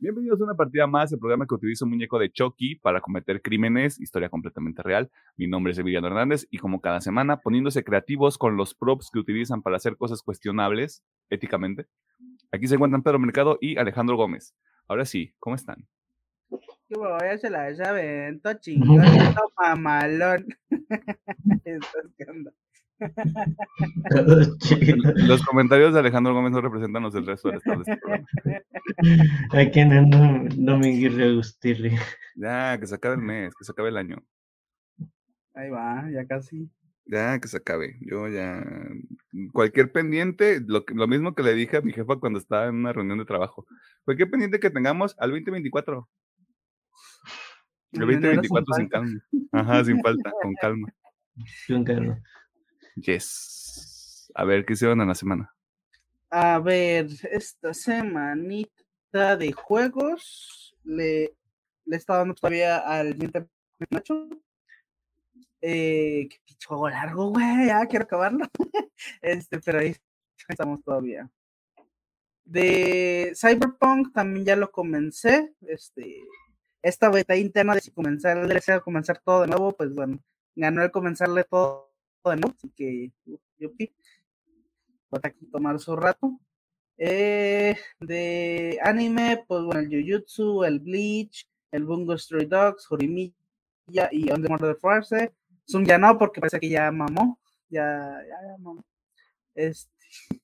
[0.00, 3.42] Bienvenidos a una partida más, el programa que utiliza un muñeco de Chucky para cometer
[3.42, 5.10] crímenes, historia completamente real.
[5.36, 9.18] Mi nombre es Emiliano Hernández y como cada semana, poniéndose creativos con los props que
[9.18, 11.86] utilizan para hacer cosas cuestionables éticamente.
[12.52, 14.54] Aquí se encuentran Pedro Mercado y Alejandro Gómez.
[14.86, 15.88] Ahora sí, ¿cómo están?
[16.48, 19.02] Que voy a se la avento chingón,
[19.56, 20.46] mamalón.
[25.16, 28.26] Los comentarios de Alejandro Gómez no representan los del resto del estado de este programa.
[29.52, 31.98] Hay que no, no me gustirle.
[32.36, 34.22] Ya, que se acabe el mes, que se acabe el año.
[35.54, 36.70] Ahí va, ya casi.
[37.06, 37.96] Ya, que se acabe.
[38.00, 38.64] Yo ya.
[39.52, 42.92] Cualquier pendiente, lo, lo mismo que le dije a mi jefa cuando estaba en una
[42.92, 43.66] reunión de trabajo.
[44.04, 46.08] Cualquier pendiente que tengamos al 2024.
[47.92, 49.20] El 2024 sin calma.
[49.52, 50.88] Ajá, sin falta, con calma.
[51.66, 52.20] Con calma.
[53.00, 54.30] Yes.
[54.34, 55.54] A ver, ¿qué hicieron en la semana?
[56.30, 61.34] A ver, esta semanita de juegos le,
[61.84, 63.16] le estaba dando todavía al
[63.90, 64.28] Nacho.
[65.60, 68.46] Eh, qué juego largo, güey, ya quiero acabarlo.
[69.22, 69.96] este, pero ahí
[70.48, 71.30] estamos todavía.
[72.44, 75.54] De Cyberpunk también ya lo comencé.
[75.62, 76.16] Este,
[76.82, 80.22] esta beta interna de si comenzar el DLC comenzar todo de nuevo, pues bueno,
[80.54, 81.87] ganó el comenzarle todo
[82.36, 82.48] ¿no?
[82.48, 83.10] Así que
[83.58, 83.70] yo
[85.12, 86.38] va a tomar su rato.
[86.96, 94.30] Eh, de anime, pues bueno, el Jujutsu, el Bleach, el Bungo Stray Dogs, Horimiya y
[94.30, 95.32] On the Murder Force.
[95.70, 97.38] Zoom ya no, porque parece que ya mamó.
[97.68, 98.84] Ya, ya, ya mamó.
[99.54, 99.90] Este.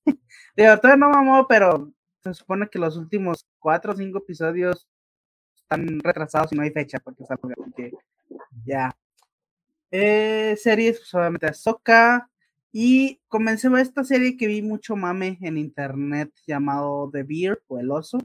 [0.56, 1.92] Digo, todavía no mamó, pero
[2.22, 4.88] se supone que los últimos cuatro o cinco episodios
[5.56, 7.24] están retrasados y no hay fecha, porque,
[7.56, 7.92] porque
[8.64, 8.94] ya
[9.96, 12.28] eh, series, pues obviamente Ahsoka.
[12.72, 17.78] Y comencé a esta serie que vi mucho mame en internet llamado The Beer o
[17.78, 18.18] El Oso.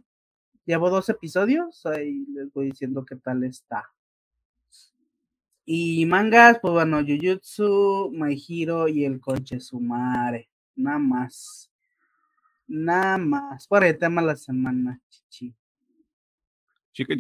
[0.66, 3.88] Llevo dos episodios, ahí les voy diciendo qué tal está.
[5.64, 10.50] Y mangas, pues bueno, Jujutsu, My Hero y el Conche Sumare.
[10.76, 11.72] Nada más.
[12.66, 13.68] Nada más.
[13.68, 15.54] Por el tema de la semana, chichi.
[16.92, 17.16] Chique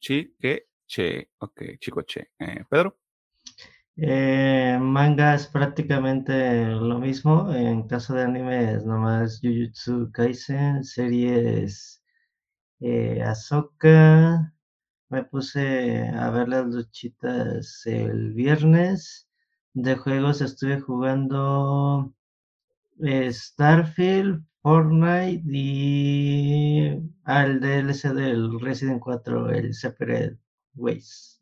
[0.00, 0.34] chi.
[0.38, 2.30] que Che, ok, chico Che.
[2.36, 2.98] Eh, Pedro.
[3.98, 7.52] Eh, manga es prácticamente lo mismo.
[7.52, 12.02] En caso de anime es nomás Jujutsu Kaisen, series
[12.80, 14.52] eh, Ahsoka.
[15.10, 19.28] Me puse a ver las luchitas el viernes.
[19.74, 22.14] De juegos estuve jugando
[23.00, 30.38] eh, Starfield, Fortnite y al DLC del Resident 4, el Separate
[30.76, 31.40] Ways.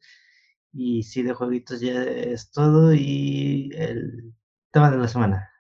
[0.73, 4.35] Y sí, de jueguitos ya es todo y el
[4.73, 5.51] tema de la semana.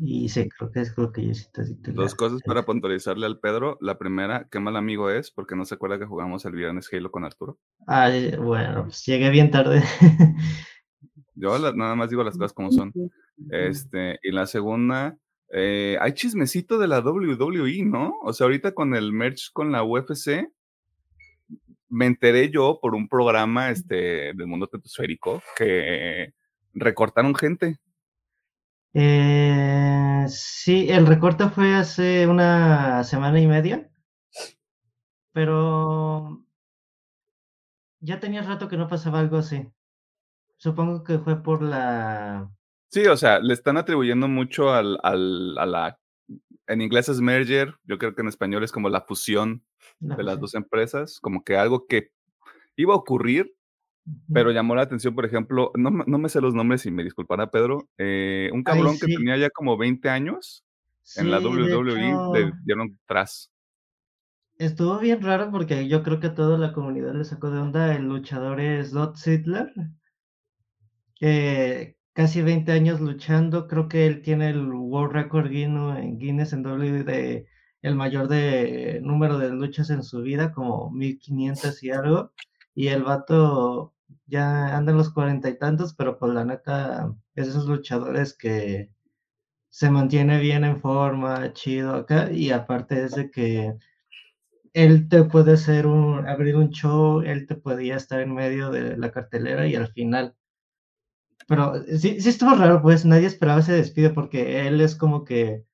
[0.00, 1.32] Y sí, creo que es lo que yo
[1.92, 3.76] Dos cosas para puntualizarle al Pedro.
[3.80, 7.10] La primera, qué mal amigo es, porque no se acuerda que jugamos el viernes Halo
[7.10, 7.58] con Arturo.
[7.86, 9.82] Ah, bueno, pues llegué bien tarde.
[11.34, 12.92] yo nada más digo las cosas como son.
[13.50, 15.18] Este, y la segunda,
[15.52, 18.14] eh, hay chismecito de la WWE, ¿no?
[18.22, 20.48] O sea, ahorita con el merch con la UFC,
[21.92, 26.32] me enteré yo por un programa este, del mundo tetosférico que
[26.72, 27.76] recortaron gente.
[28.94, 33.90] Eh, sí, el recorte fue hace una semana y media,
[35.32, 36.42] pero
[38.00, 39.68] ya tenía rato que no pasaba algo así.
[40.56, 42.50] Supongo que fue por la...
[42.88, 45.98] Sí, o sea, le están atribuyendo mucho al, al, a la...
[46.66, 49.64] En inglés es merger, yo creo que en español es como la fusión
[49.98, 52.12] de las dos empresas, como que algo que
[52.76, 53.54] iba a ocurrir,
[54.32, 57.50] pero llamó la atención, por ejemplo, no, no me sé los nombres y me disculpará
[57.50, 60.64] Pedro, eh, un cabrón que tenía ya como 20 años
[61.16, 63.52] en la WWE le dieron tras.
[64.58, 67.94] Estuvo bien raro porque yo creo que toda la comunidad le sacó de onda.
[67.94, 69.16] El luchador es Dot
[72.12, 73.68] casi 20 años luchando.
[73.68, 77.46] Creo que él tiene el World Record Guinness en WWE de
[77.82, 82.32] el mayor de número de luchas en su vida, como 1500 y algo,
[82.74, 83.94] y el vato
[84.26, 88.90] ya anda en los cuarenta y tantos, pero pues la neta, esos luchadores que
[89.70, 93.74] se mantiene bien en forma, chido acá, y aparte es de que
[94.74, 98.96] él te puede hacer un, abrir un show, él te podía estar en medio de
[98.96, 100.34] la cartelera y al final.
[101.52, 105.66] Pero sí, sí estuvo raro, pues nadie esperaba ese despido porque él es como que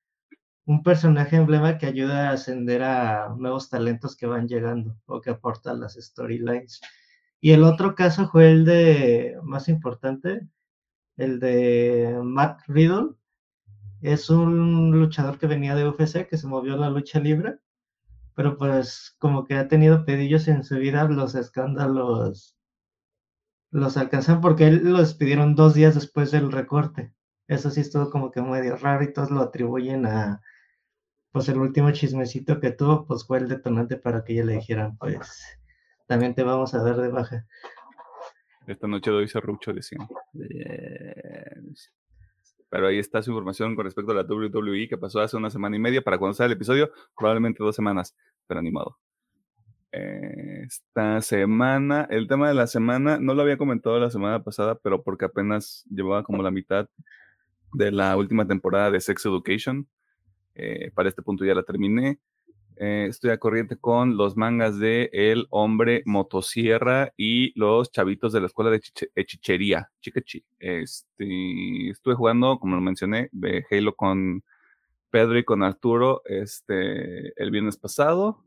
[0.65, 5.29] un personaje emblema que ayuda a ascender a nuevos talentos que van llegando o que
[5.29, 6.81] aporta las storylines.
[7.39, 10.49] Y el otro caso fue el de, más importante,
[11.15, 13.11] el de Matt Riddle,
[14.01, 17.57] Es un luchador que venía de UFC, que se movió a la lucha libre,
[18.35, 22.58] pero pues como que ha tenido pedillos en su vida, los escándalos
[23.71, 27.13] los alcanzan porque él lo despidieron dos días después del recorte.
[27.47, 30.41] Eso sí estuvo como que medio raro y todos lo atribuyen a,
[31.31, 34.97] pues el último chismecito que tuvo, pues fue el detonante para que ella le dijeran,
[34.97, 35.43] pues
[36.07, 37.45] también te vamos a dar de baja.
[38.67, 40.07] Esta noche doy serrucho, decían.
[42.69, 45.75] Pero ahí está su información con respecto a la WWE que pasó hace una semana
[45.75, 46.03] y media.
[46.03, 48.15] Para cuando sale el episodio, probablemente dos semanas,
[48.45, 48.99] pero animado.
[49.91, 55.03] Esta semana, el tema de la semana, no lo había comentado la semana pasada, pero
[55.03, 56.87] porque apenas llevaba como la mitad
[57.73, 59.87] de la última temporada de Sex Education.
[60.55, 62.19] Eh, para este punto ya la terminé.
[62.75, 68.39] Eh, estoy a corriente con los mangas de El Hombre Motosierra y los chavitos de
[68.39, 68.81] la escuela de
[69.15, 70.43] hechichería, Chicachi.
[70.59, 74.43] Este, estuve jugando, como lo mencioné, de Halo con
[75.09, 78.43] Pedro y con Arturo este, el viernes pasado.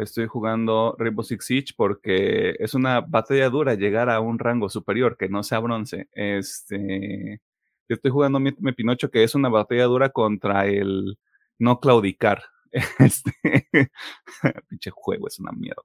[0.00, 5.16] Estoy jugando Rainbow Six Siege porque es una batalla dura llegar a un rango superior
[5.16, 6.08] que no sea bronce.
[6.12, 7.40] Este,
[7.88, 11.18] estoy jugando mi, Pinocho que es una batalla dura contra el
[11.58, 12.42] no claudicar.
[13.00, 13.32] Este,
[14.68, 15.82] pinche juego es una mierda.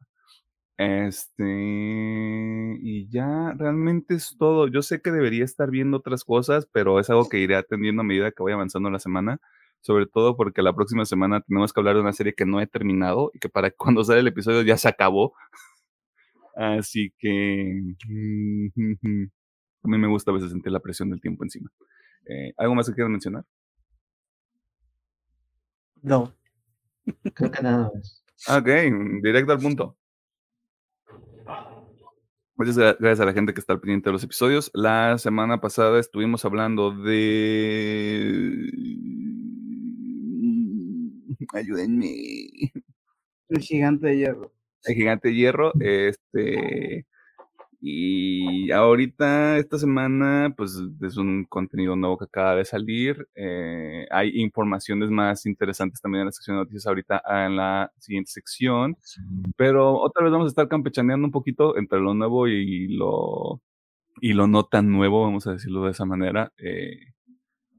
[0.78, 1.44] Este,
[2.82, 4.68] y ya realmente es todo.
[4.68, 8.06] Yo sé que debería estar viendo otras cosas, pero es algo que iré atendiendo a
[8.06, 9.40] medida que voy avanzando la semana.
[9.86, 12.66] Sobre todo porque la próxima semana tenemos que hablar de una serie que no he
[12.66, 15.36] terminado y que para cuando sale el episodio ya se acabó.
[16.56, 17.82] Así que
[19.84, 21.70] a mí me gusta a veces sentir la presión del tiempo encima.
[22.28, 23.46] Eh, ¿Algo más que quieran mencionar?
[26.02, 26.34] No.
[27.36, 28.26] Creo que nada más.
[28.50, 28.68] Ok,
[29.22, 29.96] directo al punto.
[32.56, 34.72] Muchas gracias a la gente que está al pendiente de los episodios.
[34.74, 38.72] La semana pasada estuvimos hablando de.
[41.54, 42.08] Ayúdenme.
[43.50, 44.52] El gigante de hierro.
[44.84, 45.74] El gigante de hierro.
[45.80, 47.06] Este.
[47.88, 53.28] Y ahorita, esta semana, pues es un contenido nuevo que acaba de salir.
[53.36, 58.32] Eh, hay informaciones más interesantes también en la sección de noticias ahorita en la siguiente
[58.32, 58.98] sección.
[59.56, 63.62] Pero otra vez vamos a estar campechaneando un poquito entre lo nuevo y lo,
[64.20, 66.52] y lo no tan nuevo, vamos a decirlo de esa manera.
[66.58, 67.14] Eh,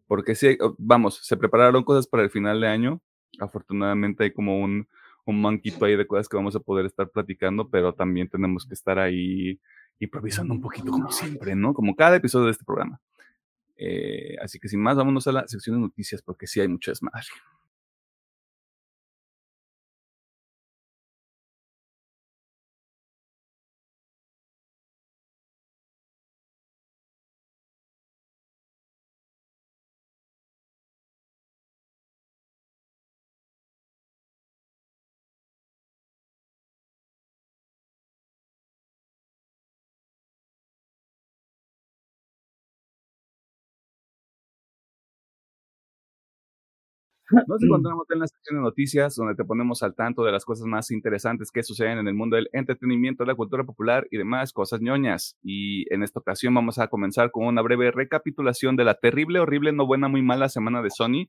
[0.06, 3.00] porque sí, vamos, se prepararon cosas para el final de año.
[3.38, 4.88] Afortunadamente hay como un,
[5.24, 8.74] un manquito ahí de cosas que vamos a poder estar platicando, pero también tenemos que
[8.74, 9.60] estar ahí
[9.98, 11.74] improvisando un poquito como siempre, ¿no?
[11.74, 13.00] Como cada episodio de este programa.
[13.76, 16.90] Eh, así que sin más, vámonos a la sección de noticias porque sí hay mucho
[16.90, 17.26] desmadre.
[47.30, 50.66] Nos encontramos en la sección de noticias, donde te ponemos al tanto de las cosas
[50.66, 54.80] más interesantes que suceden en el mundo del entretenimiento, la cultura popular y demás cosas
[54.80, 55.36] ñoñas.
[55.42, 59.72] Y en esta ocasión vamos a comenzar con una breve recapitulación de la terrible, horrible,
[59.72, 61.28] no buena, muy mala semana de Sony,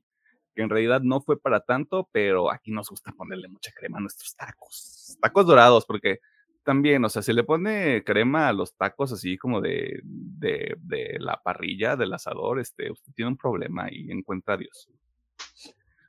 [0.54, 4.00] que en realidad no fue para tanto, pero aquí nos gusta ponerle mucha crema a
[4.00, 5.18] nuestros tacos.
[5.20, 6.18] Tacos dorados, porque
[6.64, 11.16] también, o sea, si le pone crema a los tacos así como de, de, de
[11.18, 14.88] la parrilla, del asador, este, usted tiene un problema y encuentra a Dios.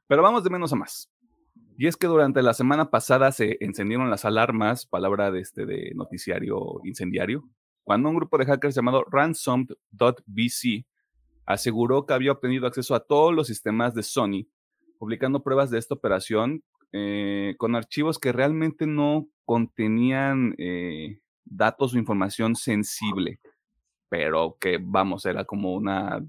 [0.09, 1.07] Pero vamos de menos a más.
[1.77, 5.91] Y es que durante la semana pasada se encendieron las alarmas, palabra de este de
[5.93, 7.47] noticiario incendiario,
[7.83, 10.85] cuando un grupo de hackers llamado ransomed.bc
[11.45, 14.47] aseguró que había obtenido acceso a todos los sistemas de Sony,
[14.97, 21.99] publicando pruebas de esta operación eh, con archivos que realmente no contenían eh, datos o
[21.99, 23.39] información sensible,
[24.09, 26.25] pero que, vamos, era como una,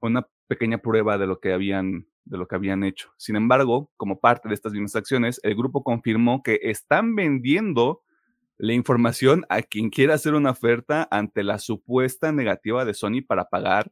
[0.00, 3.12] una pequeña prueba de lo que habían de lo que habían hecho.
[3.16, 8.02] Sin embargo, como parte de estas mismas acciones, el grupo confirmó que están vendiendo
[8.58, 13.46] la información a quien quiera hacer una oferta ante la supuesta negativa de Sony para
[13.46, 13.90] pagar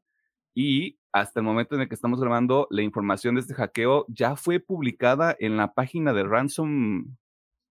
[0.54, 4.37] y hasta el momento en el que estamos grabando, la información de este hackeo ya
[4.37, 7.16] fue publicada en la página de ransom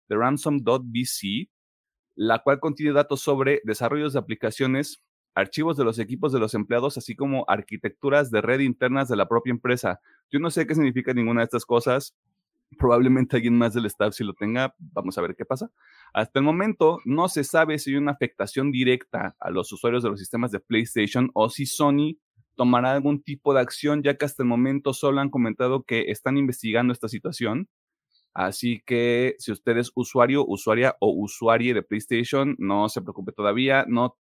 [0.10, 1.50] de ransom.bc,
[2.16, 5.04] la cual contiene datos sobre desarrollos de aplicaciones,
[5.38, 9.28] archivos de los equipos de los empleados, así como arquitecturas de red internas de la
[9.28, 10.02] propia empresa.
[10.32, 12.16] Yo no sé qué significa ninguna de estas cosas.
[12.80, 14.74] Probablemente alguien más del staff si lo tenga.
[14.80, 15.70] Vamos a ver qué pasa.
[16.12, 20.10] Hasta el momento no se sabe si hay una afectación directa a los usuarios de
[20.10, 22.18] los sistemas de PlayStation o si Sony
[22.56, 26.38] tomará algún tipo de acción, ya que hasta el momento solo han comentado que están
[26.38, 27.70] investigando esta situación.
[28.38, 33.84] Así que si usted es usuario, usuaria o usuaria de PlayStation, no se preocupe todavía,
[33.88, 34.16] no,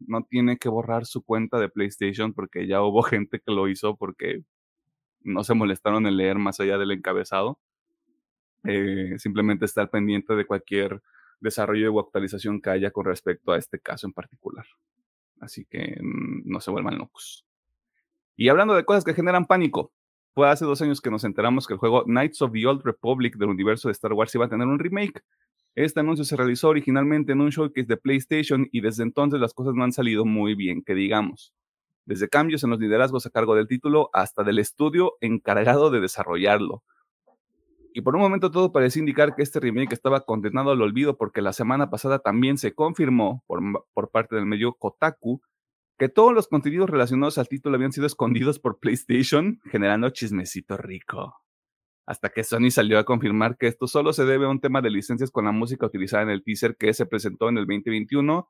[0.00, 3.94] no tiene que borrar su cuenta de PlayStation porque ya hubo gente que lo hizo
[3.94, 4.42] porque
[5.20, 7.58] no se molestaron en leer más allá del encabezado.
[8.64, 11.02] Eh, simplemente estar pendiente de cualquier
[11.38, 14.64] desarrollo o actualización que haya con respecto a este caso en particular.
[15.40, 17.44] Así que mm, no se vuelvan locos.
[18.34, 19.92] Y hablando de cosas que generan pánico,
[20.38, 23.36] fue hace dos años que nos enteramos que el juego Knights of the Old Republic
[23.38, 25.24] del universo de Star Wars iba a tener un remake.
[25.74, 29.74] Este anuncio se realizó originalmente en un showcase de PlayStation y desde entonces las cosas
[29.74, 31.52] no han salido muy bien, que digamos.
[32.06, 36.84] Desde cambios en los liderazgos a cargo del título hasta del estudio encargado de desarrollarlo.
[37.92, 41.42] Y por un momento todo parecía indicar que este remake estaba condenado al olvido porque
[41.42, 43.60] la semana pasada también se confirmó por,
[43.92, 45.42] por parte del medio Kotaku
[45.98, 51.34] que todos los contenidos relacionados al título habían sido escondidos por PlayStation, generando chismecito rico.
[52.06, 54.90] Hasta que Sony salió a confirmar que esto solo se debe a un tema de
[54.90, 58.48] licencias con la música utilizada en el teaser que se presentó en el 2021.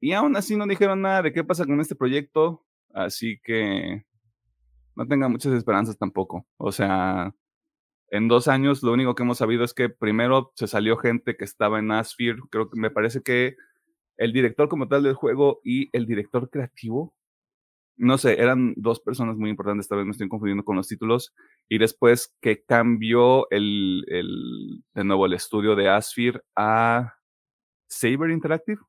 [0.00, 4.04] Y aún así no dijeron nada de qué pasa con este proyecto, así que
[4.96, 6.46] no tengan muchas esperanzas tampoco.
[6.58, 7.32] O sea,
[8.10, 11.44] en dos años lo único que hemos sabido es que primero se salió gente que
[11.44, 13.56] estaba en Asphere, creo que me parece que
[14.16, 17.14] el director como tal del juego y el director creativo,
[17.98, 21.34] no sé, eran dos personas muy importantes, esta vez me estoy confundiendo con los títulos,
[21.68, 27.14] y después que cambió el, el de nuevo el estudio de Asphere a
[27.88, 28.80] Saber Interactive,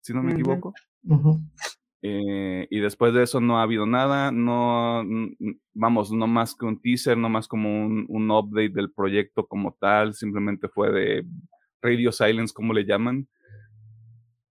[0.00, 0.72] si no me equivoco.
[2.06, 5.02] Eh, y después de eso no ha habido nada, no,
[5.72, 9.72] vamos, no más que un teaser, no más como un, un update del proyecto como
[9.80, 11.26] tal, simplemente fue de
[11.80, 13.26] Radio Silence, como le llaman.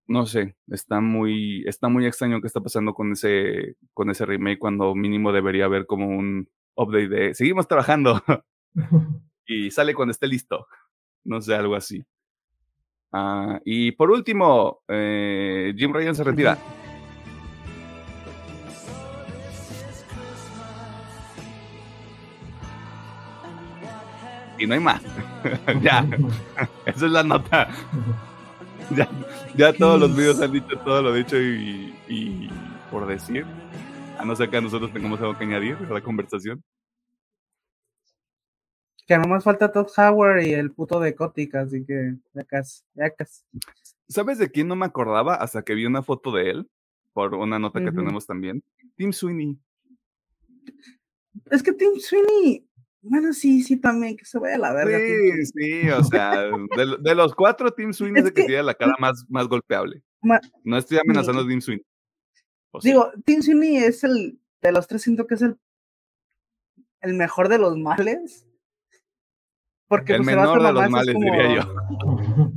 [0.08, 4.60] No sé, está muy, está muy extraño qué está pasando con ese, con ese remake
[4.60, 8.22] cuando mínimo debería haber como un update de seguimos trabajando
[9.48, 10.68] y sale cuando esté listo.
[11.24, 12.04] No sé, algo así.
[13.14, 16.58] Ah, y por último, eh, Jim Ryan se retira.
[24.64, 25.02] y no hay más.
[25.82, 26.06] ya,
[26.86, 27.68] esa es la nota.
[28.96, 29.10] ya,
[29.56, 32.50] ya todos los videos han dicho todo lo dicho y, y,
[32.92, 33.46] por decir,
[34.18, 36.63] a no ser que nosotros tengamos algo que añadir a la conversación.
[39.06, 43.10] Que nomás falta Todd Howard y el puto de Kotick, así que ya casi, ya
[43.10, 43.44] casi.
[44.08, 46.70] ¿Sabes de quién no me acordaba hasta que vi una foto de él?
[47.12, 48.63] Por una nota que tenemos también.
[48.96, 49.58] Tim Sweeney.
[51.52, 52.66] Es que Tim Sweeney
[53.04, 54.98] bueno, sí, sí, también, que se vaya a la verga.
[54.98, 56.44] Sí, sí, o sea,
[57.02, 60.02] de, los cuatro Team Sweeney es el que, tiene la cara más, más golpeable.
[60.64, 61.86] no estoy amenazando a Team Sweeney.
[62.82, 65.60] Digo, Team Sweeney es el, de los tres siento que es el,
[67.02, 68.48] el mejor de los males.
[69.88, 72.54] Porque, el pues, menor de los males, diría yo.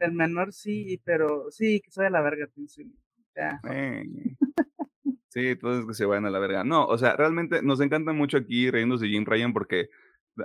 [0.00, 2.98] El menor sí, pero sí, que se vaya a la verga Team Sweeney.
[3.36, 3.60] Ya.
[5.34, 6.62] Sí, todos que se vayan a la verga.
[6.62, 9.88] No, o sea, realmente nos encanta mucho aquí reírnos de Jim Ryan porque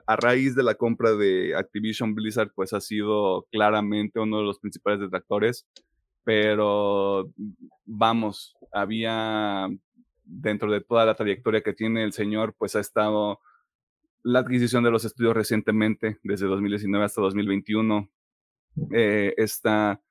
[0.07, 4.57] a raíz de la compra de Activision Blizzard, pues ha sido claramente uno de los
[4.57, 5.67] principales detractores.
[6.23, 7.31] Pero
[7.85, 9.67] vamos, había
[10.23, 13.41] dentro de toda la trayectoria que tiene el señor, pues ha estado
[14.23, 18.09] la adquisición de los estudios recientemente, desde 2019 hasta 2021.
[18.91, 20.01] Eh, esta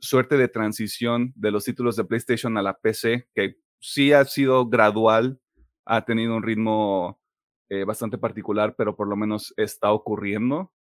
[0.00, 4.68] suerte de transición de los títulos de PlayStation a la PC, que sí ha sido
[4.68, 5.40] gradual,
[5.84, 7.20] ha tenido un ritmo
[7.68, 10.72] eh, bastante particular, pero por lo menos está ocurriendo.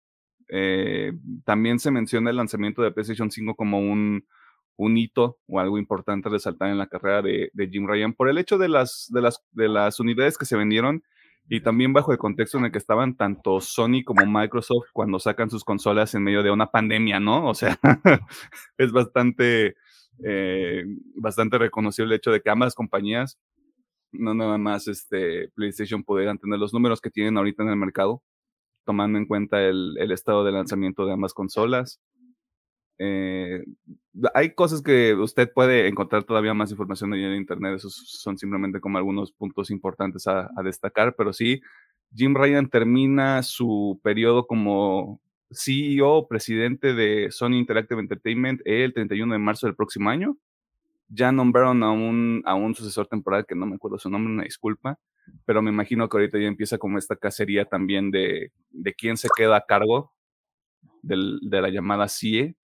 [0.47, 4.27] Eh, también se menciona el lanzamiento de PlayStation 5 como un,
[4.77, 8.37] un hito o algo importante resaltar en la carrera de, de, Jim Ryan por el
[8.37, 11.03] hecho de las, de, las, de las unidades que se vendieron
[11.47, 15.49] y también bajo el contexto en el que estaban tanto Sony como Microsoft cuando sacan
[15.49, 17.47] sus consolas en medio de una pandemia, ¿no?
[17.47, 17.77] O sea,
[18.77, 19.75] es bastante
[20.23, 23.37] eh, bastante reconocible el hecho de que ambas compañías,
[24.11, 28.23] no nada más este, PlayStation, pudieran tener los números que tienen ahorita en el mercado,
[28.85, 31.99] tomando en cuenta el, estado de lanzamiento de ambas consolas.
[32.97, 33.63] Eh,
[34.33, 38.97] hay cosas que usted puede encontrar todavía más información en internet, esos son simplemente como
[38.97, 41.61] algunos puntos importantes a, a destacar, pero sí,
[42.13, 45.19] Jim Ryan termina su periodo como
[45.55, 50.37] CEO, presidente de Sony Interactive Entertainment el 31 de marzo del próximo año.
[51.07, 54.43] Ya nombraron a un, a un sucesor temporal que no me acuerdo su nombre, una
[54.43, 54.99] disculpa,
[55.45, 59.29] pero me imagino que ahorita ya empieza como esta cacería también de, de quién se
[59.35, 60.13] queda a cargo
[61.01, 62.55] del, de la llamada CIE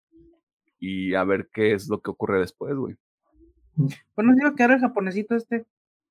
[0.78, 2.96] y a ver qué es lo que ocurre después, güey.
[4.16, 5.64] Bueno, digo que era el japonesito este,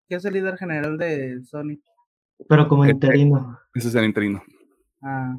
[0.07, 1.79] que es el líder general de Sony.
[2.47, 3.59] Pero como Eh, eh, interino.
[3.73, 4.41] Ese es el interino.
[5.01, 5.37] Ah.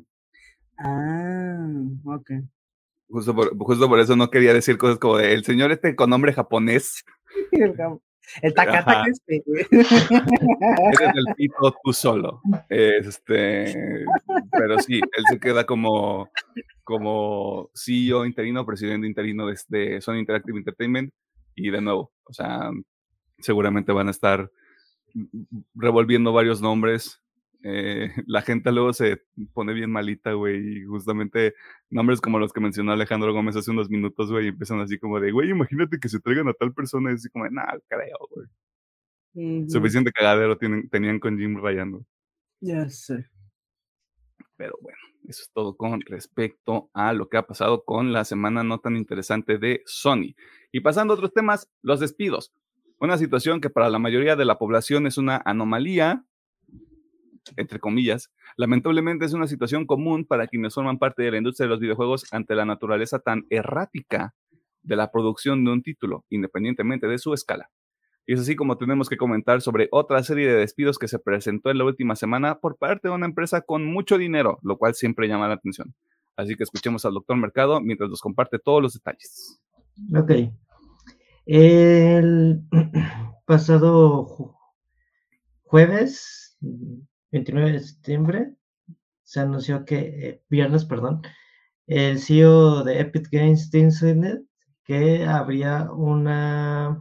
[0.80, 1.58] Ah,
[2.04, 2.30] ok.
[3.08, 6.10] Justo por, justo por eso no quería decir cosas como de el señor este con
[6.10, 7.04] nombre japonés.
[7.52, 7.74] El,
[8.42, 9.04] el Takata Ajá.
[9.04, 9.42] que este.
[9.70, 12.40] Eres el pito tú solo.
[12.68, 14.04] Este,
[14.52, 16.30] pero sí, él se queda como,
[16.84, 21.12] como CEO interino, presidente interino de, de Sony Interactive Entertainment.
[21.56, 22.70] Y de nuevo, o sea,
[23.38, 24.50] seguramente van a estar
[25.74, 27.20] revolviendo varios nombres.
[27.62, 31.54] Eh, la gente luego se pone bien malita, güey, y justamente
[31.90, 35.32] nombres como los que mencionó Alejandro Gómez hace unos minutos, güey, empiezan así como de,
[35.32, 38.46] güey, imagínate que se traigan a tal persona, y así como, nah, creo, güey.
[39.68, 42.04] Suficiente cagadero tienen, tenían con Jim rayando.
[42.60, 43.26] Ya sé.
[44.56, 44.98] Pero bueno,
[45.28, 48.96] eso es todo con respecto a lo que ha pasado con la semana no tan
[48.96, 50.34] interesante de Sony.
[50.72, 52.52] Y pasando a otros temas, los despidos.
[52.98, 56.24] Una situación que para la mayoría de la población es una anomalía,
[57.56, 58.30] entre comillas.
[58.56, 62.26] Lamentablemente es una situación común para quienes forman parte de la industria de los videojuegos
[62.32, 64.34] ante la naturaleza tan errática
[64.82, 67.70] de la producción de un título, independientemente de su escala.
[68.26, 71.70] Y es así como tenemos que comentar sobre otra serie de despidos que se presentó
[71.70, 75.26] en la última semana por parte de una empresa con mucho dinero, lo cual siempre
[75.26, 75.94] llama la atención.
[76.36, 79.60] Así que escuchemos al doctor Mercado mientras nos comparte todos los detalles.
[80.16, 80.32] Ok.
[81.46, 82.62] El
[83.46, 84.56] pasado ju-
[85.64, 86.56] jueves,
[87.32, 88.54] 29 de septiembre,
[89.22, 91.22] se anunció que, eh, viernes, perdón,
[91.86, 94.46] el CEO de Epic Games, Tim Sweeney,
[94.84, 97.00] que habría una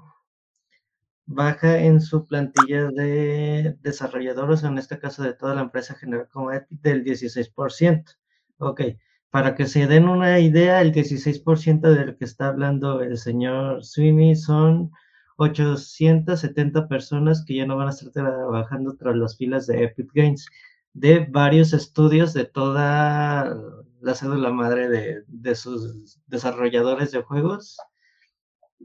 [1.26, 6.52] baja en su plantilla de desarrolladores, en este caso de toda la empresa general como
[6.52, 8.18] Epic, del 16%.
[8.58, 8.82] Ok,
[9.30, 14.36] para que se den una idea, el 16% del que está hablando el señor Sweeney
[14.36, 14.92] son
[15.40, 20.46] 870 personas que ya no van a estar trabajando tras las filas de Epic Games,
[20.94, 23.56] de varios estudios de toda
[24.02, 27.78] la cédula madre de, de sus desarrolladores de juegos,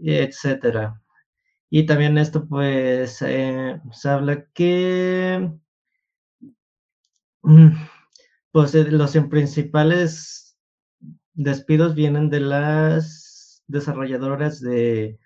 [0.03, 1.01] etcétera.
[1.71, 5.51] Y también esto, pues, eh, se habla que,
[7.43, 7.69] mm,
[8.53, 10.57] pues, eh, los principales
[11.35, 15.19] despidos vienen de las desarrolladoras de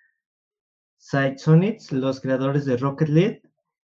[0.98, 3.42] Sonics, los creadores de Rocket League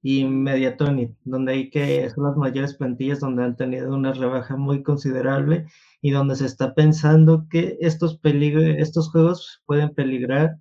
[0.02, 4.84] y Mediatonic, donde hay que son las mayores plantillas donde han tenido una rebaja muy
[4.84, 5.66] considerable
[6.02, 10.58] y donde se está pensando que estos, estos juegos pueden peligrar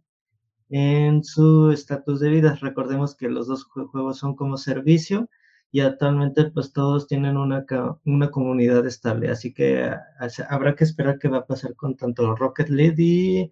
[0.70, 2.59] en su estatus de vida.
[2.61, 5.28] Recordemos que los dos jue- juegos son como servicio
[5.72, 7.64] y actualmente pues todos tienen una,
[8.04, 10.00] una comunidad estable, así que ah,
[10.48, 13.50] habrá que esperar qué va a pasar con tanto Rocket League y,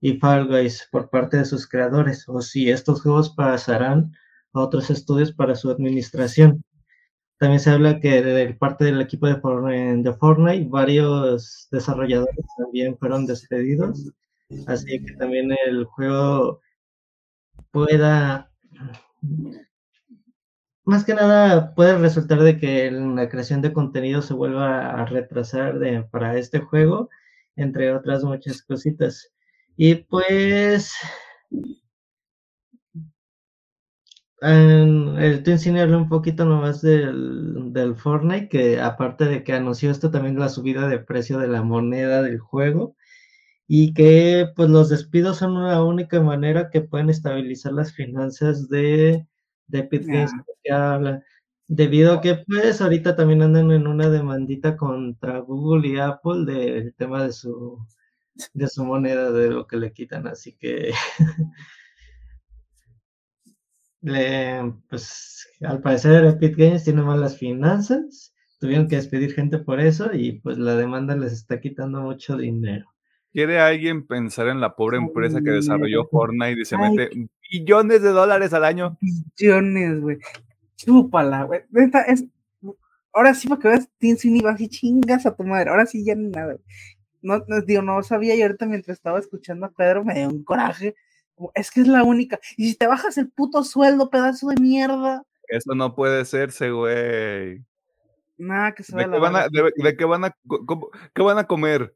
[0.00, 4.12] y Fall Guys por parte de sus creadores, o si estos juegos pasarán
[4.52, 6.62] a otros estudios para su administración.
[7.38, 12.98] También se habla que de parte del equipo de Fortnite, de Fortnite varios desarrolladores también
[12.98, 14.12] fueron despedidos
[14.66, 16.60] así que también el juego
[17.70, 18.50] pueda,
[20.84, 25.78] más que nada, puede resultar de que la creación de contenido se vuelva a retrasar
[25.78, 27.08] de, para este juego,
[27.56, 29.32] entre otras muchas cositas.
[29.76, 30.94] Y pues,
[34.42, 39.52] en el Twin Cine habló un poquito nomás del, del Fortnite, que aparte de que
[39.52, 42.96] anunció esto, también la subida de precio de la moneda del juego
[43.68, 49.26] y que pues los despidos son una única manera que pueden estabilizar las finanzas de,
[49.68, 50.44] de Games, Ah.
[50.64, 51.24] que habla,
[51.68, 56.94] debido a que pues ahorita también andan en una demandita contra Google y Apple del
[56.96, 57.78] tema de su
[58.54, 60.92] de su moneda, de lo que le quitan, así que
[64.02, 70.10] le, pues al parecer Epic Games tiene malas finanzas, tuvieron que despedir gente por eso
[70.12, 72.86] y pues la demanda les está quitando mucho dinero.
[73.32, 76.90] ¿Quiere alguien pensar en la pobre empresa que desarrolló Fortnite y se Ay.
[76.90, 78.98] mete billones de dólares al año?
[79.38, 80.18] Billones, güey.
[80.76, 81.60] Chúpala, güey.
[82.08, 82.24] Es.
[83.12, 85.70] Ahora sí, para que veas, Tim Sweeney va así chingas a tu madre.
[85.70, 86.54] Ahora sí, ya ni nada.
[86.54, 86.58] güey.
[87.22, 90.42] No, no, digo, no sabía y ahorita mientras estaba escuchando a Pedro me dio un
[90.44, 90.94] coraje.
[91.54, 92.38] Es que es la única.
[92.56, 95.22] Y si te bajas el puto sueldo, pedazo de mierda.
[95.48, 97.64] Eso no puede serse, güey.
[98.36, 100.90] Nada, que se ¿De vaya qué, la van a, de, de qué van a, cómo-
[101.14, 101.94] qué van a comer?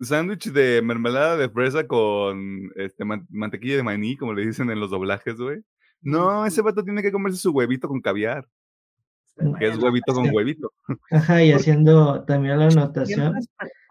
[0.00, 4.80] ¿Sándwich de mermelada de fresa con este, man- mantequilla de maní, como le dicen en
[4.80, 5.62] los doblajes, güey?
[6.00, 8.48] No, ese vato tiene que comerse su huevito con caviar,
[9.58, 10.72] que es huevito con huevito.
[11.10, 13.34] Ajá, y haciendo también la anotación.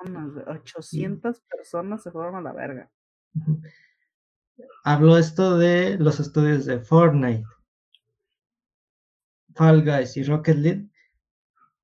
[0.02, 2.92] 800 personas, güey, 800 personas se fueron a la verga.
[4.84, 7.46] Habló esto de los estudios de Fortnite,
[9.56, 10.88] Fall Guys y Rocket League.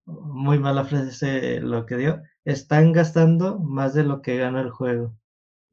[0.05, 2.21] Muy mala frase lo que dio.
[2.45, 5.13] Están gastando más de lo que gana el juego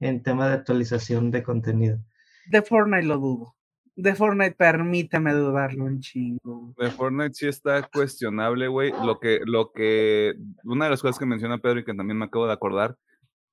[0.00, 1.98] en tema de actualización de contenido.
[2.46, 3.53] De Fortnite lo dudo.
[3.96, 6.74] De Fortnite, permítame dudarlo un chingo.
[6.78, 8.92] De Fortnite sí está cuestionable, güey.
[9.04, 12.24] Lo que, lo que, una de las cosas que menciona Pedro y que también me
[12.24, 12.96] acabo de acordar,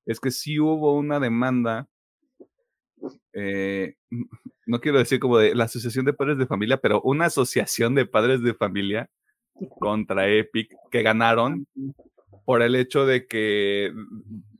[0.05, 1.87] es que sí hubo una demanda,
[3.33, 3.95] eh,
[4.65, 8.05] no quiero decir como de la Asociación de Padres de Familia, pero una asociación de
[8.05, 9.09] padres de familia
[9.79, 11.67] contra Epic que ganaron
[12.45, 13.93] por el hecho de que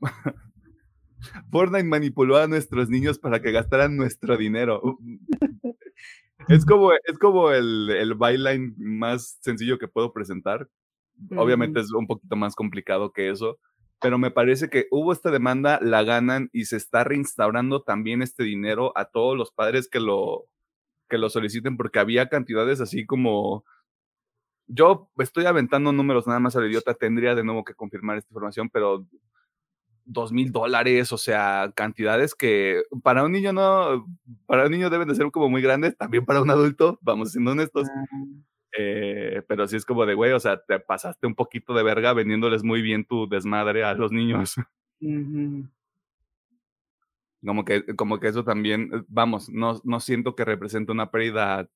[1.50, 4.98] Fortnite manipuló a nuestros niños para que gastaran nuestro dinero.
[6.48, 10.68] Es como, es como el, el byline más sencillo que puedo presentar.
[11.36, 13.58] Obviamente es un poquito más complicado que eso,
[14.00, 18.42] pero me parece que hubo esta demanda, la ganan y se está reinstaurando también este
[18.42, 20.46] dinero a todos los padres que lo,
[21.08, 23.64] que lo soliciten, porque había cantidades así como...
[24.66, 28.70] Yo estoy aventando números nada más al idiota, tendría de nuevo que confirmar esta información,
[28.70, 29.06] pero
[30.04, 34.06] dos mil dólares, o sea, cantidades que para un niño no,
[34.46, 37.52] para un niño deben de ser como muy grandes, también para un adulto, vamos siendo
[37.52, 37.88] honestos.
[38.78, 42.14] Eh, pero sí es como de, güey, o sea, te pasaste un poquito de verga
[42.14, 44.54] vendiéndoles muy bien tu desmadre a los niños.
[47.44, 51.68] Como que, como que eso también, eh, vamos, no, no siento que represente una pérdida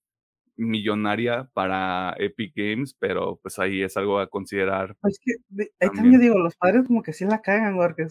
[0.57, 4.97] millonaria para Epic Games, pero pues ahí es algo a considerar.
[5.01, 5.35] Pues que,
[5.81, 8.07] ahí también digo, los padres como que sí la cagan, porque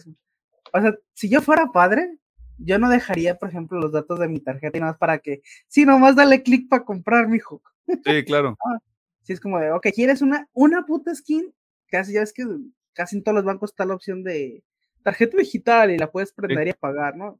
[0.72, 2.18] o sea, si yo fuera padre,
[2.58, 5.42] yo no dejaría, por ejemplo, los datos de mi tarjeta y nada más para que,
[5.68, 7.62] sí, nomás dale clic para comprar, mijo.
[7.86, 8.56] Sí, claro.
[8.66, 8.78] ah,
[9.22, 11.52] sí, es como de, ok, ¿quieres una, una puta skin?
[11.88, 12.44] Casi, ya es que
[12.92, 14.64] casi en todos los bancos está la opción de
[15.02, 17.38] tarjeta digital y la puedes prender y apagar, ¿no?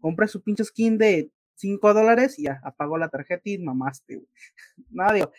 [0.00, 1.30] Compra su pinche skin de
[1.62, 4.20] 5 dólares y ya, apagó la tarjeta y mamaste,
[4.90, 5.32] No, digo,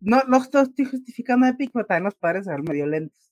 [0.00, 3.30] no, no estoy justificando Epic, pero también los padres se medio lentos.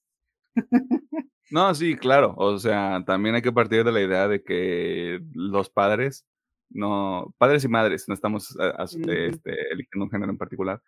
[1.49, 2.35] No, sí, claro.
[2.37, 6.27] O sea, también hay que partir de la idea de que los padres,
[6.69, 10.83] no, padres y madres, no estamos este, eligiendo un género en particular.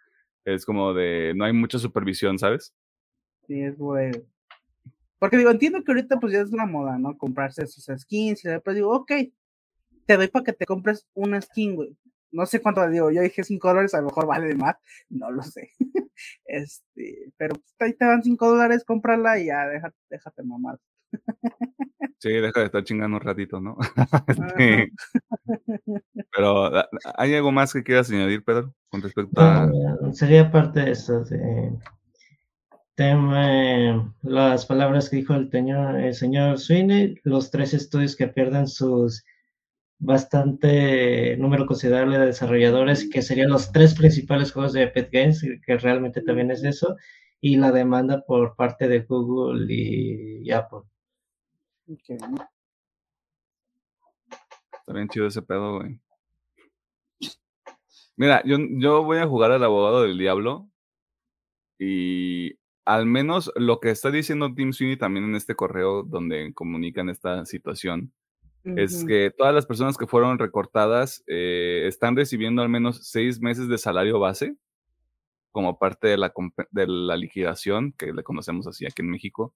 [0.44, 2.74] Es como de, no hay mucha supervisión, ¿sabes?
[3.46, 4.18] Sí, es bueno.
[5.20, 7.16] Porque digo, entiendo que ahorita pues ya es una moda, ¿no?
[7.16, 9.12] Comprarse sus skins y después digo, ok,
[10.08, 11.94] te doy para que te compres una skin, güey.
[12.30, 14.76] No sé cuánto digo, yo dije 5 dólares, a lo mejor vale más,
[15.10, 15.70] no lo sé.
[16.46, 20.78] este, pero pues, ahí te dan 5 dólares, cómprala y ya, déjate, déjate mamar.
[22.18, 23.76] Sí, deja de estar chingando un ratito, ¿no?
[24.28, 24.92] Este,
[26.34, 26.70] pero,
[27.16, 29.70] ¿hay algo más que quieras añadir, Pedro, con respecto a...?
[30.12, 31.72] sería parte de eso, de
[32.94, 38.66] tema, las palabras que dijo el señor, el señor Sweeney, los tres estudios que pierden
[38.66, 39.24] sus
[39.98, 45.76] bastante número considerable de desarrolladores, que serían los tres principales juegos de Epic Games, que
[45.78, 46.96] realmente también es eso,
[47.40, 50.80] y la demanda por parte de Google y, Apple.
[51.86, 52.18] Está
[54.92, 56.00] bien chido ese pedo, güey.
[58.16, 60.68] Mira, yo, yo voy a jugar al abogado del diablo
[61.78, 67.08] y al menos lo que está diciendo Tim Sweeney también en este correo donde comunican
[67.10, 68.12] esta situación
[68.76, 73.68] es que todas las personas que fueron recortadas eh, están recibiendo al menos seis meses
[73.68, 74.56] de salario base
[75.52, 76.32] como parte de la,
[76.70, 79.54] de la liquidación, que le conocemos así aquí en México.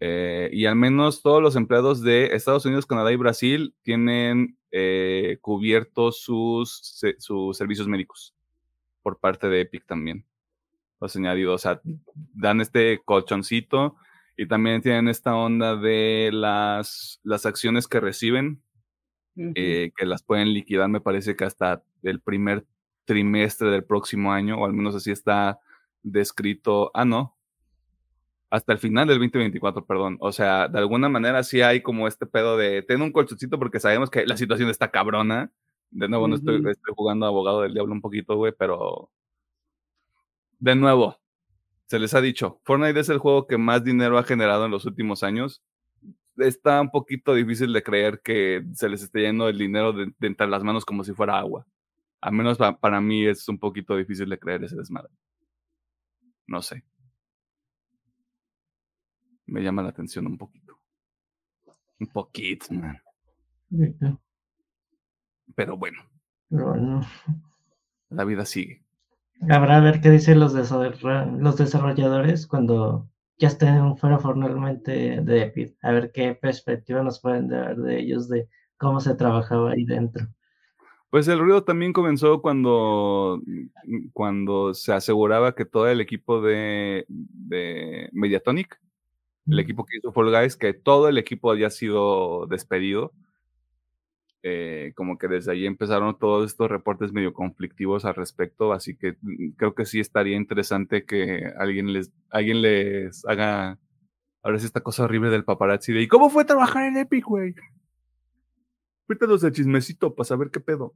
[0.00, 5.38] Eh, y al menos todos los empleados de Estados Unidos, Canadá y Brasil tienen eh,
[5.40, 8.34] cubiertos sus, sus servicios médicos
[9.02, 10.24] por parte de Epic también.
[11.00, 11.80] Los añadido, o sea,
[12.34, 13.96] dan este colchoncito
[14.36, 18.62] y también tienen esta onda de las, las acciones que reciben,
[19.36, 22.66] eh, que las pueden liquidar, me parece que hasta el primer
[23.04, 25.58] trimestre del próximo año, o al menos así está
[26.02, 26.90] descrito.
[26.94, 27.36] Ah, no.
[28.50, 30.18] Hasta el final del 2024, perdón.
[30.20, 33.80] O sea, de alguna manera sí hay como este pedo de tener un colchoncito porque
[33.80, 35.50] sabemos que la situación está cabrona.
[35.90, 39.10] De nuevo, no estoy, estoy jugando abogado del diablo un poquito, güey, pero
[40.58, 41.18] de nuevo,
[41.86, 44.86] se les ha dicho, Fortnite es el juego que más dinero ha generado en los
[44.86, 45.62] últimos años.
[46.38, 50.46] Está un poquito difícil de creer que se les esté yendo el dinero de, entre
[50.46, 51.66] las manos como si fuera agua.
[52.20, 55.12] Al menos para mí es un poquito difícil de creer ese desmadre.
[56.46, 56.84] No sé.
[59.46, 60.78] Me llama la atención un poquito.
[61.98, 62.98] Un poquito, man.
[65.54, 66.02] Pero bueno.
[68.08, 68.84] La vida sigue.
[69.50, 75.76] Habrá a ver qué dicen los, los desarrolladores cuando ya estén fuera formalmente de Epic,
[75.82, 80.26] a ver qué perspectiva nos pueden dar de ellos de cómo se trabajaba ahí dentro.
[81.10, 83.42] Pues el ruido también comenzó cuando,
[84.12, 88.80] cuando se aseguraba que todo el equipo de, de Mediatonic,
[89.46, 93.12] el equipo que hizo Fall Guys, que todo el equipo había sido despedido.
[94.44, 99.16] Eh, como que desde ahí empezaron todos estos reportes medio conflictivos al respecto, así que
[99.20, 103.78] mm, creo que sí estaría interesante que alguien les, alguien les haga
[104.42, 107.54] ahora sí esta cosa horrible del paparazzi de ¿y cómo fue trabajar en Epic, güey?
[109.06, 110.92] Cuéntanos el chismecito para saber qué pedo.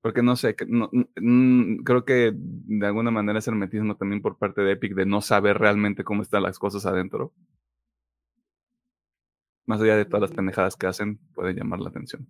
[0.00, 4.94] Porque no sé, creo que de alguna manera es hermetismo también por parte de Epic
[4.94, 7.32] de no saber realmente cómo están las cosas adentro.
[9.70, 12.26] Más allá de todas las pendejadas que hacen, puede llamar la atención.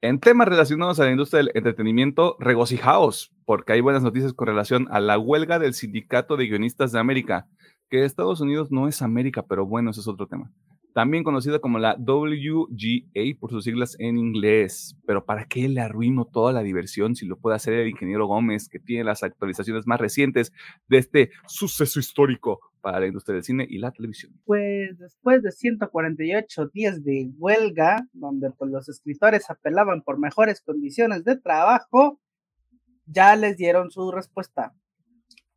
[0.00, 4.88] En temas relacionados a la industria del entretenimiento, regocijaos, porque hay buenas noticias con relación
[4.90, 7.48] a la huelga del Sindicato de Guionistas de América,
[7.90, 10.50] que Estados Unidos no es América, pero bueno, ese es otro tema
[10.92, 14.96] también conocida como la WGA por sus siglas en inglés.
[15.06, 18.68] Pero ¿para qué le arruino toda la diversión si lo puede hacer el ingeniero Gómez,
[18.68, 20.52] que tiene las actualizaciones más recientes
[20.88, 24.32] de este suceso histórico para la industria del cine y la televisión?
[24.44, 31.24] Pues después de 148 días de huelga, donde pues, los escritores apelaban por mejores condiciones
[31.24, 32.20] de trabajo,
[33.06, 34.74] ya les dieron su respuesta.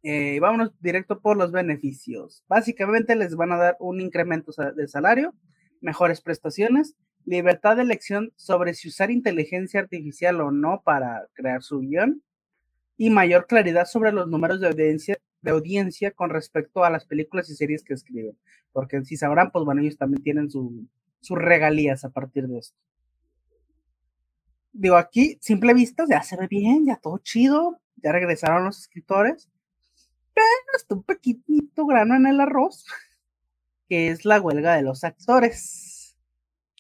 [0.08, 2.44] Eh, vámonos directo por los beneficios.
[2.48, 5.34] Básicamente les van a dar un incremento de salario,
[5.82, 11.80] mejores prestaciones, libertad de elección sobre si usar inteligencia artificial o no para crear su
[11.80, 12.22] guion
[12.98, 17.50] y mayor claridad sobre los números de audiencia, de audiencia con respecto a las películas
[17.50, 18.38] y series que escriben.
[18.74, 20.88] Porque si sabrán, pues bueno, ellos también tienen sus
[21.30, 22.78] regalías a partir de esto.
[24.72, 29.50] Digo, aquí, simple vista, ya se ve bien, ya todo chido, ya regresaron los escritores
[30.36, 32.86] pero está un pequeñito grano en el arroz,
[33.88, 36.18] que es la huelga de los actores,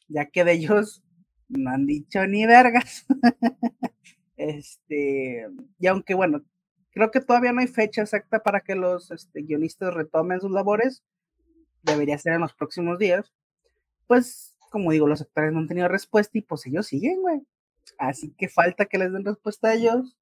[0.07, 1.03] ya que de ellos
[1.47, 3.05] no han dicho ni vergas.
[4.37, 5.47] este,
[5.79, 6.43] y aunque bueno,
[6.91, 11.03] creo que todavía no hay fecha exacta para que los este, guionistas retomen sus labores,
[11.83, 13.33] debería ser en los próximos días,
[14.07, 17.41] pues como digo, los actores no han tenido respuesta y pues ellos siguen, güey.
[17.97, 20.17] Así que falta que les den respuesta a ellos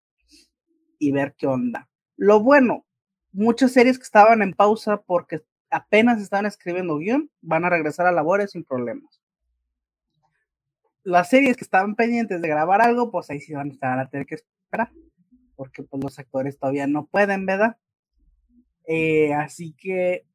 [1.00, 1.90] y ver qué onda.
[2.18, 2.86] Lo bueno,
[3.34, 8.12] muchas series que estaban en pausa porque apenas estaban escribiendo guion, van a regresar a
[8.12, 9.20] labores sin problemas.
[11.04, 14.36] Las series que estaban pendientes de grabar algo, pues ahí sí van a tener que
[14.36, 14.92] esperar,
[15.56, 17.78] porque pues los actores todavía no pueden, ¿verdad?
[18.86, 20.26] Eh, así que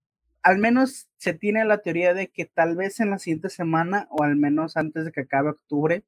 [0.43, 4.25] al menos se tiene la teoría de que tal vez en la siguiente semana, o
[4.25, 6.05] al menos antes de que acabe octubre,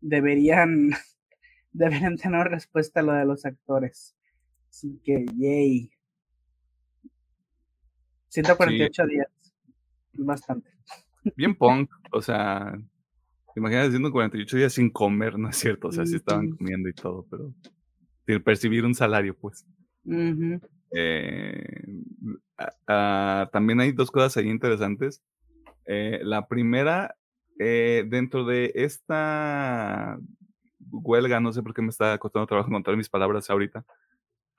[0.00, 0.90] deberían,
[1.72, 4.16] deberían tener respuesta a lo de los actores.
[4.70, 5.90] Así que, yay.
[8.28, 9.28] 148 días.
[10.12, 10.70] Bastante.
[11.36, 12.72] Bien punk, o sea,
[13.54, 16.94] te imaginas 148 días sin comer, no es cierto, o sea, sí estaban comiendo y
[16.94, 17.52] todo, pero
[18.26, 19.66] sin percibir un salario, pues.
[20.90, 21.64] Eh,
[23.52, 25.22] también hay dos cosas ahí interesantes.
[25.86, 27.16] Eh, la primera,
[27.58, 30.18] eh, dentro de esta
[30.90, 33.84] huelga, no sé por qué me está costando trabajo encontrar mis palabras ahorita,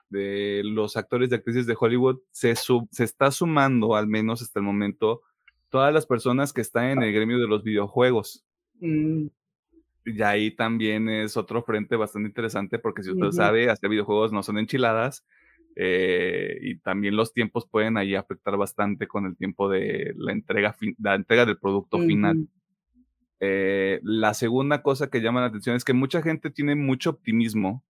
[0.09, 4.65] de los actores y actrices de Hollywood, se, se está sumando, al menos hasta el
[4.65, 5.21] momento,
[5.69, 8.43] todas las personas que están en el gremio de los videojuegos.
[8.79, 9.27] Mm.
[10.05, 14.41] Y ahí también es otro frente bastante interesante porque si usted sabe, hacer videojuegos no
[14.41, 15.25] son enchiladas
[15.75, 20.75] eh, y también los tiempos pueden ahí afectar bastante con el tiempo de la entrega,
[20.97, 22.47] la entrega del producto final.
[23.39, 27.83] Eh, la segunda cosa que llama la atención es que mucha gente tiene mucho optimismo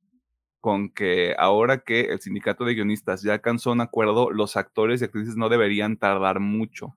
[0.60, 5.06] con que ahora que el sindicato de guionistas ya alcanzó un acuerdo, los actores y
[5.06, 6.96] actrices no deberían tardar mucho.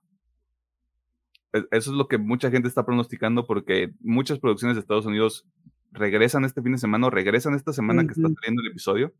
[1.52, 5.46] E, eso es lo que mucha gente está pronosticando porque muchas producciones de Estados Unidos
[5.92, 9.12] regresan este fin de semana o regresan esta semana que está saliendo el episodio.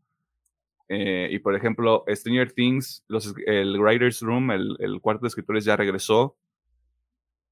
[0.89, 5.63] Eh, y por ejemplo, Stranger Things, los, el Writer's Room, el, el cuarto de escritores
[5.63, 6.35] ya regresó.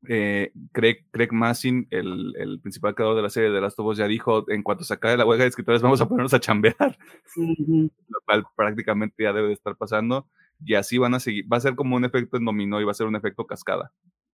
[0.07, 3.97] Eh, Craig, Craig Massin, el, el, principal creador de la serie de Last of Us,
[3.97, 6.75] ya dijo, en cuanto se acabe la huelga de escritores vamos a ponernos a chambear,
[7.35, 10.27] lo cual prácticamente ya debe de estar pasando,
[10.63, 12.91] y así van a seguir, va a ser como un efecto en dominó y va
[12.91, 13.91] a ser un efecto cascada,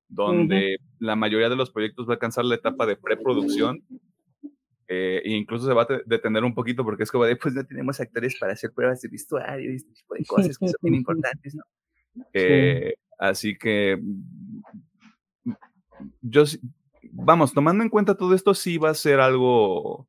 [0.08, 3.84] donde la mayoría de los proyectos va a alcanzar la etapa de preproducción,
[4.88, 7.66] eh, e incluso se va a detener un poquito porque es como de, pues no
[7.66, 10.96] tenemos actores para hacer pruebas de vestuario y este tipo de cosas que son bien
[11.04, 11.64] importantes, ¿no?
[12.34, 14.00] Eh, así que
[16.22, 16.44] yo,
[17.12, 20.08] vamos, tomando en cuenta todo esto, sí va a ser algo,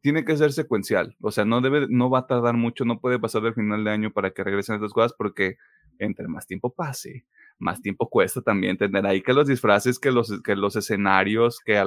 [0.00, 3.18] tiene que ser secuencial, o sea, no debe, no va a tardar mucho, no puede
[3.18, 5.56] pasar del final de año para que regresen estas cosas, porque
[5.98, 7.26] entre más tiempo pase,
[7.58, 11.82] más tiempo cuesta también tener ahí que los disfraces, que los, que los escenarios, que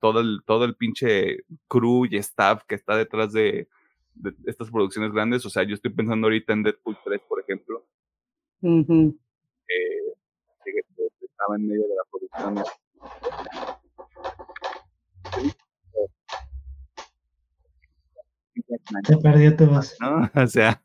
[0.00, 3.68] todo, el, todo el pinche crew y staff que está detrás de,
[4.46, 5.46] estas producciones grandes.
[5.46, 7.86] O sea, yo estoy pensando ahorita en Deadpool 3, por ejemplo.
[8.60, 10.05] que,
[11.36, 12.64] estaba en medio de la producción.
[19.06, 19.96] Te perdió tu voz.
[20.00, 20.30] ¿No?
[20.44, 20.82] O sea,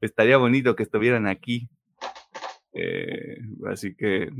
[0.00, 1.68] estaría bonito que estuvieran aquí.
[2.72, 3.38] Eh,
[3.70, 4.30] así que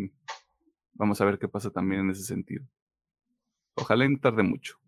[0.95, 2.65] vamos a ver qué pasa también en ese sentido.
[3.75, 4.79] Ojalá no tarde mucho.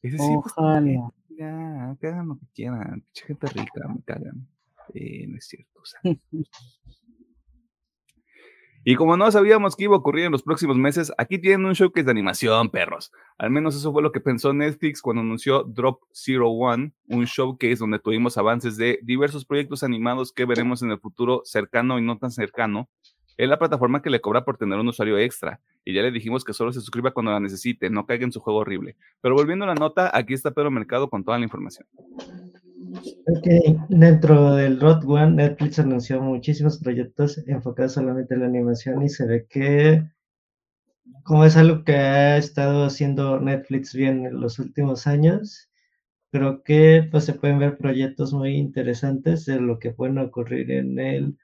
[0.00, 1.12] Pues, Ojalá.
[1.28, 3.04] ya, que hagan lo que quieran.
[3.14, 4.48] gente rica, me cagan.
[4.94, 5.80] Eh, no es cierto.
[5.80, 6.00] O sea,
[8.88, 11.72] Y como no sabíamos que iba a ocurrir en los próximos meses, aquí tienen un
[11.72, 13.10] showcase de animación, perros.
[13.36, 17.78] Al menos eso fue lo que pensó Netflix cuando anunció Drop Zero One, un showcase
[17.80, 22.16] donde tuvimos avances de diversos proyectos animados que veremos en el futuro cercano y no
[22.18, 22.88] tan cercano.
[23.36, 25.60] Es la plataforma que le cobra por tener un usuario extra.
[25.84, 28.38] Y ya le dijimos que solo se suscriba cuando la necesite, no caiga en su
[28.38, 28.94] juego horrible.
[29.20, 31.88] Pero volviendo a la nota, aquí está Pedro Mercado con toda la información.
[32.92, 33.46] Ok,
[33.88, 39.26] dentro del Rot One, Netflix anunció muchísimos proyectos enfocados solamente en la animación y se
[39.26, 40.04] ve que,
[41.24, 45.68] como es algo que ha estado haciendo Netflix bien en los últimos años,
[46.32, 50.98] creo que pues se pueden ver proyectos muy interesantes de lo que pueden ocurrir en
[50.98, 51.38] el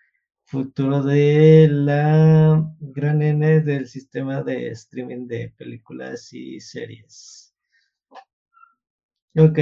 [0.45, 7.55] futuro de la gran N del sistema de streaming de películas y series.
[9.37, 9.59] Ok,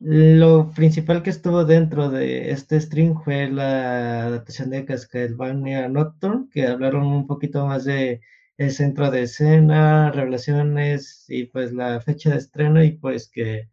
[0.00, 6.66] lo principal que estuvo dentro de este stream fue la adaptación de Castlevania Nocturne, que
[6.66, 8.20] hablaron un poquito más de
[8.56, 13.70] el centro de escena, revelaciones y pues la fecha de estreno y pues que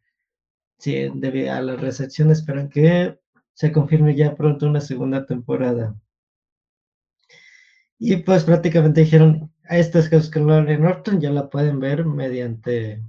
[0.80, 3.20] sí, debido a la recepción esperan que
[3.54, 5.96] se confirme ya pronto una segunda temporada.
[8.00, 13.02] Y pues prácticamente dijeron, a esta es Castlevania Norton, ya la pueden ver mediante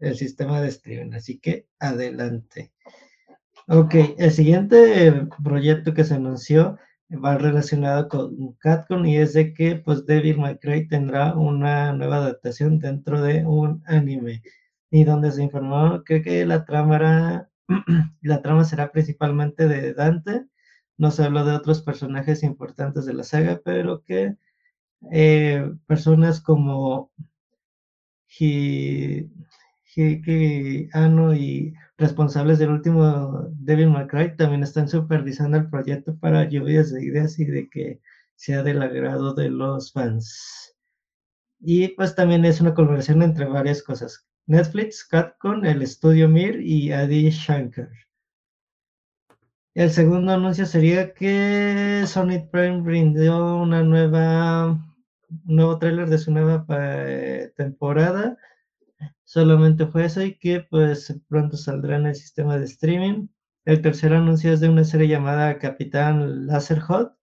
[0.00, 1.12] el sistema de streaming.
[1.14, 2.72] Así que adelante.
[3.68, 6.78] Ok, el siguiente proyecto que se anunció
[7.12, 10.04] va relacionado con Catcon y es de que pues
[10.36, 14.42] May Cry tendrá una nueva adaptación dentro de un anime
[14.90, 17.48] y donde se informó que, que la trama
[18.22, 20.46] la trama será principalmente de Dante
[20.96, 24.36] no se habló de otros personajes importantes de la saga pero que
[25.12, 27.10] eh, personas como
[29.94, 36.48] que Ano y responsables del último Devil May Cry también están supervisando el proyecto para
[36.48, 38.00] lluvias de ideas y de que
[38.36, 40.76] sea del agrado de los fans.
[41.60, 44.26] Y pues también es una colaboración entre varias cosas.
[44.46, 47.90] Netflix, Capcom, el estudio Mir y Adi Shankar.
[49.74, 54.86] El segundo anuncio sería que Sonic Prime brindó una nueva, un
[55.44, 58.36] nuevo tráiler de su nueva eh, temporada
[59.30, 63.28] solamente fue eso y que pues pronto saldrá en el sistema de streaming.
[63.64, 67.14] El tercer anuncio es de una serie llamada Capitán Laserhot,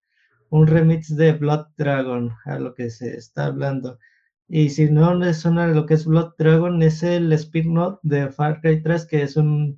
[0.50, 4.00] un remix de Blood Dragon, a lo que se está hablando.
[4.48, 8.62] Y si no les suena lo que es Blood Dragon, es el spin-off de Far
[8.62, 9.78] Cry 3, que es un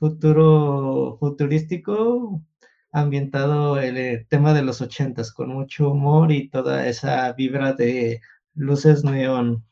[0.00, 2.42] futuro futurístico
[2.90, 8.20] ambientado en el tema de los ochentas, con mucho humor y toda esa vibra de
[8.54, 9.64] luces neón.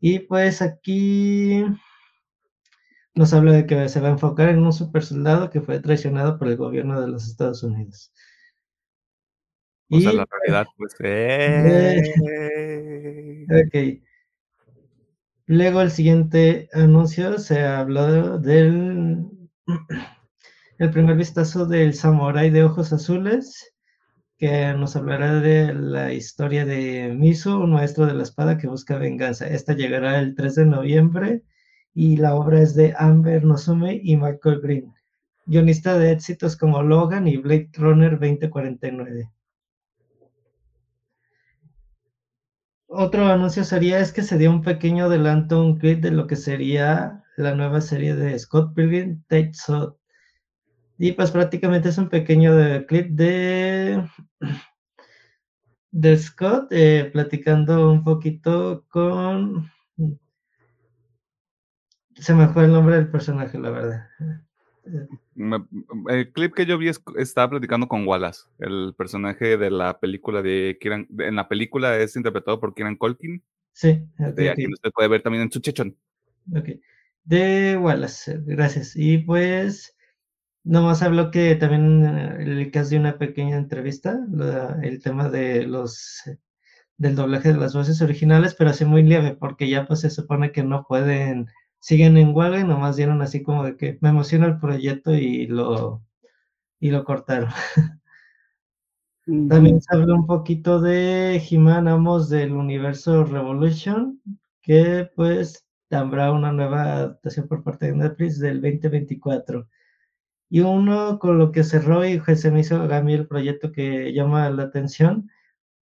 [0.00, 1.64] Y pues aquí
[3.14, 6.38] nos habla de que se va a enfocar en un super soldado que fue traicionado
[6.38, 8.12] por el gobierno de los Estados Unidos.
[9.90, 10.94] O sea, la realidad, pues.
[11.00, 12.02] Eh,
[13.50, 14.04] ok.
[15.46, 19.24] Luego el siguiente anuncio se habló del
[20.78, 23.74] el primer vistazo del samurái de ojos azules
[24.38, 28.96] que nos hablará de la historia de Miso, un maestro de la espada que busca
[28.96, 29.48] venganza.
[29.48, 31.42] Esta llegará el 3 de noviembre
[31.92, 34.94] y la obra es de Amber Nozume y Michael Green,
[35.46, 39.28] guionista de éxitos como Logan y Blade Runner 2049.
[42.86, 46.36] Otro anuncio sería es que se dio un pequeño adelanto, un clip de lo que
[46.36, 49.52] sería la nueva serie de Scott Pilgrim, Tate
[50.98, 52.52] y pues prácticamente es un pequeño
[52.86, 54.04] clip de,
[55.92, 59.70] de Scott eh, platicando un poquito con...
[62.16, 64.08] Se me fue el nombre del personaje, la verdad.
[66.08, 70.78] el clip que yo vi estaba platicando con Wallace, el personaje de la película de
[70.80, 71.06] Kieran.
[71.16, 73.40] En la película es interpretado por Kieran Colkin.
[73.70, 74.04] Sí.
[74.34, 75.96] De aquí usted puede ver también en su chechón.
[76.52, 76.70] Ok.
[77.22, 78.96] De Wallace, gracias.
[78.96, 79.94] Y pues
[80.64, 84.18] Nomás habló que también eh, le casi una pequeña entrevista,
[84.82, 86.22] el tema de los
[86.98, 90.52] del doblaje de las voces originales, pero así muy leve, porque ya pues se supone
[90.52, 91.46] que no pueden,
[91.78, 95.46] siguen en huelga y nomás dieron así como de que me emociona el proyecto y
[95.46, 96.02] lo,
[96.80, 97.50] y lo cortaron.
[99.48, 104.20] También se habló un poquito de He-Man Amos del universo Revolution,
[104.62, 109.68] que pues habrá una nueva adaptación por parte de Netflix del 2024.
[110.50, 114.12] Y uno con lo que cerró y se me hizo a mí el proyecto que
[114.12, 115.30] llama la atención,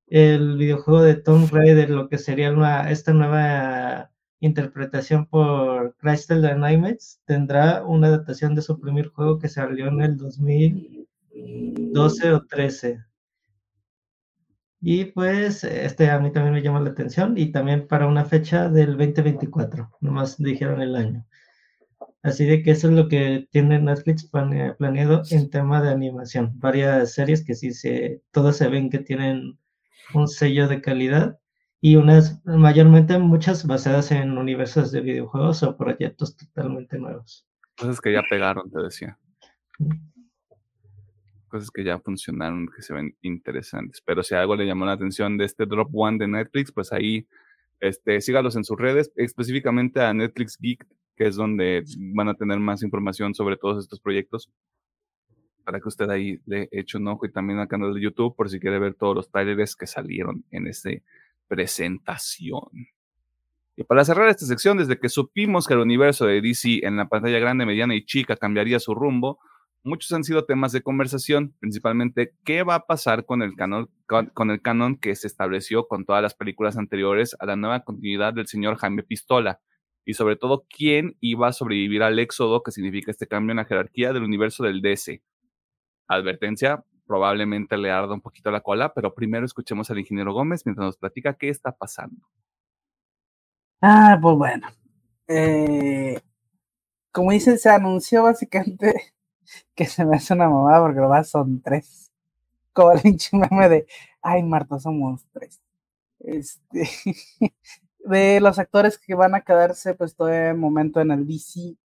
[0.08, 4.10] el videojuego de Tomb Raider, lo que sería una, esta nueva
[4.40, 10.16] interpretación por Crystal Dynamics, tendrá una adaptación de su primer juego que salió en el
[10.16, 13.04] 2012 o 13.
[14.80, 18.68] Y pues este a mí también me llama la atención y también para una fecha
[18.68, 21.26] del 2024, nomás dijeron el año.
[22.27, 26.59] Así de que eso es lo que tiene Netflix planeado en tema de animación.
[26.59, 29.61] Varias series que sí se, todas se ven que tienen
[30.12, 31.39] un sello de calidad
[31.81, 37.47] y unas, mayormente muchas basadas en universos de videojuegos o proyectos totalmente nuevos.
[37.79, 39.16] Cosas que ya pegaron, te decía.
[41.47, 44.03] Cosas que ya funcionaron, que se ven interesantes.
[44.05, 47.29] Pero si algo le llamó la atención de este Drop One de Netflix, pues ahí
[47.79, 50.85] este, sígalos en sus redes, específicamente a Netflix Geek,
[51.16, 51.82] que es donde
[52.14, 54.50] van a tener más información sobre todos estos proyectos
[55.64, 58.48] para que usted ahí le eche un ojo y también al canal de YouTube por
[58.48, 60.90] si quiere ver todos los trailers que salieron en esta
[61.48, 62.68] presentación.
[63.76, 67.08] Y para cerrar esta sección, desde que supimos que el universo de DC en la
[67.08, 69.38] pantalla grande, mediana y chica cambiaría su rumbo,
[69.82, 74.50] muchos han sido temas de conversación, principalmente qué va a pasar con el canon, con,
[74.50, 78.46] el canon que se estableció con todas las películas anteriores a la nueva continuidad del
[78.46, 79.60] señor Jaime Pistola,
[80.07, 83.66] y sobre todo quién iba a sobrevivir al éxodo que significa este cambio en la
[83.66, 85.22] jerarquía del universo del DC
[86.09, 90.86] advertencia, probablemente le arda un poquito la cola, pero primero escuchemos al ingeniero Gómez mientras
[90.86, 92.26] nos platica qué está pasando.
[93.80, 94.68] Ah, pues bueno.
[95.28, 96.20] Eh,
[97.12, 98.94] como dice, se anunció básicamente
[99.74, 102.12] que se me hace una mamada porque lo más son tres.
[102.72, 103.00] Como el
[103.70, 103.86] de,
[104.20, 105.61] ay Marta, somos tres.
[106.18, 106.88] Este,
[108.07, 111.76] de los actores que van a quedarse pues todo el momento en el DC.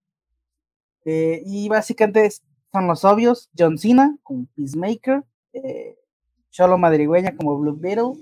[1.05, 2.31] Eh, y básicamente
[2.73, 5.99] son los obvios, John Cena como Peacemaker, eh,
[6.51, 8.13] Cholo Madrigüeña como Blue Beetle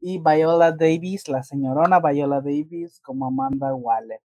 [0.00, 4.20] y Viola Davis, la señorona Viola Davis como Amanda Waller.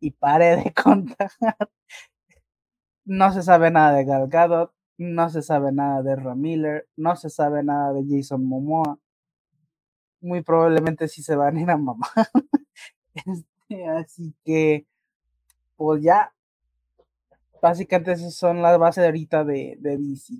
[0.00, 1.30] Y pare de contar.
[3.04, 7.30] No se sabe nada de Gal Gadot, no se sabe nada de Ramiller, no se
[7.30, 8.98] sabe nada de Jason Momoa.
[10.24, 12.08] Muy probablemente sí se van a ir a mamá.
[13.14, 14.86] Este, así que,
[15.76, 16.34] pues ya,
[17.62, 20.34] básicamente esas son las bases de ahorita de, de DC.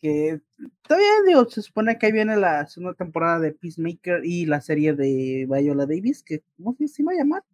[0.00, 0.42] Que
[0.82, 4.92] todavía digo, se supone que ahí viene la segunda temporada de Peacemaker y la serie
[4.92, 7.44] de Viola Davis, que ¿cómo se va a llamar?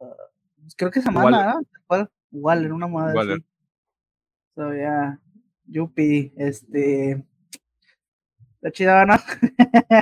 [0.00, 0.30] Ah,
[0.76, 2.08] creo que se llama ¿no?
[2.30, 3.44] Waller, una moda así.
[4.54, 5.20] So, yeah.
[5.66, 7.24] Yupi, este.
[8.64, 9.12] La chida, ¿no?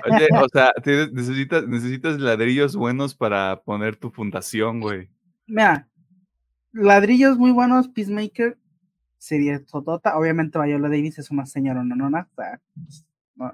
[0.09, 0.73] Oye, o sea,
[1.11, 5.11] necesitas, necesitas ladrillos buenos para poner tu fundación, güey.
[5.49, 5.89] Mira,
[6.71, 8.57] ladrillos muy buenos, Peacemaker
[9.19, 10.17] sería Totota.
[10.17, 13.53] Obviamente Viola Davis es una señora no, no, no,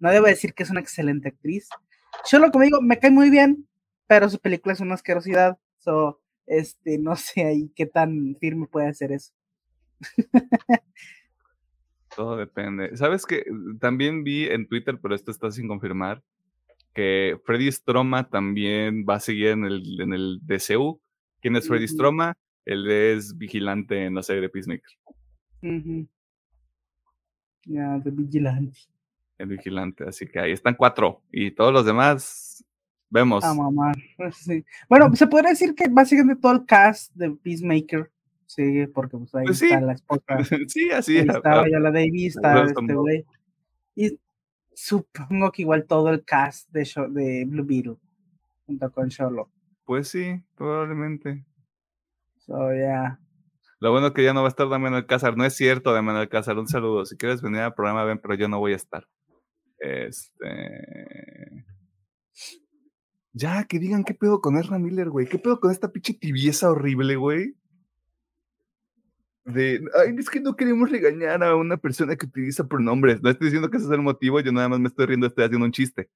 [0.00, 1.68] no debo decir que es una excelente actriz.
[2.28, 3.68] Yo lo que me digo, me cae muy bien,
[4.08, 5.56] pero su película es una asquerosidad.
[5.78, 9.32] So, este, no sé ahí qué tan firme puede ser eso.
[12.18, 12.96] Todo depende.
[12.96, 13.44] ¿Sabes que
[13.78, 16.20] También vi en Twitter, pero esto está sin confirmar,
[16.92, 21.00] que Freddy Stroma también va a seguir en el, en el DCU.
[21.40, 22.36] ¿Quién es Freddy Stroma?
[22.64, 24.98] él es vigilante en la serie de Peacemaker.
[27.64, 28.80] Ya, de vigilante.
[29.38, 31.22] El vigilante, así que ahí están cuatro.
[31.30, 32.64] Y todos los demás
[33.08, 33.44] vemos.
[33.44, 33.94] A mamar.
[34.88, 38.10] Bueno, se podría decir que básicamente todo el cast de Peacemaker
[38.48, 40.24] Sí, porque pues ahí pues está la esposa.
[40.68, 41.28] sí, así es.
[41.28, 43.26] Estaba ya la Davis, está este güey.
[43.94, 44.18] Y
[44.74, 47.96] supongo que igual todo el cast de, de Blue Beetle,
[48.64, 49.50] junto con Sherlock.
[49.84, 51.44] Pues sí, probablemente.
[52.38, 53.20] So, yeah.
[53.80, 55.36] Lo bueno que ya no va a estar Damián Alcázar.
[55.36, 56.58] No es cierto, Damián Alcázar.
[56.58, 57.04] Un saludo.
[57.04, 59.06] Si quieres venir al programa, ven, pero yo no voy a estar.
[59.78, 61.66] Este.
[63.34, 65.28] Ya, que digan qué pedo con Ezra Miller, güey.
[65.28, 67.57] ¿Qué pedo con esta pinche tibieza horrible, güey?
[69.48, 73.22] De, ay, es que no queremos regañar a una persona que utiliza pronombres.
[73.22, 75.44] No estoy diciendo que ese es el motivo, yo nada más me estoy riendo, estoy
[75.44, 76.10] haciendo un chiste.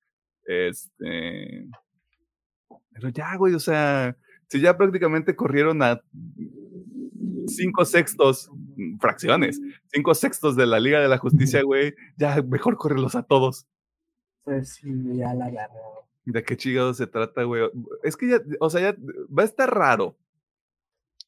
[0.44, 1.66] Este.
[2.92, 4.14] Pero ya, güey, o sea,
[4.48, 6.02] si ya prácticamente corrieron a
[7.46, 12.76] cinco sextos, mm, fracciones, cinco sextos de la Liga de la Justicia, güey, ya mejor
[12.76, 13.66] córrelos a todos.
[14.44, 15.80] Pues sí, ya la agarré.
[16.26, 17.62] ¿De qué chingados se trata, güey?
[18.02, 18.96] Es que ya, o sea, ya
[19.36, 20.18] va a estar raro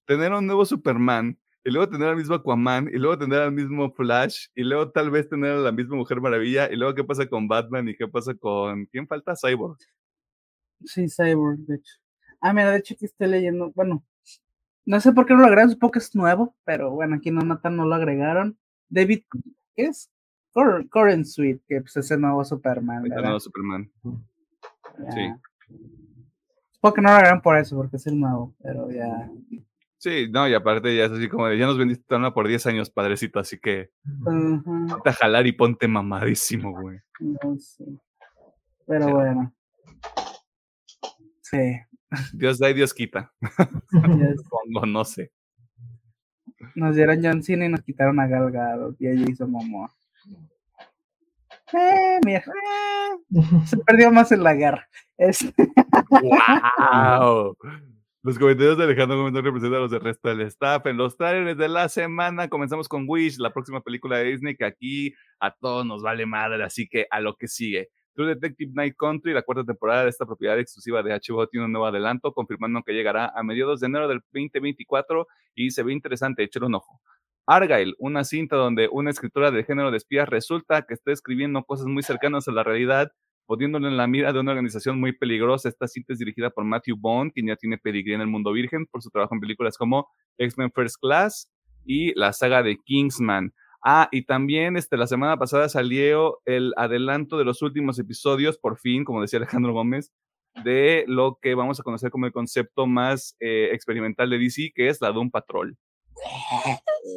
[0.07, 3.91] tener un nuevo Superman y luego tener al mismo Aquaman, y luego tener al mismo
[3.93, 7.27] Flash, y luego tal vez tener a la misma Mujer Maravilla, y luego qué pasa
[7.27, 8.87] con Batman y qué pasa con.
[8.87, 9.35] ¿Quién falta?
[9.35, 9.79] Cyborg.
[10.85, 11.95] Sí, Cyborg, de hecho.
[12.41, 14.05] Ah, mira, de hecho que estoy leyendo, bueno,
[14.85, 17.41] no sé por qué no lo agregaron, supongo que es nuevo, pero bueno, aquí no
[17.43, 18.59] matan, no lo agregaron.
[18.91, 19.23] David,
[19.75, 20.11] ¿qué es?
[20.53, 23.05] Current Suite, que pues es el nuevo Superman.
[23.07, 23.91] El nuevo Superman.
[25.11, 25.33] Sí.
[26.73, 29.31] Supongo que no lo agregaron por eso, porque es el nuevo, pero ya.
[30.05, 32.67] Sí, no, y aparte ya es así como de, ya nos vendiste una por 10
[32.67, 33.89] años, padrecito, así que
[34.23, 36.99] ponte a jalar y ponte mamadísimo, güey.
[37.21, 37.87] No sé.
[38.87, 39.55] Pero bueno.
[41.41, 41.81] Sí.
[42.35, 43.33] Dios da y Dios quita.
[44.51, 45.33] Pongo, no sé.
[46.75, 49.91] Nos dieron John Cena y nos quitaron a Galgado y ella hizo Momoa.
[51.73, 52.45] Eh, mira.
[53.65, 54.87] Se perdió más en la guerra.
[56.11, 57.57] ¡Wow!
[58.25, 60.87] Los comentarios de Alejandro Gómez representan a los del resto del staff.
[60.87, 64.65] En los trailers de la semana comenzamos con Wish, la próxima película de Disney, que
[64.65, 67.91] aquí a todos nos vale madre, así que a lo que sigue.
[68.15, 71.73] True Detective Night Country, la cuarta temporada de esta propiedad exclusiva de HBO, tiene un
[71.73, 76.45] nuevo adelanto, confirmando que llegará a mediados de enero del 2024 y se ve interesante,
[76.45, 77.03] échale un ojo.
[77.45, 81.85] Argyle, una cinta donde una escritora de género de espías resulta que está escribiendo cosas
[81.89, 83.13] muy cercanas a la realidad
[83.47, 85.69] poniéndolo en la mira de una organización muy peligrosa.
[85.69, 88.87] Esta cinta es dirigida por Matthew Bond, quien ya tiene pedigrí en el mundo virgen
[88.87, 91.51] por su trabajo en películas como X-Men First Class
[91.85, 93.53] y la saga de Kingsman.
[93.85, 98.79] Ah, y también este, la semana pasada salió el adelanto de los últimos episodios, por
[98.79, 100.11] fin, como decía Alejandro Gómez,
[100.65, 104.89] de lo que vamos a conocer como el concepto más eh, experimental de DC, que
[104.89, 105.77] es la Doom Patrol.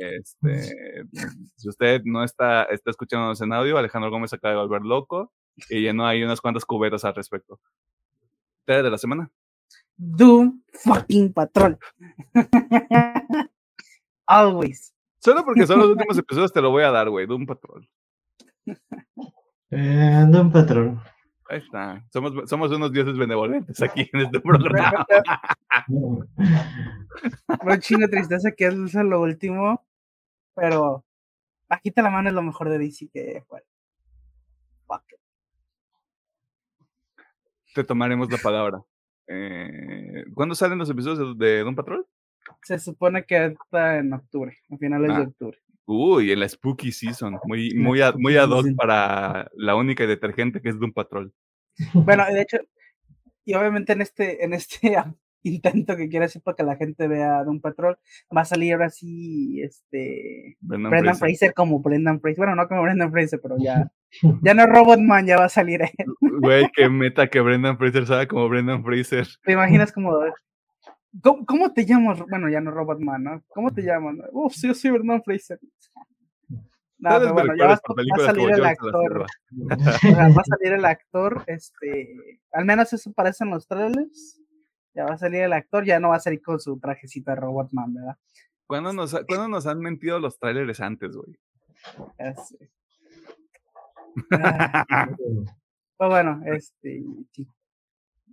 [0.01, 0.73] Este,
[1.55, 5.31] si usted no está, está escuchándonos en audio, Alejandro Gómez acaba de volver loco
[5.69, 7.59] y llenó ahí unas cuantas cubetas al respecto.
[8.65, 9.29] ¿Tele de la semana?
[9.95, 11.77] Doom fucking Patrol.
[14.27, 14.93] Always.
[15.19, 17.25] Solo porque son los últimos episodios te lo voy a dar, güey.
[17.25, 17.89] Doom Patrol.
[19.71, 21.01] Eh, Doom Patrol.
[21.49, 22.05] Ahí está.
[22.11, 25.05] Somos, somos unos dioses benevolentes aquí en este programa.
[27.65, 29.85] no chino tristeza que es lo último,
[30.53, 31.05] pero
[31.69, 33.65] aquí te la mano es lo mejor de DC que bueno.
[37.77, 38.81] Te tomaremos la palabra.
[39.27, 42.07] Eh, ¿Cuándo salen los episodios de Don Patrol?
[42.63, 45.27] Se supone que está en octubre, a finales de ah.
[45.27, 45.59] octubre.
[45.85, 50.59] Uy, en la Spooky Season, muy, muy, ad, muy ad hoc para la única detergente
[50.59, 51.31] que es Doom Patrol.
[51.93, 52.57] Bueno, de hecho,
[53.45, 54.97] y obviamente en este, en este
[55.43, 57.99] intento que quiere hacer para que la gente vea Doom Patrol,
[58.35, 61.53] va a salir ahora sí este Brendan, Fraser.
[61.53, 62.37] como Brendan Fraser.
[62.37, 63.91] Bueno, no como Brendan Fraser, pero ya,
[64.41, 66.05] ya no Robotman, ya va a salir él.
[66.19, 69.27] Güey, qué meta que Brendan Fraser salga como Brendan Fraser.
[69.43, 70.11] ¿Te imaginas como
[71.21, 72.19] ¿Cómo, te llamas?
[72.29, 73.43] Bueno, ya no Robotman, ¿no?
[73.47, 74.15] ¿Cómo te llamas?
[74.31, 75.59] Uf, sí, yo soy Brendan Fraser.
[76.99, 77.79] No, pero bueno, ya va, a
[78.25, 79.25] salir el actor.
[79.69, 82.15] va a salir el actor, este,
[82.51, 84.41] al menos eso parece en los trailers.
[84.95, 87.35] Ya va a salir el actor, ya no va a salir con su trajecito de
[87.35, 88.17] Robotman, ¿verdad?
[88.65, 91.37] ¿Cuándo nos, ¿cuándo nos han mentido los trailers antes, güey?
[92.17, 92.71] Ya sé.
[94.31, 95.07] Ah,
[95.97, 97.03] pues bueno, este,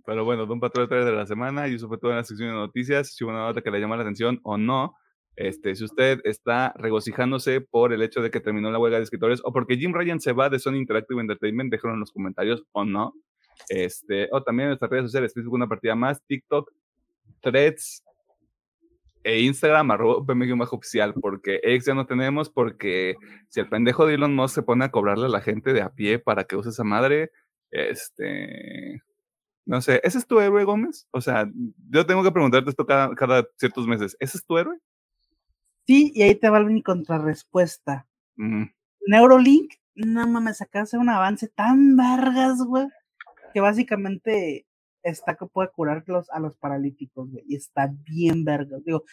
[0.05, 2.55] pero bueno, Don Patrón de la semana y eso fue todo en la sección de
[2.55, 3.15] noticias.
[3.15, 4.95] Si hubo una nota que le llamó la atención o no.
[5.35, 9.41] Este, si usted está regocijándose por el hecho de que terminó la huelga de escritores
[9.43, 12.85] o porque Jim Ryan se va de Sony Interactive Entertainment, déjenlo en los comentarios o
[12.85, 13.13] no.
[13.67, 16.71] Este, o también en nuestras redes sociales, Facebook una partida más, TikTok,
[17.41, 18.04] Threads
[19.25, 20.23] e Instagram, arroba
[20.55, 23.15] bajo oficial, porque X ya no tenemos, porque
[23.49, 25.89] si el pendejo de Elon Musk se pone a cobrarle a la gente de a
[25.89, 27.31] pie para que use esa madre,
[27.71, 29.01] este,
[29.65, 31.07] no sé, ¿ese es tu héroe, Gómez?
[31.09, 31.49] O sea,
[31.89, 34.15] yo tengo que preguntarte esto cada, cada ciertos meses.
[34.19, 34.77] ¿Ese es tu héroe?
[35.87, 38.07] Sí, y ahí te va mi contrarrespuesta.
[39.07, 42.87] Neurolink, no mames, acá hace un avance tan vergas, güey,
[43.55, 44.67] que básicamente
[45.05, 48.83] está que puede curar a los paralíticos, güey, y está bien vergas.
[48.83, 49.03] Digo,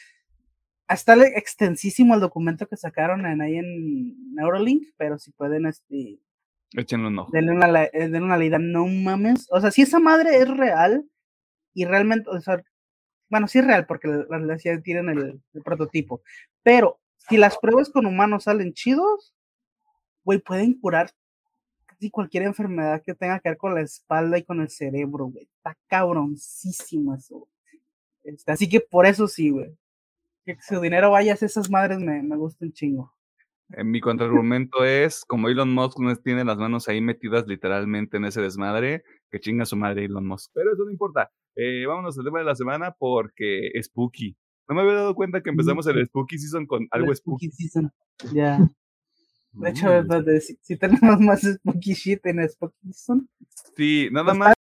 [0.89, 6.19] está extensísimo el documento que sacaron en, ahí en Neurolink, pero si pueden, este,
[6.75, 9.47] Échenlo un Denle una, eh, denle una leída, no mames.
[9.51, 11.07] O sea, si esa madre es real
[11.75, 12.63] y realmente, o sea,
[13.29, 16.23] bueno, sí es real porque las ya tienen el, prototipo,
[16.63, 19.35] pero si las pruebas con humanos salen chidos,
[20.25, 21.11] güey, pueden curar
[22.03, 25.49] casi cualquier enfermedad que tenga que ver con la espalda y con el cerebro, güey.
[25.57, 27.49] Está cabroncísimo eso.
[28.25, 29.77] Este, así que por eso sí, güey.
[30.45, 33.15] Que su dinero vaya a esas madres me, me gusta un chingo.
[33.71, 38.25] Eh, mi contraargumento es, como Elon Musk no tiene las manos ahí metidas literalmente en
[38.25, 40.51] ese desmadre, que chinga su madre Elon Musk.
[40.53, 41.31] Pero eso no importa.
[41.55, 44.37] Eh, vámonos al tema de la semana porque Spooky.
[44.69, 47.51] No me había dado cuenta que empezamos el Spooky Season con algo Spooky.
[47.51, 47.93] Season.
[48.33, 48.59] Ya.
[49.53, 49.87] De hecho,
[50.63, 53.29] si, tenemos más Spooky Shit en Spooky Season.
[53.77, 54.55] Sí, nada más.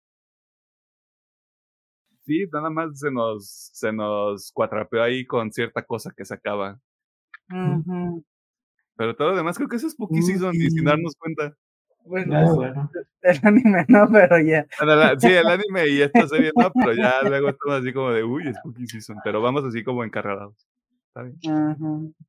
[2.24, 6.78] Sí, nada más se nos, se nos cuatrapeó ahí con cierta cosa que se acaba.
[8.96, 11.54] Pero todo lo demás creo que es Spooky Season y sin darnos cuenta.
[12.04, 14.66] Bueno, ah, bueno, el anime no, pero ya.
[15.18, 18.52] Sí, el anime y esta serie no, pero ya luego estamos así como de, uy,
[18.54, 20.66] Spooky Season, pero vamos así como encargados.
[21.08, 21.38] Está bien.
[21.46, 22.27] Ajá.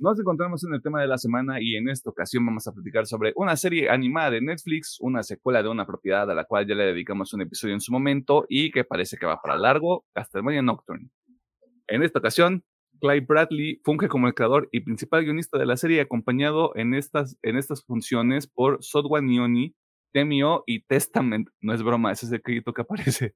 [0.00, 3.06] Nos encontramos en el tema de la semana y en esta ocasión vamos a platicar
[3.06, 6.74] sobre una serie animada de Netflix, una secuela de una propiedad a la cual ya
[6.74, 10.62] le dedicamos un episodio en su momento y que parece que va para largo, Castlevania
[10.62, 11.10] Nocturne.
[11.86, 12.64] En esta ocasión,
[12.98, 17.36] Clive Bradley funge como el creador y principal guionista de la serie, acompañado en estas,
[17.42, 19.76] en estas funciones por Sodwa Nioni,
[20.14, 21.50] Temio y Testament.
[21.60, 23.34] No es broma, ese es el crédito que aparece.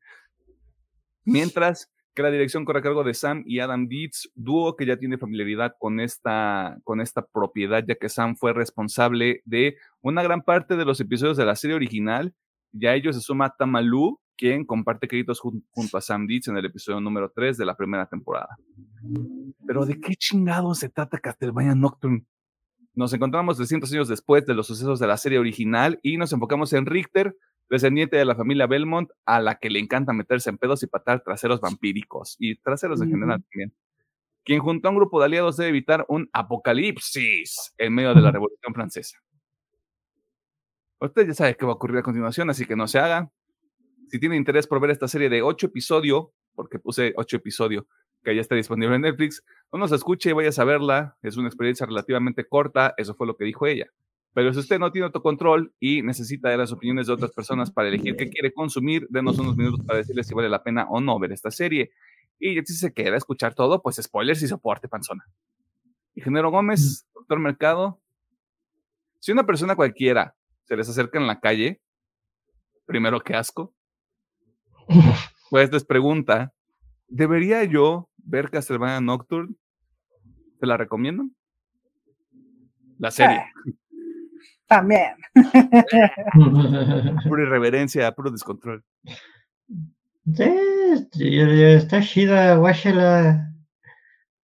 [1.26, 4.96] Mientras que la dirección corre a cargo de Sam y Adam Dietz, dúo que ya
[4.96, 10.42] tiene familiaridad con esta, con esta propiedad, ya que Sam fue responsable de una gran
[10.42, 12.34] parte de los episodios de la serie original.
[12.72, 16.64] Ya a ellos se suma Tamalu, quien comparte créditos junto a Sam Dietz en el
[16.64, 18.56] episodio número 3 de la primera temporada.
[19.66, 22.24] Pero ¿de qué chingados se trata Castlevania Nocturne?
[22.94, 26.72] Nos encontramos 300 años después de los sucesos de la serie original y nos enfocamos
[26.72, 27.36] en Richter,
[27.74, 31.22] descendiente de la familia Belmont, a la que le encanta meterse en pedos y patar
[31.22, 33.74] traseros vampíricos, y traseros en general también,
[34.44, 38.30] quien junto a un grupo de aliados debe evitar un apocalipsis en medio de la
[38.30, 39.18] Revolución Francesa.
[41.00, 43.30] Usted ya sabe qué va a ocurrir a continuación, así que no se haga.
[44.08, 47.84] Si tiene interés por ver esta serie de ocho episodios, porque puse ocho episodios,
[48.22, 51.18] que ya está disponible en Netflix, no nos escuche y vaya a verla.
[51.22, 53.90] Es una experiencia relativamente corta, eso fue lo que dijo ella.
[54.34, 57.88] Pero si usted no tiene autocontrol y necesita de las opiniones de otras personas para
[57.88, 61.18] elegir qué quiere consumir, denos unos minutos para decirle si vale la pena o no
[61.20, 61.92] ver esta serie.
[62.40, 65.24] Y si se queda a escuchar todo, pues spoilers y soporte, panzona.
[66.16, 68.00] Ingeniero Gómez, doctor Mercado,
[69.20, 71.80] si una persona cualquiera se les acerca en la calle,
[72.86, 73.72] primero que asco,
[75.50, 76.52] pues les pregunta,
[77.06, 79.54] ¿debería yo ver Castlevania Nocturne?
[80.58, 81.24] ¿Te la recomiendo?
[82.98, 83.36] La serie.
[83.38, 83.50] Ah.
[84.66, 85.14] También.
[87.28, 88.82] Pura irreverencia, puro descontrol.
[90.34, 90.50] Sí,
[91.12, 93.52] está chida, guáchala.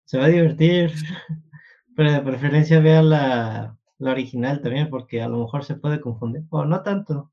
[0.04, 0.92] Se va a divertir.
[1.96, 6.44] Pero de preferencia vea la, la original también, porque a lo mejor se puede confundir.
[6.50, 7.32] O no tanto.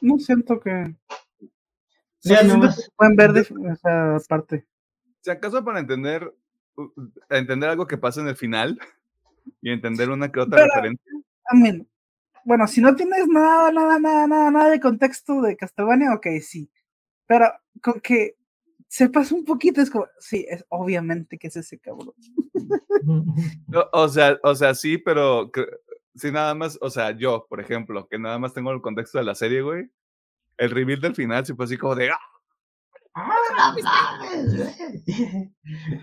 [0.00, 0.94] No siento que.
[2.22, 2.60] Ya, no
[2.96, 4.66] pueden ver de esa parte.
[5.20, 6.34] Si acaso para entender,
[7.28, 8.78] entender algo que pasa en el final,
[9.60, 11.12] y entender una que otra referencia.
[12.44, 16.70] bueno, si no tienes nada, nada, nada, nada, nada de contexto de Castlevania, ok, sí.
[17.26, 17.46] Pero
[17.82, 18.36] con que
[18.88, 22.14] sepas un poquito, es como, sí, es obviamente que es ese cabrón.
[23.92, 25.50] o sea, o sea, sí, pero
[26.14, 29.24] si nada más, o sea, yo, por ejemplo, que nada más tengo el contexto de
[29.24, 29.90] la serie, güey,
[30.58, 32.18] el reveal del final sí fue así como de, ¡ah!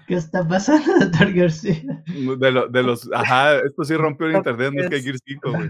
[0.07, 2.03] ¿Qué está pasando, doctor García?
[2.05, 5.69] De, de, los, ajá, esto sí rompió el internet, no es que Gear 5, güey.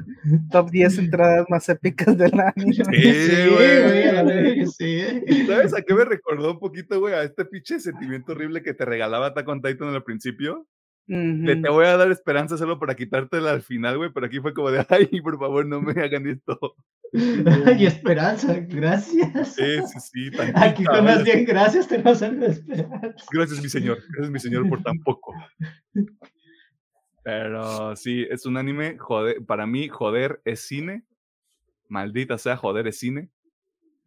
[0.52, 2.74] Top 10 entradas más épicas del año.
[2.74, 4.66] Sí, güey.
[4.68, 7.14] Sí, ¿Sabes a qué me recordó un poquito, güey?
[7.14, 10.68] A este pinche sentimiento horrible que te regalaba Attack on Titan al principio.
[11.08, 14.72] Te voy a dar esperanza solo para quitártela al final, güey, pero aquí fue como
[14.72, 16.76] de, ay, por favor, no me hagan esto.
[17.14, 19.56] y esperanza, gracias.
[19.56, 20.38] Sí, sí, sí.
[20.56, 23.26] Aquí con las 10 gracias tenemos algo de esperanza.
[23.32, 24.00] Gracias, mi señor.
[24.10, 25.34] Gracias, mi señor, por tan poco.
[27.24, 31.04] Pero sí, es un anime, joder, para mí, joder, es cine.
[31.90, 33.30] Maldita sea, joder, es cine.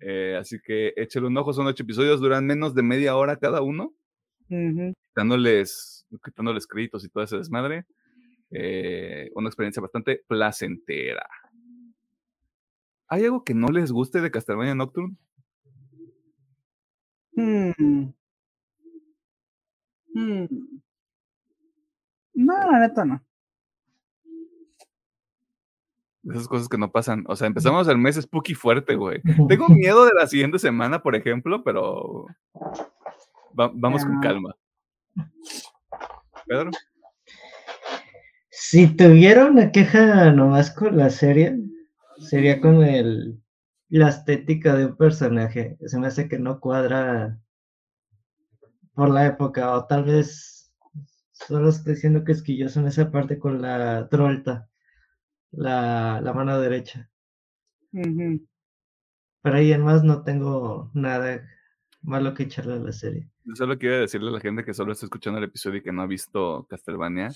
[0.01, 3.63] Eh, así que échale un ojo, son ocho episodios, duran menos de media hora cada
[3.63, 3.95] uno.
[5.15, 7.87] Dándoles, quitándoles créditos y todo ese desmadre.
[8.51, 11.27] Eh, una experiencia bastante placentera.
[13.09, 15.17] ¿Hay algo que no les guste de Castlevania Nocturne?
[17.35, 18.13] Hmm.
[20.15, 20.47] Mm.
[22.35, 23.23] No, la neta no.
[26.25, 27.25] Esas cosas que no pasan.
[27.29, 29.23] O sea, empezamos el mes spooky fuerte, güey.
[29.49, 32.27] Tengo miedo de la siguiente semana, por ejemplo, pero
[33.59, 34.21] va- vamos con Ah.
[34.23, 34.57] calma.
[36.47, 36.71] Pedro.
[38.51, 41.57] Si tuviera una queja nomás con la serie,
[42.19, 43.41] sería con el
[43.89, 45.77] la estética de un personaje.
[45.87, 47.39] Se me hace que no cuadra
[48.95, 50.73] por la época, o tal vez
[51.33, 54.69] solo estoy siendo quisquilloso en esa parte con la trolta,
[55.51, 57.11] la, la mano derecha.
[57.93, 58.47] Ujú.
[59.43, 61.43] Pero ahí en más no tengo nada
[62.03, 63.29] malo que echarle a la serie.
[63.45, 65.93] Yo solo quiero decirle a la gente que solo está escuchando el episodio y que
[65.93, 67.31] no ha visto Castlevania.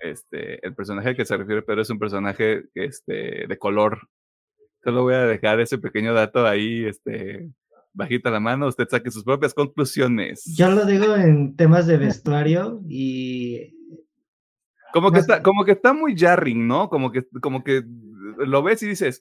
[0.00, 4.08] Este, el personaje al que se refiere Pedro es un personaje este, de color.
[4.82, 7.50] Solo voy a dejar ese pequeño dato ahí, este,
[7.92, 10.44] bajita la mano, usted saque sus propias conclusiones.
[10.56, 13.74] Yo lo digo en temas de vestuario y
[14.92, 16.88] Como que está, como que está muy jarring, ¿no?
[16.88, 17.82] Como que, como que
[18.38, 19.20] lo ves y dices,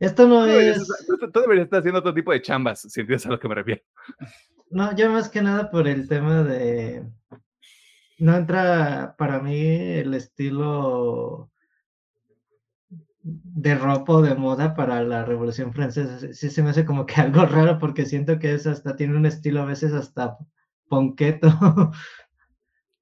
[0.00, 0.82] esto no tú deberías, es...
[0.90, 3.54] estar- tú- deberías estar haciendo otro tipo de chambas, si entiendes a lo que me
[3.54, 3.82] refiero.
[4.70, 7.04] No, yo más que nada por el tema de...
[8.18, 11.50] No entra para mí el estilo
[13.22, 16.32] de ropa o de moda para la Revolución Francesa.
[16.32, 19.26] Sí- se me hace como que algo raro porque siento que es hasta, tiene un
[19.26, 20.36] estilo a veces hasta
[20.88, 21.48] ponqueto.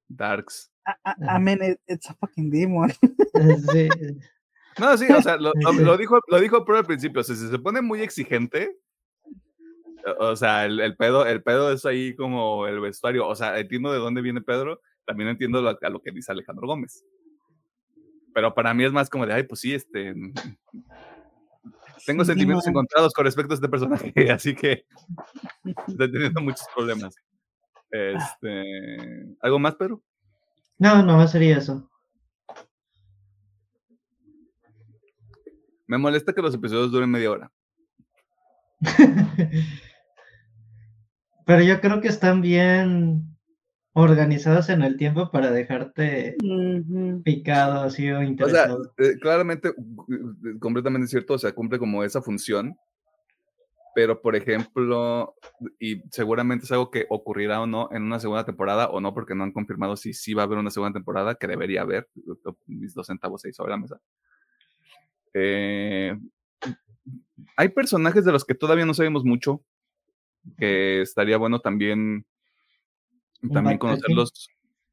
[0.08, 0.72] Darks.
[0.86, 1.38] I, I- I Ajá.
[1.38, 2.92] mean, it- it's a fucking demon.
[3.72, 3.88] Sí,
[4.78, 5.78] No, sí, o sea, lo, lo- Sí.
[5.84, 8.76] lo dijo, lo dijo Pedro al principio, o sea, si se pone muy exigente,
[10.18, 13.58] o o sea, el, el pedo, el pedo es ahí como el vestuario, o sea,
[13.58, 17.04] entiendo de dónde viene Pedro, también entiendo lo- a lo que dice Alejandro Gómez.
[18.34, 20.14] Pero para mí es más como de, ay, pues sí, este,
[22.06, 22.70] tengo Sí, sentimientos no.
[22.70, 24.84] encontrados con respecto a este personaje, así que
[25.88, 27.14] estoy teniendo muchos problemas.
[27.90, 30.02] Este, ¿algo más, Pedro?
[30.78, 31.90] No, no sería eso.
[35.88, 37.50] Me molesta que los episodios duren media hora.
[41.46, 43.38] Pero yo creo que están bien
[43.94, 47.22] organizados en el tiempo para dejarte Ujú.
[47.24, 48.92] picado así o O sea, interesado.
[48.98, 52.76] eh, claramente, eh, completamente cierto, o sea, cumple como esa función,
[53.94, 55.34] pero por ejemplo,
[55.80, 59.34] y seguramente es algo que ocurrirá o no en una segunda temporada, o no, porque
[59.34, 62.10] no han confirmado si sí va a haber una segunda temporada, que debería haber,
[62.66, 63.98] mis dos centavos ahí sobre la mesa.
[65.40, 66.18] Eh,
[67.56, 69.62] hay personajes de los que todavía no sabemos mucho,
[70.56, 72.26] que estaría bueno también,
[73.52, 74.48] también conocerlos.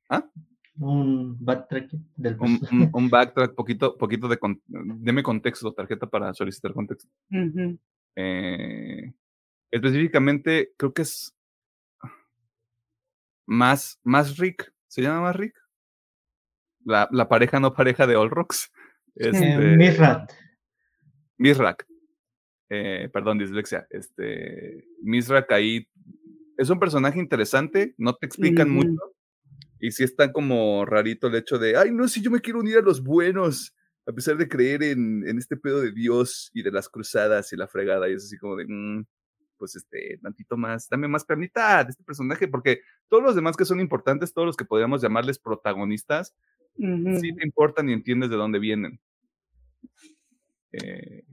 [0.10, 0.30] ¿Ah?
[0.78, 6.34] un backtracking del un, un- un backtrack, poquito, poquito de, con- deme contexto, tarjeta para
[6.34, 7.10] solicitar contexto.
[8.18, 9.14] Eh,
[9.72, 11.34] específicamente, creo que es
[13.46, 15.56] más, más Rick, ¿se llama más Rick?
[16.84, 18.72] La, la pareja no pareja de All Rocks.
[19.16, 20.32] Eh, Este, Mithrat.
[21.38, 21.86] Mizrak.
[22.70, 23.86] Eh, perdón, dislexia.
[23.90, 25.88] Este, Mizrak ahí
[26.58, 28.76] es un personaje interesante, no te explican Ujú.
[28.88, 29.02] mucho.
[29.80, 32.78] Y sí está como rarito el hecho de, ay, no, si yo me quiero unir
[32.78, 33.76] a los buenos,
[34.08, 37.58] a pesar de creer en, en este pedo de Dios y de las cruzadas y
[37.58, 38.10] la fregada.
[38.10, 39.06] Y es así como de, "Mm,
[39.58, 43.66] pues este, tantito más, dame más carnita de este personaje, porque todos los demás que
[43.66, 46.34] son importantes, todos los que podríamos llamarles protagonistas,
[46.78, 47.20] Ujú.
[47.20, 49.00] sí te importan y entiendes de dónde vienen.
[50.72, 51.24] Eh,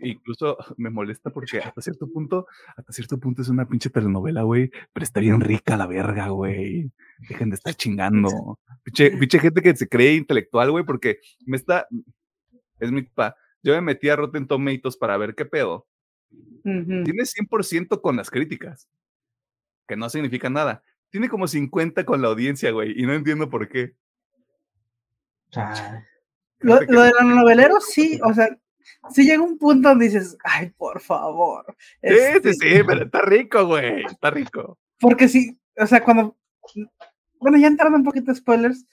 [0.00, 4.70] incluso me molesta porque hasta cierto punto, hasta cierto punto es una pinche telenovela, güey,
[4.92, 6.90] pero está bien rica la verga, güey.
[7.28, 8.58] Dejen de estar chingando.
[8.82, 11.86] Pinche, pinche gente que se cree intelectual, güey, porque me está,
[12.80, 13.36] es mi pa.
[13.62, 15.86] Yo me metí a Rotten Tomatoes para ver qué pedo.
[16.30, 17.04] Ujú.
[17.04, 18.88] Tiene 100% con las críticas,
[19.86, 20.82] que no significa nada.
[21.10, 23.94] Tiene como 50 con la audiencia, güey, y no entiendo por qué.
[25.50, 26.06] O sea,
[26.60, 28.48] Lo, de los noveleros, sí, o sea,
[29.10, 31.64] sí llega un punto donde dices, ay, por favor.
[32.02, 34.04] Sí, Este, sí, sí, pero está rico, güey.
[34.04, 34.78] Está rico.
[35.00, 36.36] Porque sí, o sea, cuando.
[37.40, 38.84] Bueno, ya entrando un poquito de spoilers,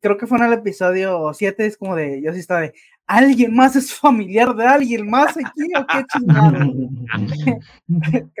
[0.00, 2.20] creo que fue en el episodio 7, es como de.
[2.22, 2.74] Yo sí estaba de.
[3.06, 6.72] ¿Alguien más es familiar de alguien más aquí o qué chingado?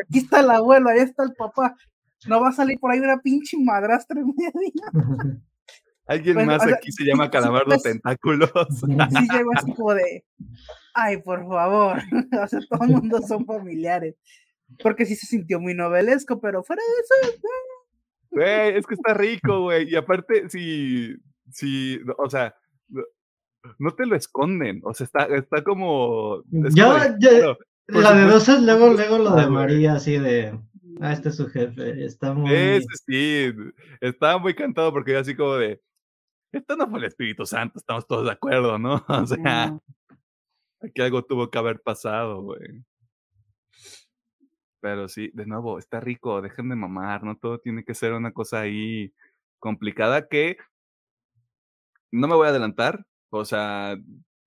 [0.06, 1.74] Aquí está el abuelo, ahí está el papá.
[2.26, 5.42] No va a salir por ahí una pinche madrastra en medio.
[6.12, 8.50] Alguien Bueno, más sea, aquí se llama Calamardo pues- Tentáculos.
[8.78, 10.24] Sí llegó así como de.
[10.94, 11.98] Ay, por favor.
[12.44, 14.14] O sea, todo el mundo son familiares.
[14.82, 17.38] Porque sí se sintió muy novelesco, pero fuera de eso.
[18.30, 19.90] Güey, es que está rico, güey.
[19.90, 21.14] Y aparte, si,
[21.50, 22.54] si, o sea,
[23.78, 24.80] no- te lo esconden.
[24.84, 26.42] O sea, está, está como.
[26.66, 29.46] es Yo, como de, yo- claro, por la de dos es luego, luego lo de.
[29.48, 30.58] María, así de.
[31.00, 32.52] Ah, este es su jefe, está muy...
[32.52, 33.52] Ese sí,
[34.00, 35.80] estaba muy cantado porque así como de,
[36.52, 39.04] esto no fue el Espíritu Santo, estamos todos de acuerdo, ¿no?
[39.08, 39.78] O sea,
[40.80, 42.84] aquí algo tuvo que haber pasado, güey.
[44.80, 48.32] Pero sí, de nuevo, está rico, dejen de mamar, no todo tiene que ser una
[48.32, 49.12] cosa ahí
[49.60, 50.56] complicada que
[52.10, 53.96] no me voy a adelantar, o sea,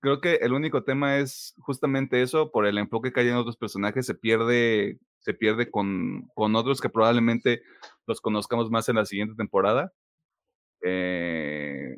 [0.00, 3.56] creo que el único tema es justamente eso, por el enfoque que hay en otros
[3.56, 7.62] personajes, se pierde, se pierde con, con otros que probablemente
[8.06, 9.92] los conozcamos más en la siguiente temporada.
[10.88, 11.96] Eh,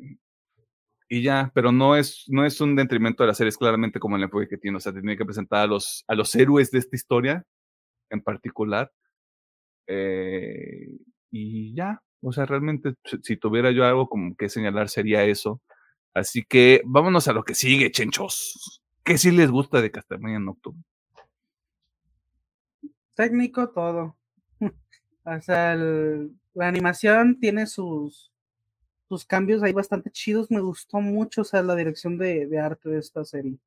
[1.07, 4.15] y ya, pero no es, no es un detrimento de la serie, es claramente como
[4.15, 6.79] el enfoque que tiene, o sea, tiene que presentar a los, a los héroes de
[6.79, 7.45] esta historia
[8.09, 8.91] en particular.
[9.87, 10.87] Eh,
[11.31, 15.61] y ya, o sea, realmente si tuviera yo algo como que señalar sería eso.
[16.15, 18.81] Así que vámonos a lo que sigue, chenchos.
[19.03, 20.83] ¿Qué sí les gusta de Castlevania Nocturne?
[23.15, 24.17] Técnico, todo.
[25.25, 28.31] o sea, la animación tiene sus,
[29.09, 30.49] sus cambios ahí bastante chidos.
[30.51, 33.57] Me gustó mucho, o sea, la dirección de, de arte de esta serie.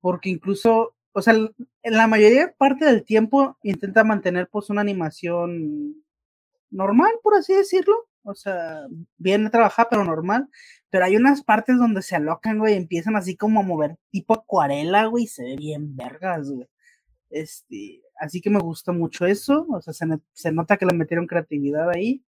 [0.00, 6.04] Porque incluso o sea, en la mayoría parte del tiempo intenta mantener pues una animación
[6.70, 7.94] normal, por así decirlo.
[8.22, 10.50] O sea, bien trabajada, pero normal.
[10.90, 15.06] Pero hay unas partes donde se alocan, güey, empiezan así como a mover tipo acuarela,
[15.06, 16.68] güey, y se ve bien vergas, güey.
[17.30, 19.66] Este, así que me gusta mucho eso.
[19.70, 20.04] O sea, se,
[20.34, 22.22] se nota que le metieron creatividad ahí.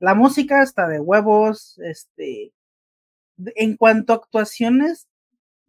[0.00, 1.78] La música está de huevos.
[1.84, 2.52] Este,
[3.54, 5.06] en cuanto a actuaciones,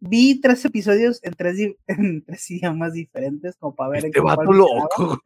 [0.00, 4.06] vi tres episodios en tres, en tres idiomas diferentes, como para ver.
[4.06, 5.20] Este vato loco.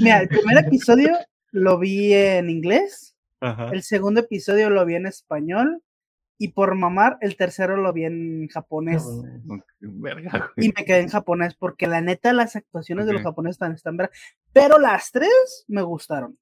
[0.00, 1.12] Mira, el primer episodio
[1.52, 3.14] lo vi en inglés,
[3.72, 5.82] el segundo episodio lo vi en español,
[6.38, 9.04] y por mamar, el tercero lo vi en japonés.
[10.56, 14.10] y me quedé en japonés, porque la neta, las actuaciones de los japoneses están, están
[14.52, 16.38] pero las tres me gustaron.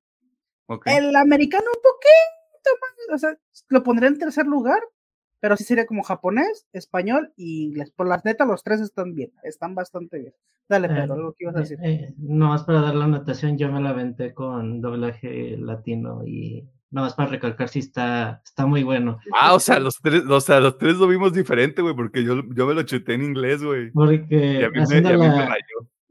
[0.87, 3.37] El americano un poquito más, o sea,
[3.69, 4.81] lo pondré en tercer lugar,
[5.41, 7.91] pero sí sería como japonés, español y inglés.
[7.91, 10.35] Por las neta, los tres están bien, están bastante bien.
[10.69, 11.79] Dale, Pedro, eh, algo que ibas a decir.
[11.83, 16.65] Eh, no más para dar la anotación, yo me la venté con doblaje latino y
[16.93, 19.19] nada más para recalcar si está, está muy bueno.
[19.39, 22.43] Ah, o sea, los tres, o sea, los tres lo vimos diferente, güey, porque yo,
[22.55, 23.91] yo me lo chuté en inglés, güey.
[23.91, 24.69] Porque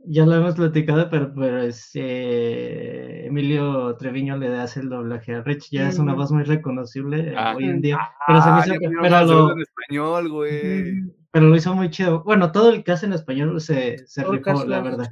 [0.05, 5.43] ya lo hemos platicado, pero, pero es, eh, Emilio Treviño le hace el doblaje a
[5.43, 7.99] Rich, ya es una voz muy reconocible ah, hoy en día.
[8.27, 11.03] Pero se me hizo, ah, pero lo, en español, güey.
[11.31, 12.23] Pero lo hizo muy chido.
[12.23, 15.07] Bueno, todo el que hace en español se, se rifó, la verdad.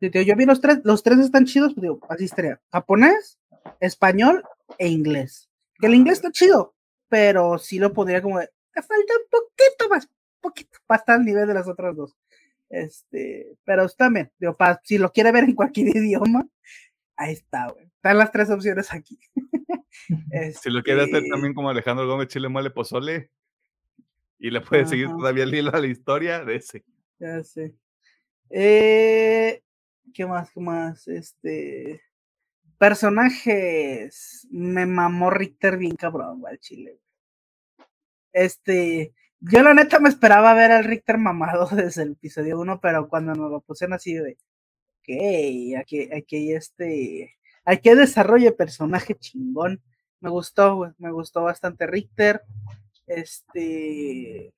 [0.00, 2.60] Yo vi los tres, los tres están chidos, digo, así estaría.
[2.70, 3.38] Japonés,
[3.80, 4.42] español
[4.78, 5.48] e inglés.
[5.78, 6.74] Que el inglés está chido,
[7.08, 10.08] pero sí lo podría como de, te falta un poquito más,
[10.40, 12.14] poquito, para estar al nivel de las otras dos.
[12.68, 16.46] Este, pero también, digo, si lo quiere ver en cualquier idioma,
[17.16, 17.86] ahí está, güey.
[17.86, 19.18] Están las tres opciones aquí.
[20.60, 23.30] si lo quiere hacer este también como Alejandro Gómez Chile Mole Pozole,
[24.38, 26.84] y le puede seguir todavía el hilo a la historia de ese.
[27.18, 27.74] Ya sé.
[28.50, 29.62] Eh,
[30.12, 30.50] ¿Qué más?
[30.50, 31.08] ¿Qué más?
[31.08, 32.02] Este.
[32.78, 34.46] Personajes.
[34.50, 37.00] Me mamó Richter bien cabrón, güey, Chile.
[38.32, 39.14] Este.
[39.40, 43.34] Yo la neta me esperaba ver al Richter mamado desde el episodio 1, pero cuando
[43.34, 44.38] nos lo pusieron así de,
[45.00, 49.82] ok, aquí, aquí hay este, aquí hay desarrollo de personaje chingón.
[50.20, 52.42] Me gustó, me gustó bastante Richter.
[53.06, 54.52] Este,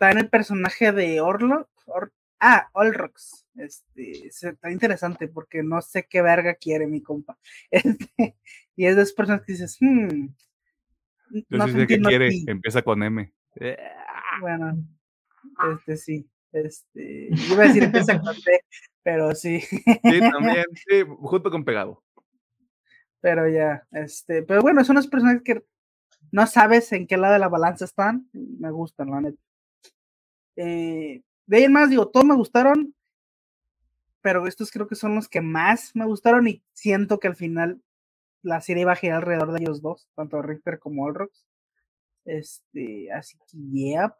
[0.00, 1.68] en el personaje de Orlok,
[2.40, 3.46] ah, Olrox.
[3.56, 7.36] Este, está interesante porque no sé qué verga quiere mi compa.
[7.70, 8.36] Este,
[8.76, 10.28] y es de esas personas que dices, hmm.
[11.30, 13.32] Yo sí sé qué quiere, empieza con M.
[14.40, 14.76] Bueno,
[15.72, 16.30] este sí.
[16.52, 18.64] Este, iba a decir empieza con T,
[19.02, 19.60] pero sí.
[19.60, 22.02] Sí, también, sí, junto con pegado.
[23.20, 25.64] Pero ya, este, pero bueno, son unas personas que
[26.30, 28.28] no sabes en qué lado de la balanza están.
[28.32, 29.38] Me gustan, la neta.
[30.56, 32.94] Eh, de ahí en más, digo, todos me gustaron,
[34.20, 37.80] pero estos creo que son los que más me gustaron y siento que al final
[38.42, 41.47] la serie iba a girar alrededor de ellos dos, tanto Richter como Olrox.
[42.28, 44.12] Este, así que, yep.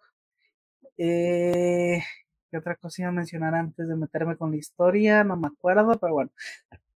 [0.97, 2.03] Eh,
[2.51, 5.25] ¿Qué otra cosa iba a mencionar antes de meterme con la historia?
[5.25, 6.31] No me acuerdo, pero bueno.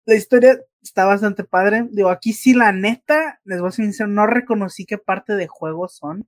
[0.06, 1.86] La historia está bastante padre.
[1.92, 5.46] Digo, aquí sí, la neta, les voy a ser sincero, no reconocí qué parte de
[5.48, 6.26] juego son.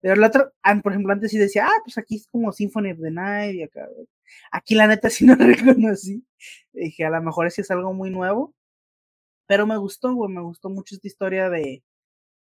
[0.00, 3.00] Pero otra, ah, por ejemplo, antes sí decía, ah, pues aquí es como Symphony of
[3.02, 3.88] the Night y acá.
[4.52, 6.24] Aquí la neta sí no reconocí.
[6.72, 8.54] Dije, a lo mejor sí es algo muy nuevo.
[9.46, 11.84] Pero me gustó, güey, me gustó mucho esta historia de,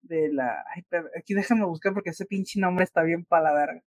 [0.01, 0.63] de la.
[0.75, 3.83] Ay, pero aquí déjame buscar porque ese pinche nombre está bien para la verga.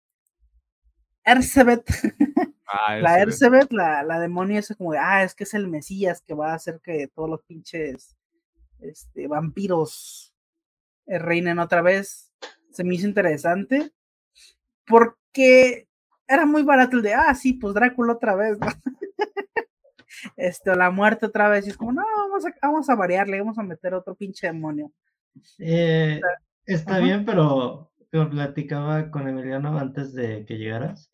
[1.25, 1.85] Ercebet.
[2.69, 3.21] Ah, la.
[3.21, 6.51] Ercebet, la, la demonia, es como de, ah, es que es el Mesías que va
[6.51, 8.17] a hacer que todos los pinches
[8.81, 10.35] este, vampiros
[11.07, 12.33] eh, reinen otra vez.
[12.73, 13.93] Se me hizo interesante
[14.85, 15.89] porque
[16.27, 18.67] era muy barato el de, ah, sí, pues Drácula otra vez, ¿no?
[20.37, 21.67] este, o la muerte otra vez.
[21.67, 24.93] Y es como, no, vamos a, vamos a variarle, vamos a meter otro pinche demonio.
[25.59, 26.21] Eh,
[26.67, 27.05] está Ajá.
[27.05, 31.11] bien, pero como platicaba con Emiliano antes de que llegaras,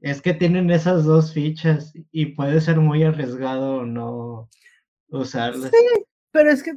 [0.00, 4.50] es que tienen esas dos fichas y puede ser muy arriesgado no
[5.08, 5.70] usarlas.
[5.70, 6.76] Sí, pero es que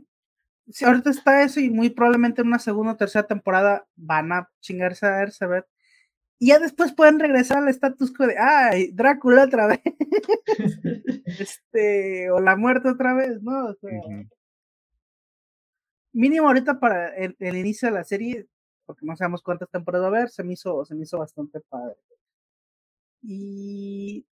[0.70, 4.50] si ahorita está eso y muy probablemente en una segunda o tercera temporada van a
[4.62, 5.66] chingarse a Ercebet.
[6.40, 9.82] Y ya después pueden regresar al status quo de, ay, Drácula otra vez,
[11.26, 13.66] este, o la muerte otra vez, ¿no?
[13.66, 14.30] O sea, Ujú.
[16.18, 18.48] Mínimo ahorita para el, inicio de la serie,
[18.86, 21.60] porque no sabemos cuántas temporadas va a haber, se me hizo, se me hizo bastante
[21.62, 21.96] padre.
[23.22, 24.26] Y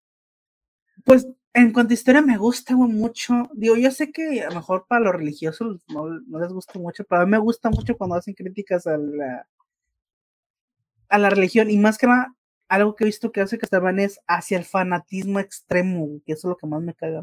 [1.05, 3.49] pues en cuanto a historia me gusta güey, mucho.
[3.53, 7.03] Digo, yo sé que a lo mejor para los religiosos no, no les gusta mucho,
[7.05, 9.47] pero a mí me gusta mucho cuando hacen críticas a la,
[11.09, 12.35] a la religión y más que nada
[12.67, 16.49] algo que he visto que hace Castlevania es hacia el fanatismo extremo, que eso es
[16.49, 17.21] lo que más me caga.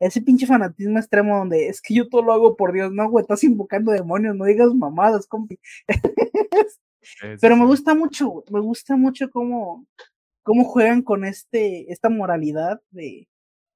[0.00, 3.22] Ese pinche fanatismo extremo donde es que yo todo lo hago por Dios, no, güey,
[3.22, 5.58] estás invocando demonios, no digas mamadas, compi.
[7.40, 9.86] Pero me gusta mucho, me gusta mucho cómo,
[10.42, 13.28] cómo juegan con este, esta moralidad de,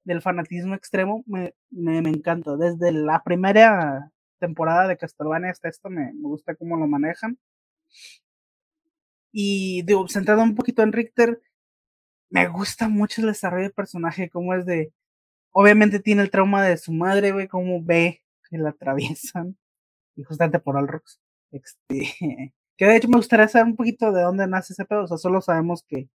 [0.03, 2.55] del fanatismo extremo, me, me, me encanta.
[2.57, 7.37] Desde la primera temporada de Castlevania hasta esta me, me gusta cómo lo manejan.
[9.31, 11.41] Y digo, centrado un poquito en Richter,
[12.29, 14.93] me gusta mucho el desarrollo del personaje, cómo es de,
[15.53, 19.57] obviamente tiene el trauma de su madre, güey, cómo ve que la atraviesan,
[20.15, 21.21] y justamente por Alrox.
[21.51, 21.83] Este,
[22.77, 25.17] que de hecho me gustaría saber un poquito de dónde nace ese pedo, o sea,
[25.17, 26.09] solo sabemos que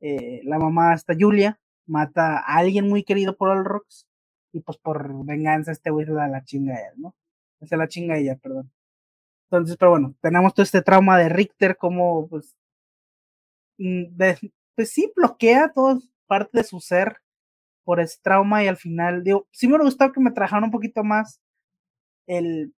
[0.00, 4.06] eh, la mamá, esta Julia, mata a alguien muy querido por Alrox,
[4.52, 7.14] y pues por venganza este güey se da la chinga a él, ¿no?
[7.62, 8.70] Se la chinga a ella, perdón.
[9.50, 12.56] Entonces, pero bueno, tenemos todo este trauma de Richter, como pues,
[13.78, 14.38] de,
[14.74, 17.18] pues sí, bloquea toda parte de su ser
[17.84, 20.70] por ese trauma y al final, digo, sí me hubiera gustado que me trajeran un
[20.70, 21.40] poquito más
[22.26, 22.74] el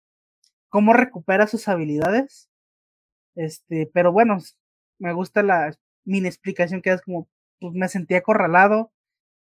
[0.69, 2.49] cómo recupera sus habilidades,
[3.35, 4.37] este, pero bueno,
[4.99, 5.73] me gusta la
[6.05, 7.29] mini explicación que es como,
[7.59, 8.91] pues me sentí acorralado,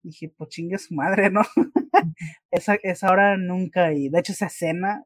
[0.03, 1.43] dije, pues chingue su madre, ¿no?
[2.51, 5.05] esa, esa hora nunca, y de hecho esa escena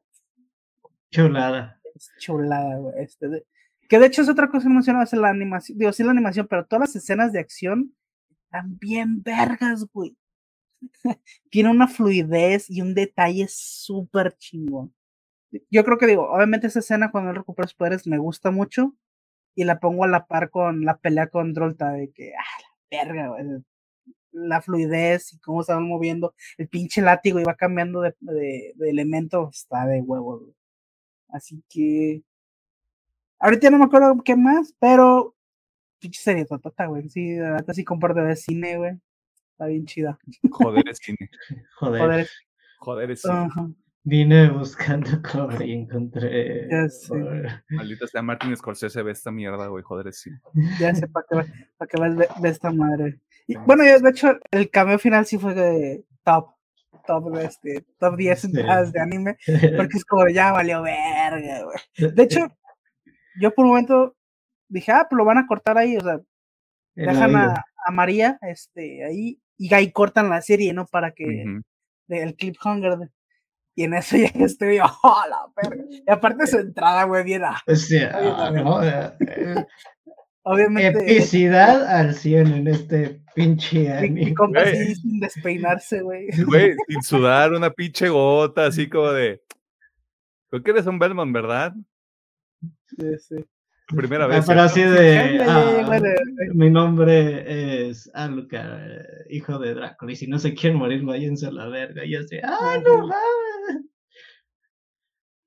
[1.13, 1.79] Chulada.
[1.95, 3.03] es chulada, güey.
[3.03, 3.45] Este, de,
[3.87, 6.47] que de hecho es otra cosa que mencionaba, es la animación, digo, sí la animación,
[6.49, 7.95] pero todas las escenas de acción
[8.31, 10.17] están bien vergas, güey.
[11.49, 14.93] Tiene una fluidez y un detalle súper chingón.
[15.69, 18.95] Yo creo que digo, obviamente esa escena cuando él recupera sus poderes me gusta mucho
[19.55, 22.61] y la pongo a la par con la pelea con Drolta de que, ah,
[22.91, 23.63] la verga, güey.
[24.31, 28.73] La fluidez y cómo se van moviendo, el pinche látigo y va cambiando de, de,
[28.75, 30.53] de elemento, está de huevo, güey.
[31.33, 32.23] Así que.
[33.39, 35.35] Ahorita no me acuerdo qué más, pero.
[35.99, 36.45] Pinche serie
[36.87, 37.09] güey.
[37.09, 38.99] Sí, ahorita sí comparto de cine, güey.
[39.53, 40.19] Está bien chida.
[40.51, 41.29] Joder, es cine.
[41.75, 42.01] Joder.
[42.01, 42.27] Joder.
[42.79, 43.49] Joder, es cine.
[44.05, 46.67] Vine buscando cobre y encontré.
[46.69, 47.15] Ya sé.
[47.69, 49.83] Maldita sea Martin Scorsese, ve esta mierda, güey.
[49.83, 50.41] Joder, es cine.
[50.79, 53.21] Ya sé para qué, para qué vas de, de esta madre.
[53.47, 56.49] Y, bueno, ya, de hecho, el cameo final sí fue de top.
[57.05, 58.47] Top, de este, top 10 Sí.
[58.47, 59.37] entradas de anime.
[59.75, 62.11] Porque es como, ya valió verga, güey.
[62.13, 62.47] De hecho,
[63.39, 64.15] yo por un momento
[64.69, 66.19] dije, ah, pues lo van a cortar ahí, o sea,
[66.95, 70.85] El dejan a, a María este, ahí y ahí cortan la serie, ¿no?
[70.87, 71.61] Para que Ujú.
[72.07, 72.97] de- el cliffhanger.
[72.97, 73.09] de-
[73.75, 75.83] y en eso ya estoy ¡oh, la verga!
[75.89, 78.17] Y aparte su entrada, güey, bien, ah, sea,
[78.51, 79.65] Oye, no, eh,
[80.43, 84.33] obviamente, epicidad al 100 en este pinche mi anime.
[84.35, 84.73] compa Güey.
[84.83, 86.27] así sin despeinarse, güey.
[86.45, 89.41] Güey, sin sudar una pinche gota, así como de.
[90.49, 91.73] Creo que eres un Belmont, ¿verdad?
[92.95, 93.35] Sí, sí.
[93.87, 94.45] Primera Ah, vez.
[94.47, 94.93] pero ¿cierto?
[94.93, 95.43] así de.
[95.43, 95.99] Ah,
[96.53, 100.11] mi nombre es Alucard, eh, hijo de Drácula.
[100.13, 102.05] Y si no se quieren morir, váyanse a la verga.
[102.05, 103.85] Y yo así, ¡ah, no mames!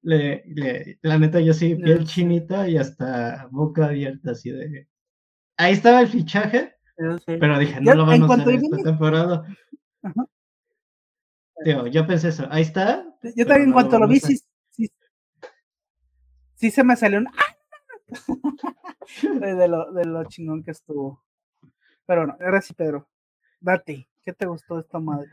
[0.03, 4.87] Le, le- la neta, yo sí, piel chinita y hasta boca abierta, así de.
[5.57, 6.77] Ahí estaba el fichaje,
[7.27, 9.45] pero dije, no lo van a usar esta temporada.
[10.03, 10.27] Ajá.
[11.65, 13.05] Digo, yo pensé eso, ahí está.
[13.35, 14.39] Yo también en no cuanto lo a vi, sí,
[14.71, 14.91] sí,
[16.55, 17.56] sí se me salió un ¡ah!
[19.41, 21.23] de lo, de lo chingón que estuvo.
[22.07, 23.09] Pero bueno, ahora sí, Pedro.
[23.61, 25.29] Date, ¿qué te gustó de esta madre?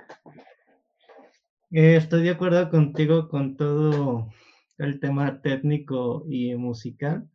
[1.72, 4.30] Eh, estoy de acuerdo contigo con todo
[4.78, 7.30] el tema técnico y musical.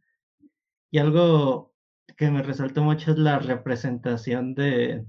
[0.90, 1.74] Y algo
[2.16, 5.04] que me resaltó mucho es la representación de,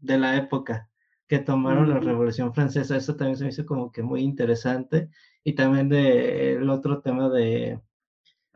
[0.00, 0.90] de la época
[1.26, 2.96] que tomaron la Revolución Francesa.
[2.96, 5.08] Eso también se me hizo como que muy interesante.
[5.44, 7.80] Y también de el otro tema de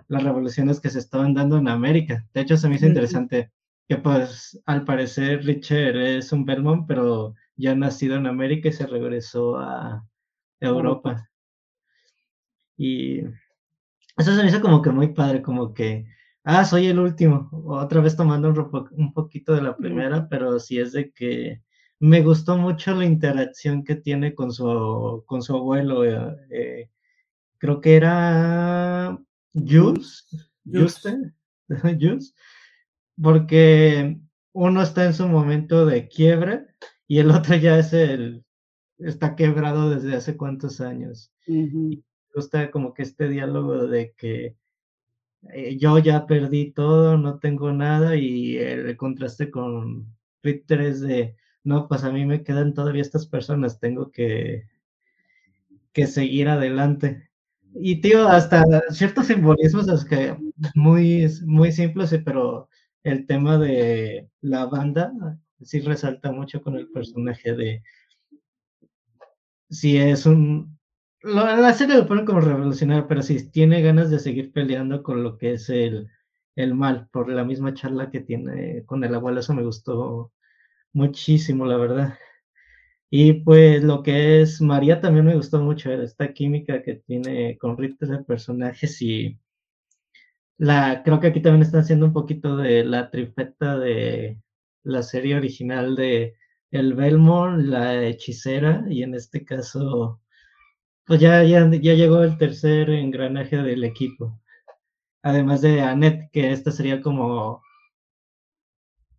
[0.08, 2.26] las revoluciones que se estaban dando en América.
[2.34, 3.50] De hecho, se me hizo interesante
[3.88, 8.86] que pues al parecer Richard es un Belmont, pero ya nacido en América y se
[8.86, 10.04] regresó a
[10.60, 11.28] Europa.
[12.76, 13.20] Y
[14.16, 16.06] eso se me hizo como que muy padre, como que,
[16.44, 20.78] ah, soy el último, otra vez tomando un, un poquito de la primera, pero sí
[20.78, 21.62] es de que
[22.00, 26.04] me gustó mucho la interacción que tiene con su, con su abuelo.
[26.04, 26.90] Eh, eh,
[27.58, 29.18] creo que era
[29.56, 30.26] Jules,
[30.64, 31.32] Juste,
[32.00, 32.34] Jules,
[33.20, 34.18] porque
[34.52, 36.66] uno está en su momento de quiebre
[37.06, 38.44] y el otro ya es el,
[38.98, 41.32] está quebrado desde hace cuántos años.
[41.46, 42.02] me
[42.34, 44.56] gusta como que este diálogo de que
[45.52, 51.36] eh, yo ya perdí todo, no tengo nada y el contraste con Ritter es de
[51.66, 54.68] no, pues a mí me quedan todavía estas personas, tengo que,
[55.92, 57.28] que seguir adelante.
[57.78, 60.36] Y tío, hasta ciertos simbolismos que
[60.74, 62.68] muy, muy simples, pero
[63.04, 65.12] el tema de la banda
[65.62, 67.82] sí resalta mucho con el personaje de
[69.70, 70.76] si es un
[71.22, 75.38] la serie lo ponen como revolucionario, pero si tiene ganas de seguir peleando con lo
[75.38, 76.08] que es el,
[76.54, 80.32] el mal, por la misma charla que tiene con el abuelo, eso me gustó
[80.92, 82.18] muchísimo, la verdad.
[83.10, 87.56] Y pues lo que es María también me gustó mucho, eh, esta química que tiene
[87.58, 89.38] con Rita de personajes y
[90.58, 94.38] la, creo que aquí también están haciendo un poquito de la trifeta de
[94.84, 96.34] la serie original de
[96.70, 100.20] El Belmont, la hechicera, y en este caso,
[101.06, 104.40] pues ya, ya, ya llegó el tercer engranaje del equipo.
[105.22, 107.62] Además de Annette, que esta sería como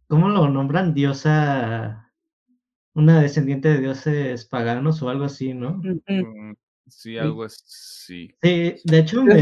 [0.07, 0.93] ¿Cómo lo nombran?
[0.93, 2.06] Diosa,
[2.97, 5.79] una descendiente de dioses paganos o algo así, ¿no?
[5.83, 6.53] Mm,
[6.87, 8.35] sí, algo así.
[8.41, 9.35] Sí, de hecho me...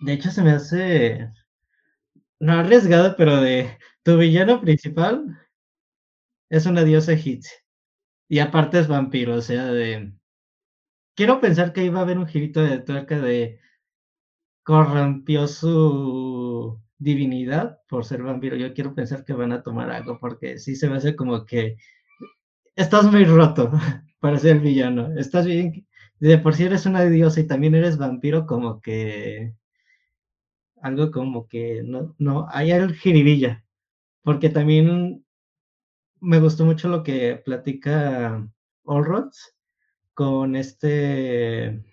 [0.00, 1.30] De hecho se me hace...
[2.40, 5.38] No arriesgado, pero de tu villano principal
[6.48, 7.52] es una diosa egipcia.
[8.26, 10.10] Y aparte es vampiro, o sea, de...
[11.14, 13.60] Quiero pensar que iba a haber un girito de tuerca de
[14.62, 18.56] corrompió su divinidad por ser vampiro.
[18.56, 21.76] Yo quiero pensar que van a tomar algo porque sí se me hace como que
[22.74, 23.70] estás muy roto
[24.20, 25.16] para ser villano.
[25.16, 25.86] Estás bien,
[26.18, 29.54] de por sí eres una diosa y también eres vampiro, como que
[30.80, 33.64] algo como que no, no, hay el jiribilla.
[34.22, 35.24] Porque también
[36.20, 38.48] me gustó mucho lo que platica
[38.86, 39.54] Allrods
[40.14, 41.84] con este,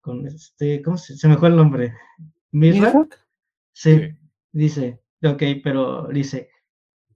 [0.00, 1.94] con este, ¿cómo se, se me fue el nombre?
[2.52, 2.92] Mirra.
[3.72, 4.16] Sí,
[4.52, 6.50] dice, ok, pero dice,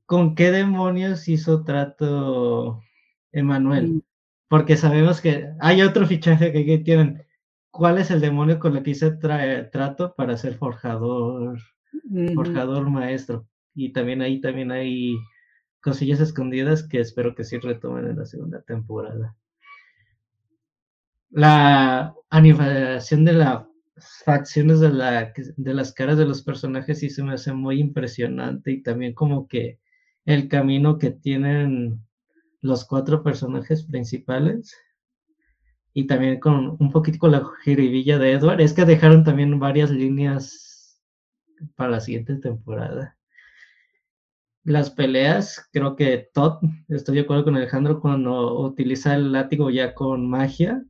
[0.07, 2.81] ¿con qué demonios hizo trato
[3.33, 3.95] Emanuel?
[3.95, 4.03] Mm.
[4.49, 7.27] Porque sabemos que hay otro fichaje que tienen.
[7.71, 11.59] ¿Cuál es el demonio con el que hice trato para ser forjador,
[12.35, 13.49] forjador maestro?
[13.75, 15.17] Y también ahí también hay
[15.81, 19.37] cosillas escondidas que espero que sí retomen en la segunda temporada.
[21.31, 27.23] La animación de la facciones de, la, de las caras de los personajes sí se
[27.23, 29.79] me hace muy impresionante y también como que
[30.25, 32.01] el camino que tienen
[32.61, 34.77] los cuatro personajes principales.
[35.93, 39.91] Y también con un poquito con la jiribilla de Edward, es que dejaron también varias
[39.91, 41.01] líneas
[41.77, 43.17] para la siguiente temporada.
[44.65, 49.95] Las peleas, creo que Todd, estoy de acuerdo con Alejandro cuando utiliza el látigo ya
[49.95, 50.83] con magia,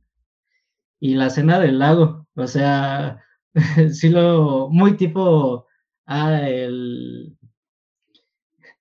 [0.99, 3.23] y la cena del lago, o sea,
[3.91, 5.67] sí lo, muy tipo,
[6.05, 7.37] ah, el,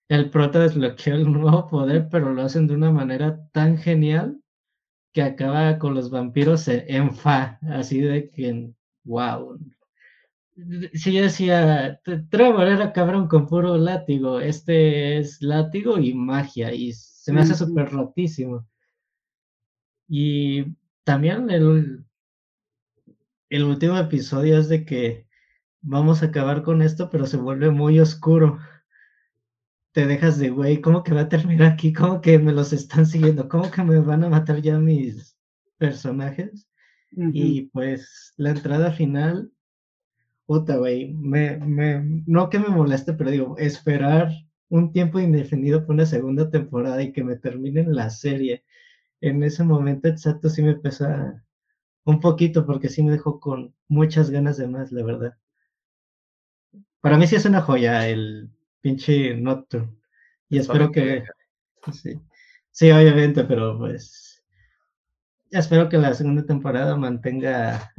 [0.08, 4.40] el prota desbloqueó el nuevo poder, pero lo hacen de una manera tan genial
[5.12, 8.72] que acaba con los vampiros en fa, así de que,
[9.04, 9.58] wow.
[10.92, 12.00] Si yo decía,
[12.30, 17.54] Trevor era cabrón con puro látigo, este es látigo y magia, y se me hace
[17.54, 18.66] súper rotísimo.
[20.08, 20.64] Y
[21.04, 22.04] también el,
[23.50, 25.26] el último episodio es de que
[25.82, 28.58] vamos a acabar con esto, pero se vuelve muy oscuro.
[29.92, 31.92] Te dejas de, güey, ¿cómo que va a terminar aquí?
[31.92, 33.48] ¿Cómo que me los están siguiendo?
[33.48, 35.36] ¿Cómo que me van a matar ya mis
[35.78, 36.68] personajes?
[37.16, 39.52] Y pues la entrada final,
[40.46, 44.32] puta, güey, me, me, no que me moleste, pero digo, esperar
[44.68, 48.64] un tiempo indefinido por una segunda temporada y que me terminen la serie
[49.28, 51.42] en ese momento exacto sí me pesa
[52.04, 55.38] un poquito porque sí me dejó con muchas ganas de más, la verdad.
[57.00, 58.50] para mí sí es una joya el
[58.82, 59.96] pinche Nocturne.
[60.50, 61.24] Y espero que...
[61.92, 62.20] Sí.
[62.70, 64.42] sí, obviamente, pero pues...
[65.50, 67.92] Espero que la segunda temporada mantenga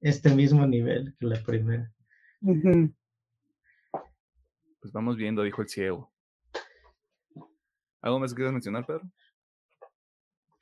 [0.00, 1.92] este mismo nivel que la primera.
[4.80, 6.12] Pues vamos viendo, dijo el ciego.
[8.00, 9.10] ¿Algo más que quieras mencionar, Pedro?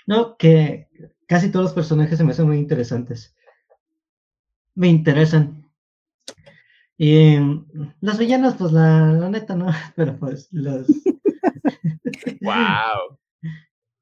[0.06, 0.88] No, que
[1.26, 3.34] casi todos los personajes se me hacen muy interesantes.
[4.74, 5.64] Me interesan.
[6.96, 9.66] Y mm, los villanos, pues la, la neta, ¿no?
[9.96, 10.86] Pero pues los.
[12.40, 13.18] ¡Wow!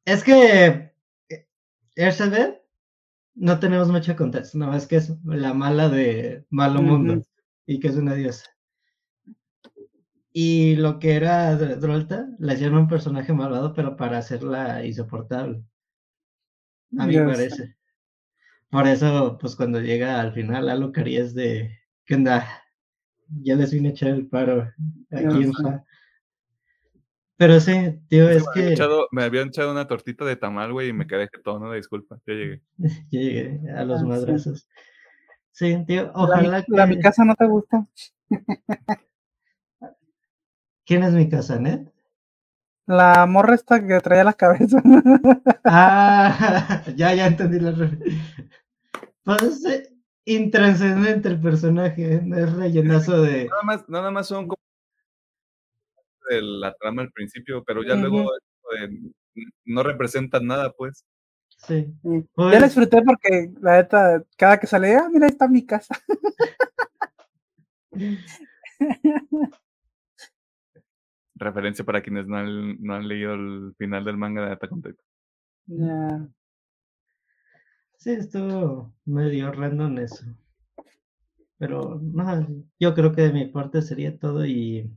[0.04, 0.92] Es que
[1.96, 2.62] RCB eh,
[3.34, 7.22] no tenemos mucho contexto, no, es que es la mala de Malo Mundo
[7.66, 8.46] y que es una diosa.
[10.32, 15.62] Y lo que era Drolta, la hicieron un personaje malvado, pero para hacerla insoportable.
[16.98, 17.76] A mí me parece.
[18.70, 22.44] Por eso, pues cuando llega al final, Lalo es de, ¿qué onda?
[23.42, 24.68] Ya les vine a echar el paro
[25.12, 25.52] aquí en
[27.36, 28.74] Pero sí, tío, es, que...
[29.12, 32.34] me habían echado una tortita de tamal, güey, y me quedé todo, no, disculpa, ya
[32.34, 32.62] llegué.
[33.10, 34.68] ya llegué a los ah, madrazos.
[35.52, 35.84] Sí.
[35.86, 36.72] tío, ojalá que...
[36.72, 37.86] La mi casa no te gusta.
[40.84, 41.88] ¿Quién es mi casa, Ned?
[42.86, 44.82] La morra esta que traía la cabeza.
[45.64, 48.50] ah, ya, ya entendí la referencia.
[49.24, 49.92] Pues es
[50.26, 52.22] intranscendente el personaje, ¿eh?
[52.36, 53.46] es rellenazo de.
[53.46, 54.62] Nada más, nada más son como
[56.30, 58.30] de la trama al principio, pero ya luego
[59.64, 61.04] no representan nada, pues.
[61.66, 61.86] Sí.
[62.02, 65.64] Ya la pues disfruté porque la neta, cada que salía, ah, mira, ahí está mi
[65.64, 65.98] casa.
[71.44, 74.82] Referencia para quienes no han, no han leído el final del manga de Attack on
[75.66, 76.28] Ya.
[77.98, 80.24] Sí, estuvo medio random eso.
[81.58, 84.90] Pero no, yo creo que de mi parte sería todo y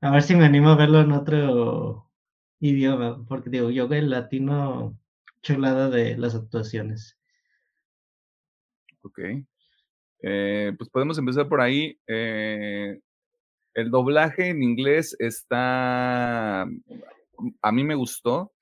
[0.00, 2.10] a ver si me animo a verlo en otro
[2.58, 4.98] idioma, porque digo, yo el latino
[5.40, 7.16] chulada de las actuaciones.
[9.02, 9.20] Ok.
[10.24, 11.96] Eh, pues podemos empezar por ahí.
[12.08, 13.00] Eh,
[13.74, 18.52] el doblaje en inglés está, a mí me gustó.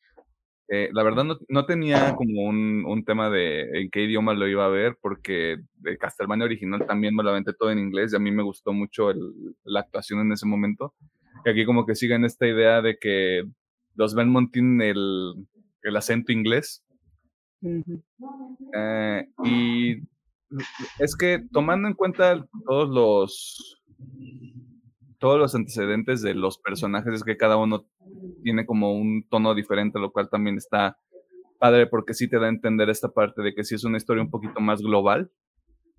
[0.73, 4.65] Eh, la verdad no, tenía como un, un, tema de en qué idioma lo iba
[4.65, 8.21] a ver, porque de Castlevania original también me lo aventé todo en inglés y a
[8.21, 9.21] mí me gustó mucho el,
[9.65, 10.95] la actuación en ese momento.
[11.45, 13.43] Y aquí como que siguen esta idea de que
[13.97, 15.35] los Belmont tienen el,
[15.83, 16.85] el acento inglés.
[18.75, 19.97] Eh, y
[20.99, 23.81] es que tomando en cuenta todos los
[25.21, 27.87] todos los antecedentes de los personajes es que cada uno
[28.43, 30.99] tiene como un tono diferente, lo cual también está
[31.59, 34.23] padre porque sí te da a entender esta parte de que sí es una historia
[34.23, 35.31] un poquito más global,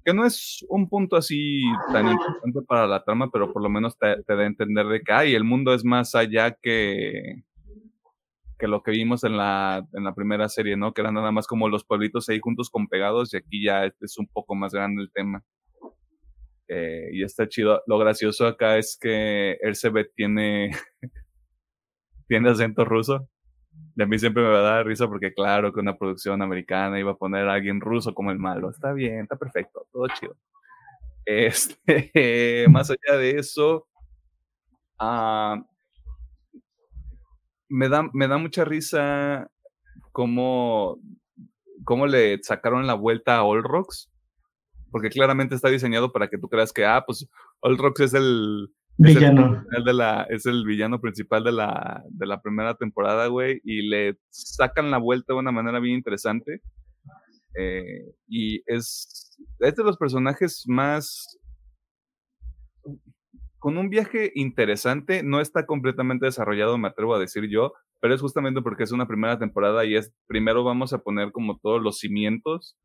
[0.04, 1.62] que no es un punto así
[1.94, 5.14] tan importante para la trama, pero por lo menos te, da a entender de que
[5.14, 7.44] ay, el mundo es más allá que,
[8.58, 10.96] que lo que vimos en la, en la primera serie, ¿no?
[10.96, 14.18] Que eran nada más como los pueblitos ahí juntos con pegados y aquí ya es
[14.18, 15.44] un poco más grande el tema.
[16.74, 17.84] Eh, y está chido.
[17.86, 20.72] Lo gracioso acá es que Elizabeth tiene,
[22.30, 23.28] tiene acento ruso.
[23.96, 26.98] De a mí siempre me va a dar risa porque claro que una producción americana
[26.98, 28.70] iba a poner a alguien ruso como el malo.
[28.70, 30.38] Está bien, está perfecto, todo chido.
[31.26, 33.88] Este, más allá de eso,
[34.98, 35.62] ah,
[37.68, 39.52] me, da, me da mucha risa
[40.14, 41.00] cómo,
[41.84, 44.11] cómo le sacaron la vuelta a All Rocks
[44.92, 47.28] porque claramente está diseñado para que tú creas que, ah, pues
[47.62, 49.66] Rox es el villano.
[49.72, 53.62] Es el, de la, es el villano principal de la, de la primera temporada, güey,
[53.64, 56.62] y le sacan la vuelta de una manera bien interesante.
[57.58, 61.40] Eh, y es, es de los personajes más
[63.60, 68.22] con un viaje interesante, no está completamente desarrollado, me atrevo a decir yo, pero es
[68.22, 72.00] justamente porque es una primera temporada y es primero vamos a poner como todos los
[72.00, 72.76] cimientos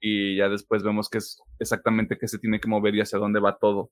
[0.00, 3.40] y ya después vemos que es exactamente qué se tiene que mover y hacia dónde
[3.40, 3.90] va todo.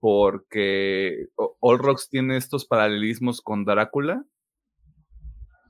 [0.00, 4.24] Porque All Rocks tiene estos paralelismos con Drácula,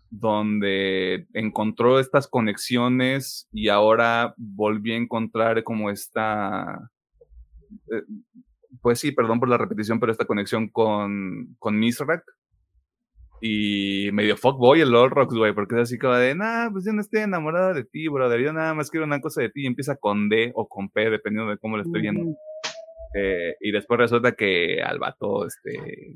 [0.08, 6.90] donde encontró estas conexiones y ahora volví a encontrar como esta,
[7.90, 8.02] eh,
[8.80, 12.24] pues sí, perdón por la repetición, pero esta conexión con, con Misrak,
[13.44, 16.92] y medio fuckboy el Lord Rocks, güey, porque es así como de, nah, pues yo
[16.92, 19.66] no estoy enamorada de ti, brother, yo nada más quiero una cosa de ti, y
[19.66, 22.36] empieza con D o con P, dependiendo de cómo lo estoy viendo.
[23.14, 26.14] Eh, y después resulta que al vato este,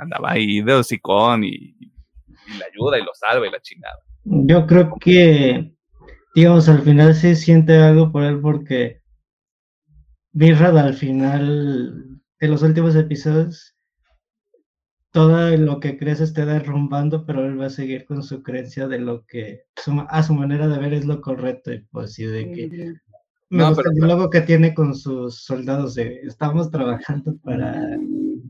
[0.00, 1.92] andaba ahí de hocicón y, y,
[2.58, 3.98] le ayuda y lo salva y la chingada.
[4.24, 5.74] Yo creo que,
[6.34, 9.02] digamos, al final se siente algo por él porque
[10.32, 13.76] Mirrad al final de los últimos episodios,
[15.12, 19.00] todo lo que crees esté derrumbando, pero él va a seguir con su creencia de
[19.00, 19.64] lo que
[20.08, 22.94] a su manera de ver es lo correcto y pues sí de que
[23.48, 27.98] me gusta el diálogo que tiene con sus soldados de estamos trabajando para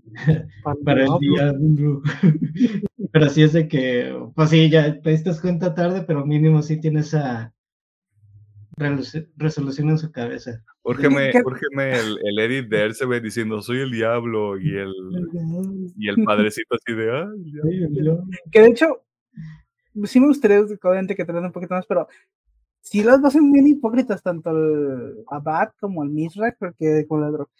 [0.84, 1.54] para el día
[3.12, 6.78] pero sí es de que pues sí ya te diste cuenta tarde pero mínimo sí
[6.78, 7.54] tiene esa
[9.36, 10.62] resolución en su cabeza.
[10.82, 14.92] Úrgeme, el, el, edit de él se ve diciendo soy el diablo y el,
[15.96, 17.28] y el padrecito así de ah,
[18.50, 19.02] Que de hecho,
[20.04, 22.08] sí me gustaría obviamente que te un poquito más, pero
[22.80, 27.34] si las dos son bien hipócritas, tanto el Abad como el Misrak, porque con el
[27.34, 27.50] otro.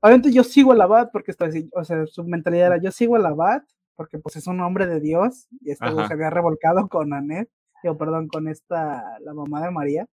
[0.00, 3.26] Obviamente yo sigo al Abad porque estoy, o sea, su mentalidad era yo sigo al
[3.26, 3.62] Abad
[3.96, 7.50] porque pues es un hombre de Dios y este se había revolcado con Anet,
[7.84, 10.06] o perdón, con esta, la mamá de María.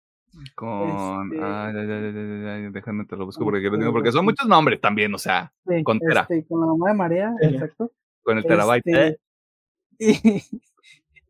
[0.54, 1.32] Con.
[1.32, 5.52] Este ay, déjame te lo busco porque quiero porque son muchos nombres también, o sea,
[5.84, 6.22] con Tera.
[6.22, 7.92] Este, con la mamá de María, exacto.
[8.22, 8.86] Con el terabyte.
[8.86, 9.20] Este,
[9.98, 10.42] y,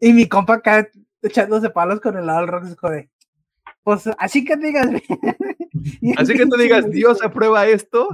[0.09, 0.89] y, mi compa acá
[1.23, 3.11] echándose palos con el lado del rock, de.
[3.83, 4.87] Pues así que digas.
[6.17, 8.09] así que tú digas, Dios aprueba esto.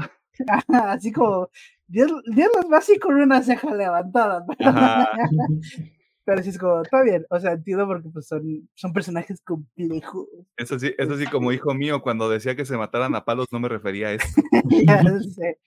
[0.68, 1.48] así como,
[1.86, 4.44] Dios, Dios los va así con una ceja levantada.
[6.30, 10.28] Pero sí es como, está bien, o sea, entiendo porque pues son, son personajes complejos.
[10.56, 13.58] Eso sí, eso sí, como hijo mío, cuando decía que se mataran a palos, no
[13.58, 14.28] me refería a eso.
[14.86, 15.58] ya sé.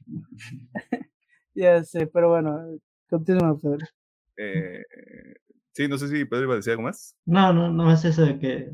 [1.54, 2.80] ya sé, pero bueno,
[3.10, 3.86] continúa, Pedro.
[4.38, 4.84] Eh,
[5.74, 7.14] sí, no sé si Pedro iba a decir algo más.
[7.26, 8.72] No, no, no es eso de que,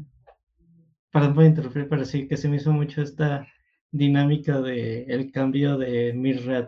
[1.12, 3.48] perdón por interrumpir, pero sí que se me hizo mucho esta
[3.90, 6.68] dinámica de el cambio de Mirred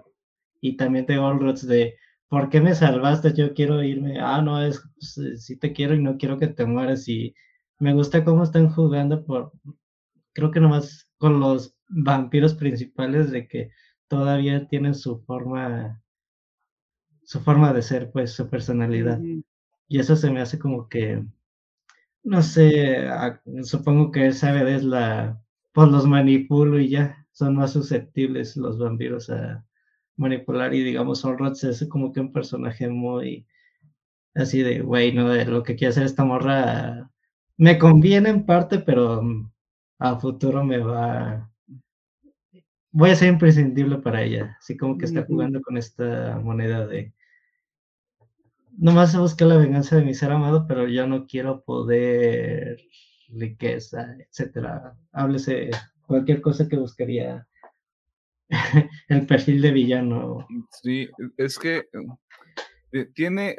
[0.62, 1.96] y también de Allrods de
[2.32, 3.34] ¿por qué me salvaste?
[3.36, 4.20] Yo quiero irme.
[4.22, 7.08] Ah, no, es, pues, eh, sí te quiero y no quiero que te mueras.
[7.10, 7.36] Y
[7.80, 9.54] me gusta cómo están jugando por,
[10.34, 13.72] creo que nomás con los vampiros principales de que
[14.10, 16.02] todavía tienen su forma,
[17.24, 19.20] su forma de ser, pues su personalidad.
[19.88, 21.24] Y eso se me hace como que,
[22.24, 23.08] no sé,
[23.64, 25.42] supongo que él sabe es la,
[25.74, 29.66] pues los manipulo y ya, son más susceptibles los vampiros a,
[30.22, 33.46] manipular y digamos Rods es como que un personaje muy
[34.36, 37.12] así de, güey, no, de lo que quiere hacer esta morra
[37.58, 39.52] me conviene en parte, pero mm,
[40.00, 41.52] a futuro me va,
[42.92, 47.14] voy a ser imprescindible para ella, así como que está jugando con esta moneda de,
[48.78, 52.80] nomás buscar la venganza de mi ser amado, pero yo no quiero poder,
[53.30, 55.72] riqueza, etcétera, háblese
[56.08, 57.48] cualquier cosa que buscaría
[59.10, 60.48] el perfil de villano.
[60.82, 61.86] Sí, es que
[62.92, 63.56] eh, tiene,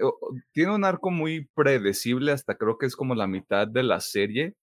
[0.53, 4.55] tiene un arco muy predecible, hasta creo que es como la mitad de la serie.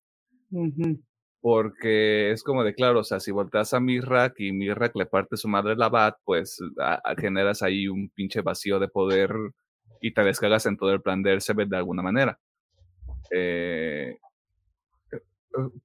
[1.42, 5.38] Porque es como de claro, o sea, si volteas a Mirrak y Mirrak le parte
[5.38, 6.60] su madre la Bat, pues
[7.18, 9.32] generas ahí un pinche vacío de poder
[10.02, 12.40] y te descargas en todo el plan de Elizabeth de alguna manera.
[13.32, 14.18] Eh,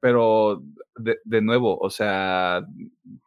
[0.01, 0.62] pero
[0.97, 2.66] de, de, nuevo, o sea,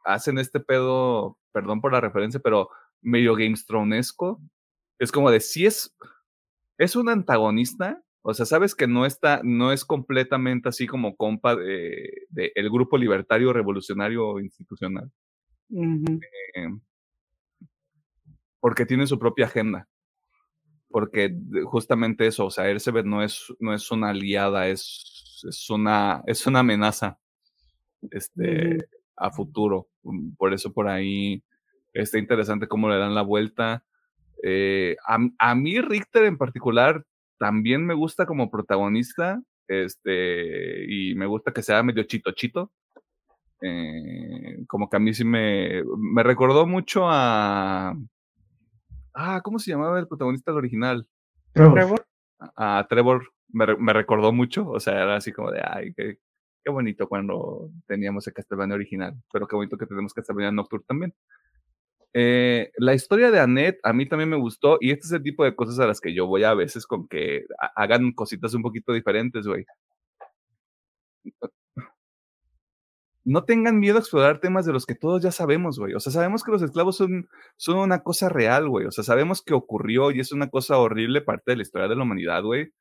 [0.06, 2.70] hacen este pedo, perdón por la referencia, pero
[3.02, 4.42] medio Game Thronesco.
[5.00, 5.96] Es como de si es,
[6.78, 11.56] es un antagonista, o sea, sabes que no está, no es completamente así como compa
[11.56, 15.12] de, de el grupo libertario revolucionario institucional.
[15.70, 16.68] Eh,
[18.60, 19.88] porque tiene su propia agenda.
[20.90, 21.34] Porque
[21.66, 26.46] justamente eso, o sea, Elizabeth no es, no es una aliada, es es, una, es
[26.48, 27.20] una amenaza
[28.12, 28.78] este,
[29.16, 29.88] a futuro.
[30.04, 31.44] Mm, por eso por ahí
[31.94, 33.84] está interesante cómo le dan la vuelta.
[34.44, 37.04] Eh, a, mí Richter en particular
[37.40, 42.72] también me gusta como protagonista, este, y me gusta que sea medio chito chito.
[43.62, 47.96] Eh, como que a mí sí me, me recordó mucho a...
[49.14, 51.08] Ah, ¿cómo se llamaba el protagonista original?
[51.54, 52.06] Trevor.
[52.56, 56.20] A, a Trevor me, recordó mucho, o sea, era así como de, ay, qué,
[56.64, 61.14] qué bonito cuando teníamos el Castlevania original, pero qué bonito que tenemos Castlevania Nocturne también.
[62.14, 65.44] Eh, la historia de Annette a mí también me gustó y este es el tipo
[65.44, 67.46] de cosas a las que yo voy a veces con que
[67.76, 69.66] hagan cositas un poquito diferentes, güey.
[73.24, 75.94] No tengan miedo a explorar temas de los que todos ya sabemos, güey.
[75.94, 78.86] O sea, sabemos que los esclavos son, son una cosa real, güey.
[78.88, 81.96] O sea, sabemos que ocurrió y es una cosa horrible parte de la historia de
[81.98, 82.72] la humanidad, güey.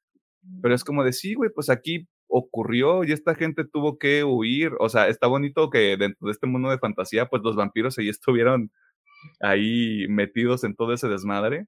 [0.62, 4.72] Pero es como de, sí, güey, pues aquí ocurrió y esta gente tuvo que huir.
[4.80, 8.08] O sea, está bonito que dentro de este mundo de fantasía, pues los vampiros ahí
[8.08, 8.70] estuvieron
[9.40, 11.66] ahí metidos en todo ese desmadre.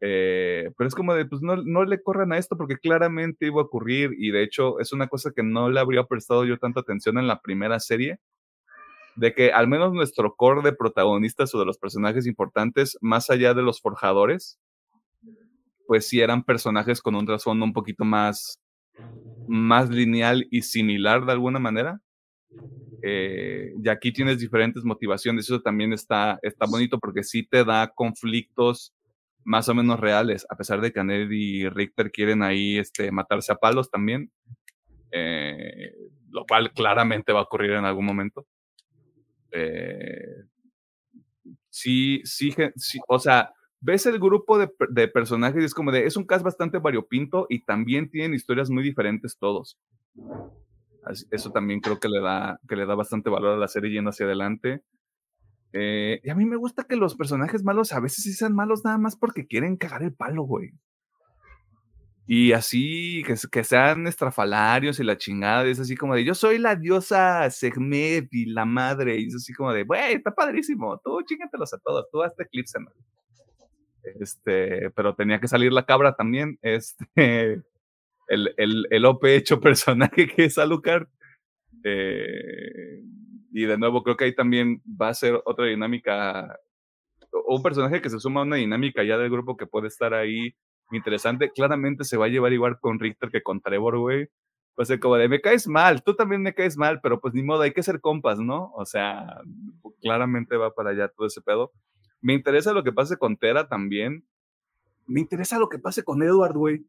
[0.00, 3.60] Eh, pero es como de, pues no, no le corran a esto porque claramente iba
[3.60, 6.80] a ocurrir y de hecho es una cosa que no le habría prestado yo tanta
[6.80, 8.20] atención en la primera serie.
[9.16, 13.54] de que al menos nuestro core de protagonistas o de los personajes importantes, más allá
[13.54, 14.58] de los forjadores,
[15.88, 18.60] pues sí eran personajes con un trasfondo un poquito más,
[19.46, 22.00] más lineal y similar de alguna manera.
[23.02, 27.88] Eh, y aquí tienes diferentes motivaciones, eso también está, está bonito porque sí te da
[27.94, 28.92] conflictos
[29.44, 33.52] más o menos reales, a pesar de que Ned y Richter quieren ahí este, matarse
[33.52, 34.30] a palos también,
[35.12, 35.92] eh,
[36.30, 38.46] lo cual claramente va a ocurrir en algún momento.
[39.50, 40.44] Eh,
[41.70, 42.54] sí, sí,
[43.08, 46.44] o sea, ves el grupo de, de, personajes y es como de, es un cast
[46.44, 49.78] bastante variopinto y también tienen historias muy diferentes todos.
[51.30, 54.10] eso también creo que le da, que le da bastante valor a la serie yendo
[54.10, 54.82] hacia adelante.
[55.72, 58.98] Eh, y a mí me gusta que los personajes malos a veces sean malos nada
[58.98, 60.72] más porque quieren cagar el palo, güey.
[62.30, 66.58] Y así, que, que, sean estrafalarios y la chingada, es así como de, yo soy
[66.58, 71.22] la diosa Segmet y la madre, y es así como de, güey, está padrísimo, tú
[71.22, 72.78] chingatelos a todos, tú hazte eclipse,
[74.20, 77.62] Este, pero tenía que salir la cabra también, este,
[78.28, 81.08] el, el, el OP hecho personaje que es Alucard.
[81.84, 83.02] Eh,
[83.52, 86.58] y de nuevo, creo que ahí también va a ser otra dinámica,
[87.32, 90.14] o un personaje que se suma a una dinámica ya del grupo que puede estar
[90.14, 90.54] ahí
[90.92, 91.50] interesante.
[91.50, 94.28] Claramente se va a llevar igual con Richter que con Trevor, güey.
[94.76, 97.42] O sea, como de, me caes mal, tú también me caes mal, pero pues ni
[97.42, 98.70] modo, hay que ser compas, ¿no?
[98.76, 99.40] O sea,
[100.00, 101.72] claramente va para allá todo ese pedo.
[102.20, 104.26] Me interesa lo que pase con Tera también.
[105.06, 106.84] Me interesa lo que pase con Edward, güey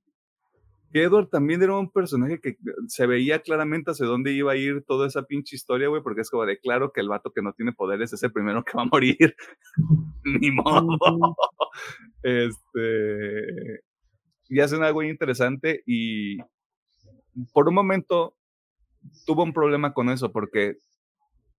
[0.91, 2.57] que Edward también era un personaje que
[2.88, 6.30] se veía claramente hacia dónde iba a ir toda esa pinche historia, güey, porque es
[6.30, 8.84] como de claro que el vato que no tiene poderes es el primero que va
[8.84, 9.35] a morir.
[10.23, 10.97] Ni modo.
[12.23, 13.81] este.
[14.49, 16.38] Y hacen algo interesante y
[17.53, 18.35] por un momento
[19.27, 20.77] tuvo un problema con eso, porque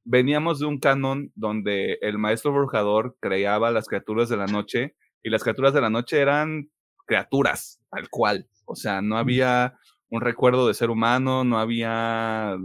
[0.05, 5.31] veníamos de un canon donde el maestro forjador creaba las criaturas de la noche y
[5.31, 6.71] las criaturas de la noche eran
[7.07, 8.49] criaturas, tal cual.
[8.65, 9.79] O sea, no había
[10.11, 12.57] un recuerdo de ser humano, no había,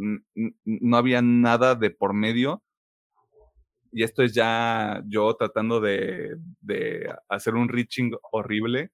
[0.66, 2.64] no había nada de por medio.
[3.92, 8.92] Y esto es ya yo tratando de, de hacer un reaching horrible.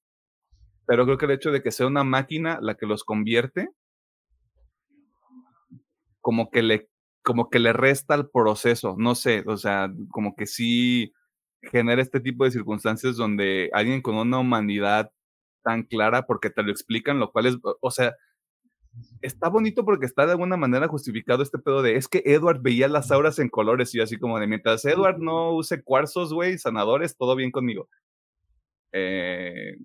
[0.85, 3.69] Pero creo que el hecho de que sea una máquina la que los convierte,
[6.19, 6.90] como que le,
[7.23, 11.14] como que le resta al proceso, no sé, o sea, como que sí
[11.61, 15.11] genera este tipo de circunstancias donde alguien con una humanidad
[15.64, 18.15] tan clara porque te lo explican, lo cual es, o sea,
[19.22, 22.88] está bonito porque está de alguna manera justificado este pedo de, es que Edward veía
[22.88, 27.15] las auras en colores y así como de, mientras Edward no use cuarzos, güey, sanadores,
[27.18, 27.89] todo bien conmigo.
[28.93, 29.77] Eh,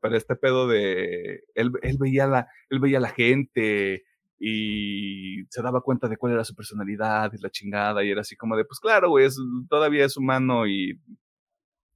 [0.00, 4.04] pero este pedo de, él, él, veía la, él veía la gente
[4.46, 8.36] y se daba cuenta de cuál era su personalidad y la chingada y era así
[8.36, 9.26] como de, pues claro, güey,
[9.70, 11.00] todavía es humano y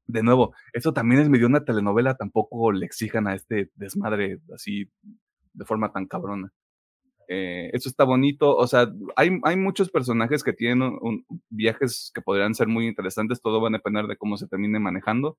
[0.07, 4.91] de nuevo, eso también es medio una telenovela, tampoco le exijan a este desmadre así
[5.53, 6.51] de forma tan cabrona.
[7.29, 10.99] Eh, eso está bonito, o sea, hay, hay muchos personajes que tienen
[11.51, 15.37] viajes que podrían ser muy interesantes, todo va a depender de cómo se termine manejando.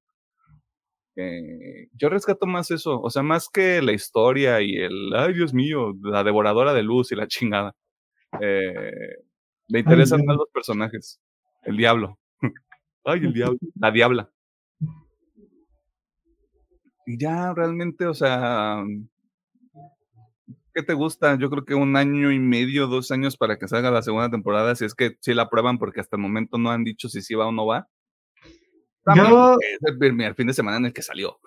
[1.15, 5.53] Eh, yo rescato más eso, o sea, más que la historia y el, ay Dios
[5.53, 7.75] mío, la devoradora de luz y la chingada.
[8.41, 9.17] Eh,
[9.67, 11.19] me interesan más los personajes.
[11.63, 12.17] El diablo.
[13.05, 13.57] ay, el diablo.
[13.75, 14.31] La diabla.
[17.05, 18.83] Y ya realmente, o sea,
[20.73, 21.37] ¿qué te gusta?
[21.39, 24.75] Yo creo que un año y medio, dos años para que salga la segunda temporada,
[24.75, 27.35] si es que sí la prueban, porque hasta el momento no han dicho si sí
[27.35, 27.87] va o no va.
[29.15, 31.39] Yo, es el, fin de semana en el que salió.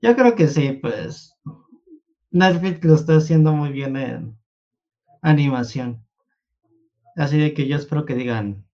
[0.00, 1.36] Yo creo que sí, pues
[2.30, 4.38] Netflix lo está haciendo muy bien en
[5.22, 6.04] animación.
[7.16, 8.64] Así de que yo espero que digan,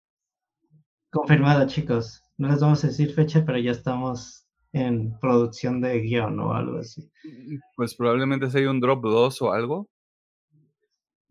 [1.10, 6.38] confirmado chicos, no les vamos a decir fecha, pero ya estamos en producción de guion
[6.40, 7.08] o algo así.
[7.76, 9.88] Pues probablemente sea un drop 2 o algo.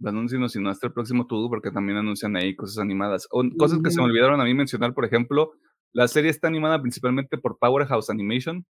[0.03, 3.27] Anuncien si no hasta el próximo tubo, porque también anuncian ahí cosas animadas.
[3.31, 5.51] O, cosas que se me olvidaron a mí mencionar, por ejemplo,
[5.93, 8.65] la serie está animada principalmente por Powerhouse Animation.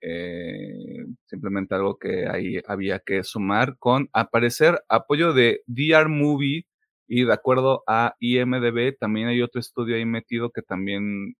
[0.00, 6.66] Eh, simplemente algo que ahí había que sumar con aparecer apoyo de DR Movie
[7.08, 11.34] y de acuerdo a IMDB también hay otro estudio ahí metido que también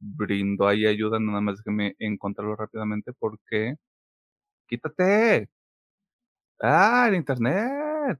[0.00, 3.74] brindo ahí ayuda, nada más déjeme encontrarlo rápidamente porque...
[4.68, 5.50] ¡Quítate!
[6.60, 8.18] ¡Ah, el internet!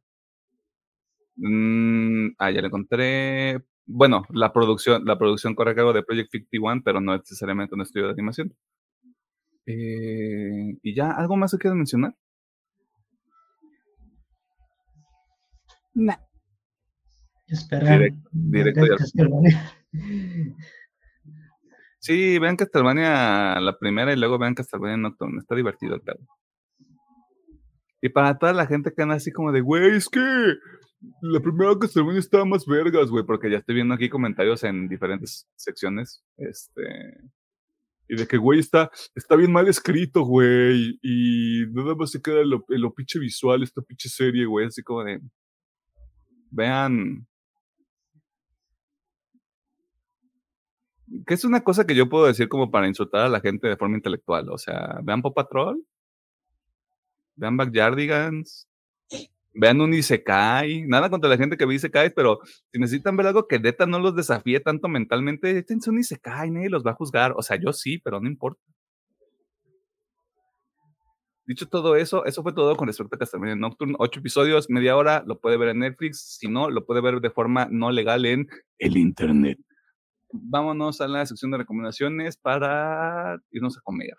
[1.37, 3.61] Mm, ah, ya lo encontré.
[3.93, 7.81] Bueno, la producción, la producción corre a cargo de Project 51, pero no necesariamente un
[7.81, 8.55] estudio de animación.
[9.67, 12.15] Eh, y ya, ¿algo más que quieras mencionar?
[15.95, 16.15] No.
[17.49, 17.99] Espera.
[18.31, 18.81] directo
[21.99, 25.39] Sí, vean Castlevania la primera y luego vean Castlevania Nocturne.
[25.39, 26.21] Está divertido el pedo.
[28.01, 30.21] Y para toda la gente que anda así como de, güey, es que
[31.23, 35.49] la primera Castlevania estaba más vergas, güey, porque ya estoy viendo aquí comentarios en diferentes
[35.57, 36.23] secciones.
[36.37, 36.83] Este.
[38.09, 40.99] Y de que, güey, está, está bien mal escrito, güey.
[41.03, 44.67] Y nada más se queda lo, lo pinche visual, esta pinche serie, güey.
[44.67, 45.21] Así como de.
[46.51, 47.27] Vean.
[51.27, 53.77] Que es una cosa que yo puedo decir como para insultar a la gente de
[53.77, 54.49] forma intelectual.
[54.51, 55.83] O sea, vean Pop Patrol.
[57.37, 58.70] Vean Backyardigans
[59.53, 62.41] vean un Isekai, nada contra la gente que ve Isekai, pero
[62.73, 66.71] si necesitan ver algo que neta no los desafíe tanto mentalmente, échense un Isekai, nadie
[66.71, 67.35] los va a juzgar.
[67.37, 68.63] O sea, yo sí, pero no importa.
[71.47, 73.97] Dicho todo eso, eso fue todo con respecto a Castlevania Nocturne.
[73.99, 76.37] Ocho episodios, media hora, lo puede ver en Netflix.
[76.39, 78.47] Si no, lo puede ver de forma no legal en
[78.79, 79.59] el Internet.
[80.33, 84.15] Vámonos a la sección de recomendaciones para irnos a comer.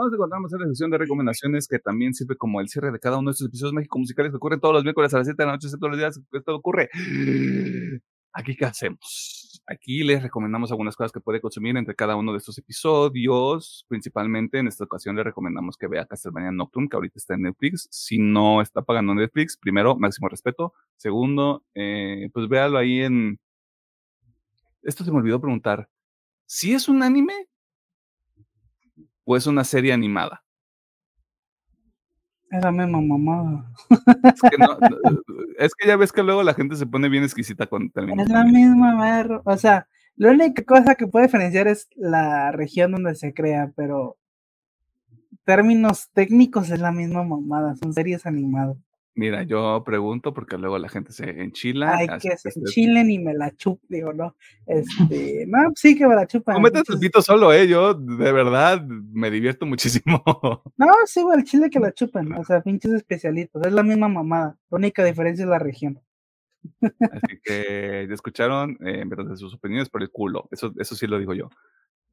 [0.00, 3.18] Nos encontramos en la sección de recomendaciones que también sirve como el cierre de cada
[3.18, 5.46] uno de estos episodios mágicos musicales que ocurren todos los miércoles a las 7 de
[5.46, 6.88] la noche, todos los días que esto ocurre.
[8.32, 9.60] Aquí, ¿qué hacemos?
[9.66, 13.84] Aquí les recomendamos algunas cosas que puede consumir entre cada uno de estos episodios.
[13.88, 17.86] Principalmente en esta ocasión le recomendamos que vea Castlevania Nocturne, que ahorita está en Netflix.
[17.90, 20.72] Si no está pagando Netflix, primero, máximo respeto.
[20.96, 23.38] Segundo, eh, pues véalo ahí en...
[24.82, 25.90] Esto se me olvidó preguntar.
[26.46, 27.49] Si es un anime,
[29.24, 30.42] o es una serie animada?
[32.50, 33.72] Es la misma mamada.
[35.56, 38.26] Es que, ya ves que luego la gente se pone bien exquisita con términos.
[38.26, 39.86] Es la misma, o sea,
[40.16, 44.16] la única cosa que puede diferenciar es la región donde se crea, pero
[45.44, 48.76] términos técnicos es la misma mamada, son series animadas.
[49.20, 51.94] Mira, yo pregunto porque luego la gente se enchila.
[51.94, 54.34] Ay, que se enchilen y me la chup, digo, ¿no?
[54.64, 56.54] Este, no, pues sí que me la chupan.
[56.54, 60.24] No metas el pito solo, eh, yo de verdad me divierto muchísimo.
[60.78, 64.56] No, sí, el chile que la chupan, o sea, pinches especialitos, es la misma mamada,
[64.70, 66.00] la única diferencia es la región.
[66.80, 71.18] Así que ya escucharon, eh, de sus opiniones por el culo, eso, eso sí lo
[71.18, 71.50] digo yo.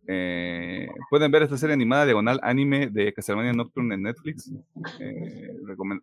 [0.09, 4.51] Eh, pueden ver esta serie animada diagonal anime de Castlevania Nocturne en Netflix.
[4.99, 5.49] Eh,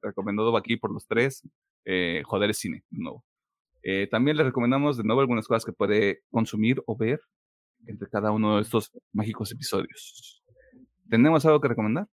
[0.03, 1.43] recomendado aquí por los tres.
[1.87, 3.25] Eh, joder, es cine, de nuevo.
[3.83, 7.21] Eh, también les recomendamos de nuevo algunas cosas que puede consumir o ver
[7.87, 10.43] entre cada uno de estos mágicos episodios.
[11.09, 12.07] ¿Tenemos algo que recomendar?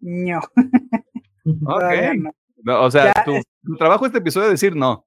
[0.00, 0.40] No.
[1.64, 1.84] Ok.
[2.66, 5.06] o sea, tu, tu, trabajo este episodio es decir no.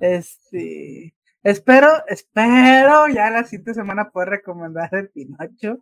[0.00, 1.15] Este.
[1.46, 5.78] Espero, espero ya la siguiente semana poder recomendar el Pinocho.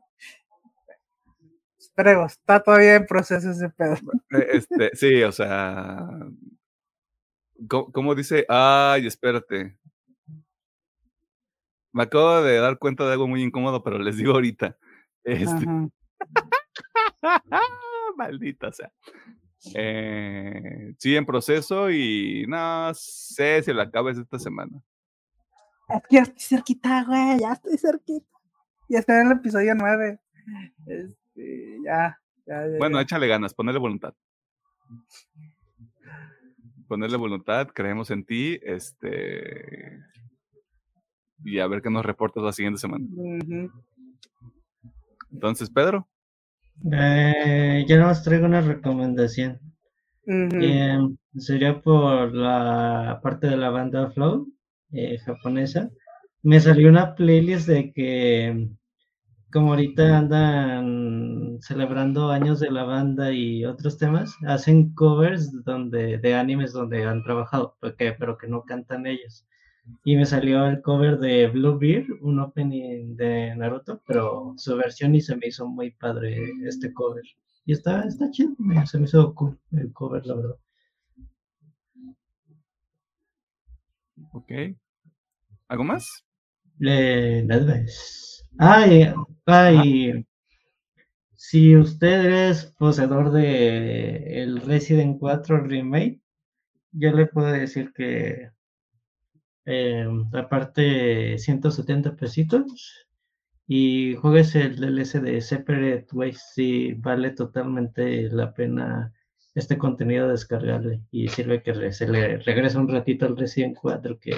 [1.78, 3.94] Espero, está todavía en proceso ese pedo.
[4.32, 6.06] Eh, este, sí, o sea.
[7.66, 8.44] ¿Cómo, dice?
[8.46, 9.78] Ay, espérate.
[11.92, 14.76] Me acabo de dar cuenta de algo muy incómodo, pero les digo ahorita.
[15.22, 15.66] Este...
[18.18, 18.92] Maldita sea.
[19.74, 24.82] Eh, sí, en proceso y no sé si lo acabes esta semana.
[26.10, 28.26] Ya estoy cerquita, güey, ya estoy cerquita.
[28.88, 30.18] Ya está en el episodio 9.
[30.86, 32.18] Este, ya,
[32.78, 34.14] Bueno, échale ganas, ponerle voluntad.
[36.88, 40.00] Ponerle voluntad, creemos en ti, este.
[41.44, 43.04] Y a ver qué nos reportas la siguiente semana.
[45.32, 46.08] Entonces, Pedro.
[46.92, 49.60] Eh, yo nos traigo una recomendación.
[50.26, 54.53] Em, sería por la parte de la banda Flow.
[54.94, 55.90] Eh, japonesa,
[56.42, 58.68] me salió una playlist de que
[59.52, 66.34] como ahorita andan celebrando años de la banda y otros temas, hacen covers donde, de
[66.34, 69.46] animes donde han trabajado, pero que no cantan ellos.
[70.04, 75.20] Y me salió el cover de Bluebeard, un opening de Naruto, pero su versión y
[75.20, 77.24] se me hizo muy padre este cover.
[77.66, 78.54] Y está, está chido,
[78.86, 80.56] se me hizo cool el cover, la verdad.
[84.32, 84.52] Ok.
[85.74, 86.24] ¿Algo más?
[86.86, 87.44] Eh.
[88.60, 89.12] Ay,
[89.44, 90.24] ay.
[91.34, 96.20] Si usted es poseedor de el Resident 4 Remake,
[96.92, 98.50] yo le puedo decir que
[99.64, 103.08] eh, aparte 170 pesitos
[103.66, 109.12] y juegues el DLC de Separate Ways si vale totalmente la pena
[109.56, 114.36] este contenido descargarle y sirve que se le regresa un ratito al Resident 4 que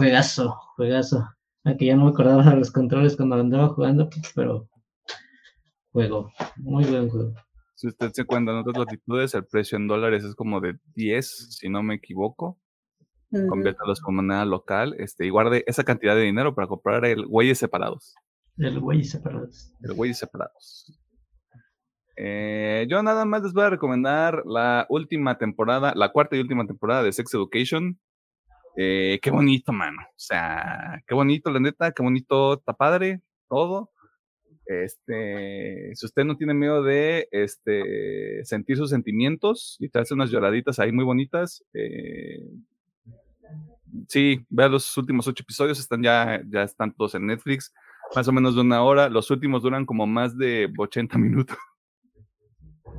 [0.00, 1.28] juegazo, juegazo.
[1.62, 4.66] Aunque ya no me acordaba de los controles cuando andaba jugando, pero
[5.92, 7.34] juego, muy buen juego.
[7.74, 11.56] Si usted se cuenta en otras latitudes, el precio en dólares es como de 10,
[11.58, 12.58] si no me equivoco.
[13.48, 17.58] Conviértalos con moneda local este, y guarde esa cantidad de dinero para comprar el güeyes
[17.58, 18.16] separados.
[18.56, 19.72] El güeyes separados.
[19.82, 21.00] El güeyes separados.
[22.16, 26.66] Eh, yo nada más les voy a recomendar la última temporada, la cuarta y última
[26.66, 28.00] temporada de Sex Education.
[28.82, 30.00] Eh, qué bonito, mano.
[30.00, 33.90] O sea, qué bonito, la neta, qué bonito, está padre, todo.
[34.64, 40.78] Este, si usted no tiene miedo de este, sentir sus sentimientos y te unas lloraditas
[40.78, 42.40] ahí muy bonitas, eh,
[44.08, 47.74] sí, vea los últimos ocho episodios, están ya, ya están todos en Netflix,
[48.16, 49.10] más o menos de una hora.
[49.10, 51.58] Los últimos duran como más de 80 minutos.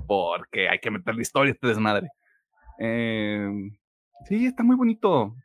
[0.06, 2.08] Porque hay que meter la historia, este desmadre.
[2.78, 3.50] Eh,
[4.28, 5.36] sí, está muy bonito.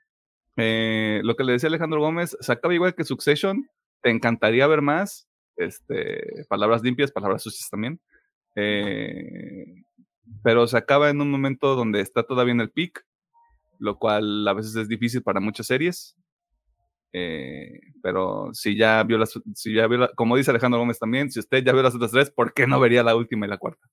[0.57, 3.69] Eh, lo que le decía Alejandro Gómez, se acaba igual que Succession.
[4.03, 5.29] Te encantaría ver más.
[5.57, 8.01] Este, palabras limpias, palabras sucias también.
[8.55, 9.85] Eh,
[10.43, 13.07] pero se acaba en un momento donde está todavía en el peak,
[13.79, 16.17] lo cual a veces es difícil para muchas series.
[17.13, 21.39] Eh, pero si ya vio las, si ya vio como dice Alejandro Gómez también, si
[21.39, 23.89] usted ya vio las otras tres, ¿por qué no vería la última y la cuarta?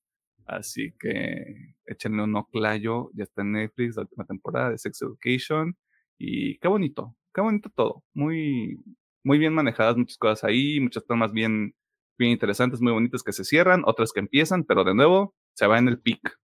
[0.45, 5.77] Así que échenle un oclayo, ya está en Netflix la última temporada de Sex Education
[6.25, 8.81] y qué bonito, qué bonito todo, muy,
[9.25, 11.75] muy bien manejadas muchas cosas ahí, muchas tramas bien,
[12.17, 15.77] bien interesantes, muy bonitas que se cierran, otras que empiezan, pero de nuevo se va
[15.79, 16.39] en el pic.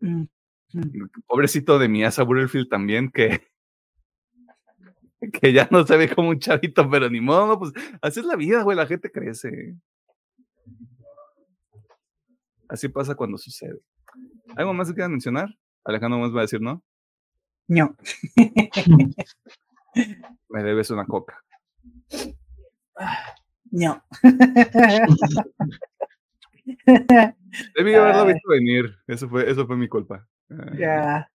[0.00, 0.24] Mm,
[0.72, 1.08] mm.
[1.28, 3.46] Pobrecito de mi Asa Butterfield también, que,
[5.40, 7.72] que ya no se ve como un chavito, pero ni modo, pues
[8.02, 9.76] así es la vida, güey, la gente crece.
[12.68, 13.80] Así pasa cuando sucede.
[14.56, 15.48] ¿Algo más que quieran mencionar?
[15.84, 16.82] Alejandro más va a decir, ¿no?
[17.70, 17.96] No.
[20.48, 21.40] Me debes una coca.
[23.70, 24.02] No.
[27.76, 28.96] Debí haberlo visto venir.
[29.06, 30.26] Eso fue, eso fue mi culpa.
[30.76, 31.30] Ya.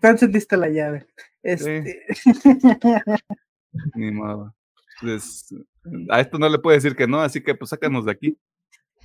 [0.00, 1.06] ¿Cuándo sentiste la llave?
[1.44, 2.04] Este...
[3.94, 4.52] Ni modo.
[5.00, 5.54] Pues,
[6.08, 8.36] a esto no le puedo decir que no, así que pues sácanos de aquí.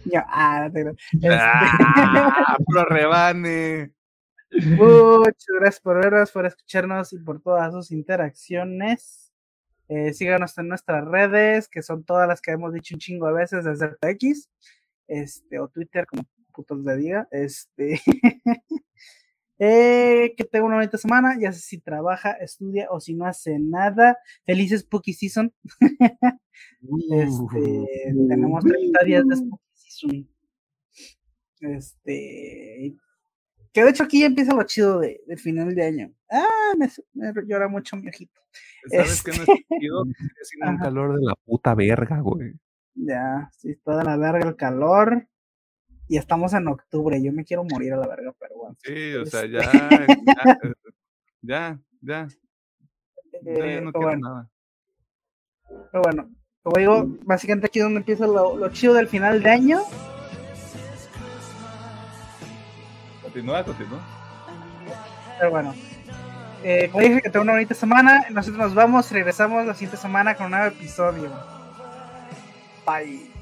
[0.06, 1.30] Ya, ah, este...
[1.30, 2.58] ah,
[2.90, 3.94] rebane.
[4.64, 9.34] Muchas gracias por vernos, por escucharnos y por todas sus interacciones.
[9.88, 13.34] Eh, síganos en nuestras redes, que son todas las que hemos dicho un chingo de
[13.34, 14.50] veces desde X,
[15.08, 17.28] este, o Twitter, como putos le diga.
[17.32, 18.00] Este,
[19.60, 23.60] eh, que tenga una bonita semana, ya sé si trabaja, estudia o si no hace
[23.60, 24.18] nada.
[24.46, 25.54] Felices Spooky Season.
[27.12, 27.86] este,
[28.30, 30.30] tenemos 30 días de Spooky Season.
[31.60, 32.96] Este,
[33.76, 36.14] que de hecho aquí ya empieza lo chido de, final de año.
[36.32, 36.90] Ah, me,
[37.46, 38.40] llora mucho mi ojito.
[38.90, 40.06] ¿Sabes qué me chido?
[40.42, 42.54] Haciendo un calor de la puta verga, güey.
[42.94, 45.28] Ya, sí, toda la verga el calor.
[46.08, 48.78] Y estamos en octubre, yo me quiero morir a la verga, pero bueno.
[48.82, 49.62] Sí, o sea, ya,
[50.26, 50.60] ya,
[51.42, 52.28] ya, ya.
[53.46, 54.50] Eh, no quiero nada.
[55.92, 56.32] Pero bueno,
[56.64, 59.80] como digo, básicamente aquí es donde empieza lo, lo chido del final de año.
[63.36, 64.00] Continúa, continúa.
[65.38, 65.76] Pero bueno.
[66.64, 70.36] Eh, como dije que tengo una bonita semana, nosotros nos vamos, regresamos la siguiente semana
[70.36, 71.30] con un nuevo episodio.
[72.88, 73.35] Bye.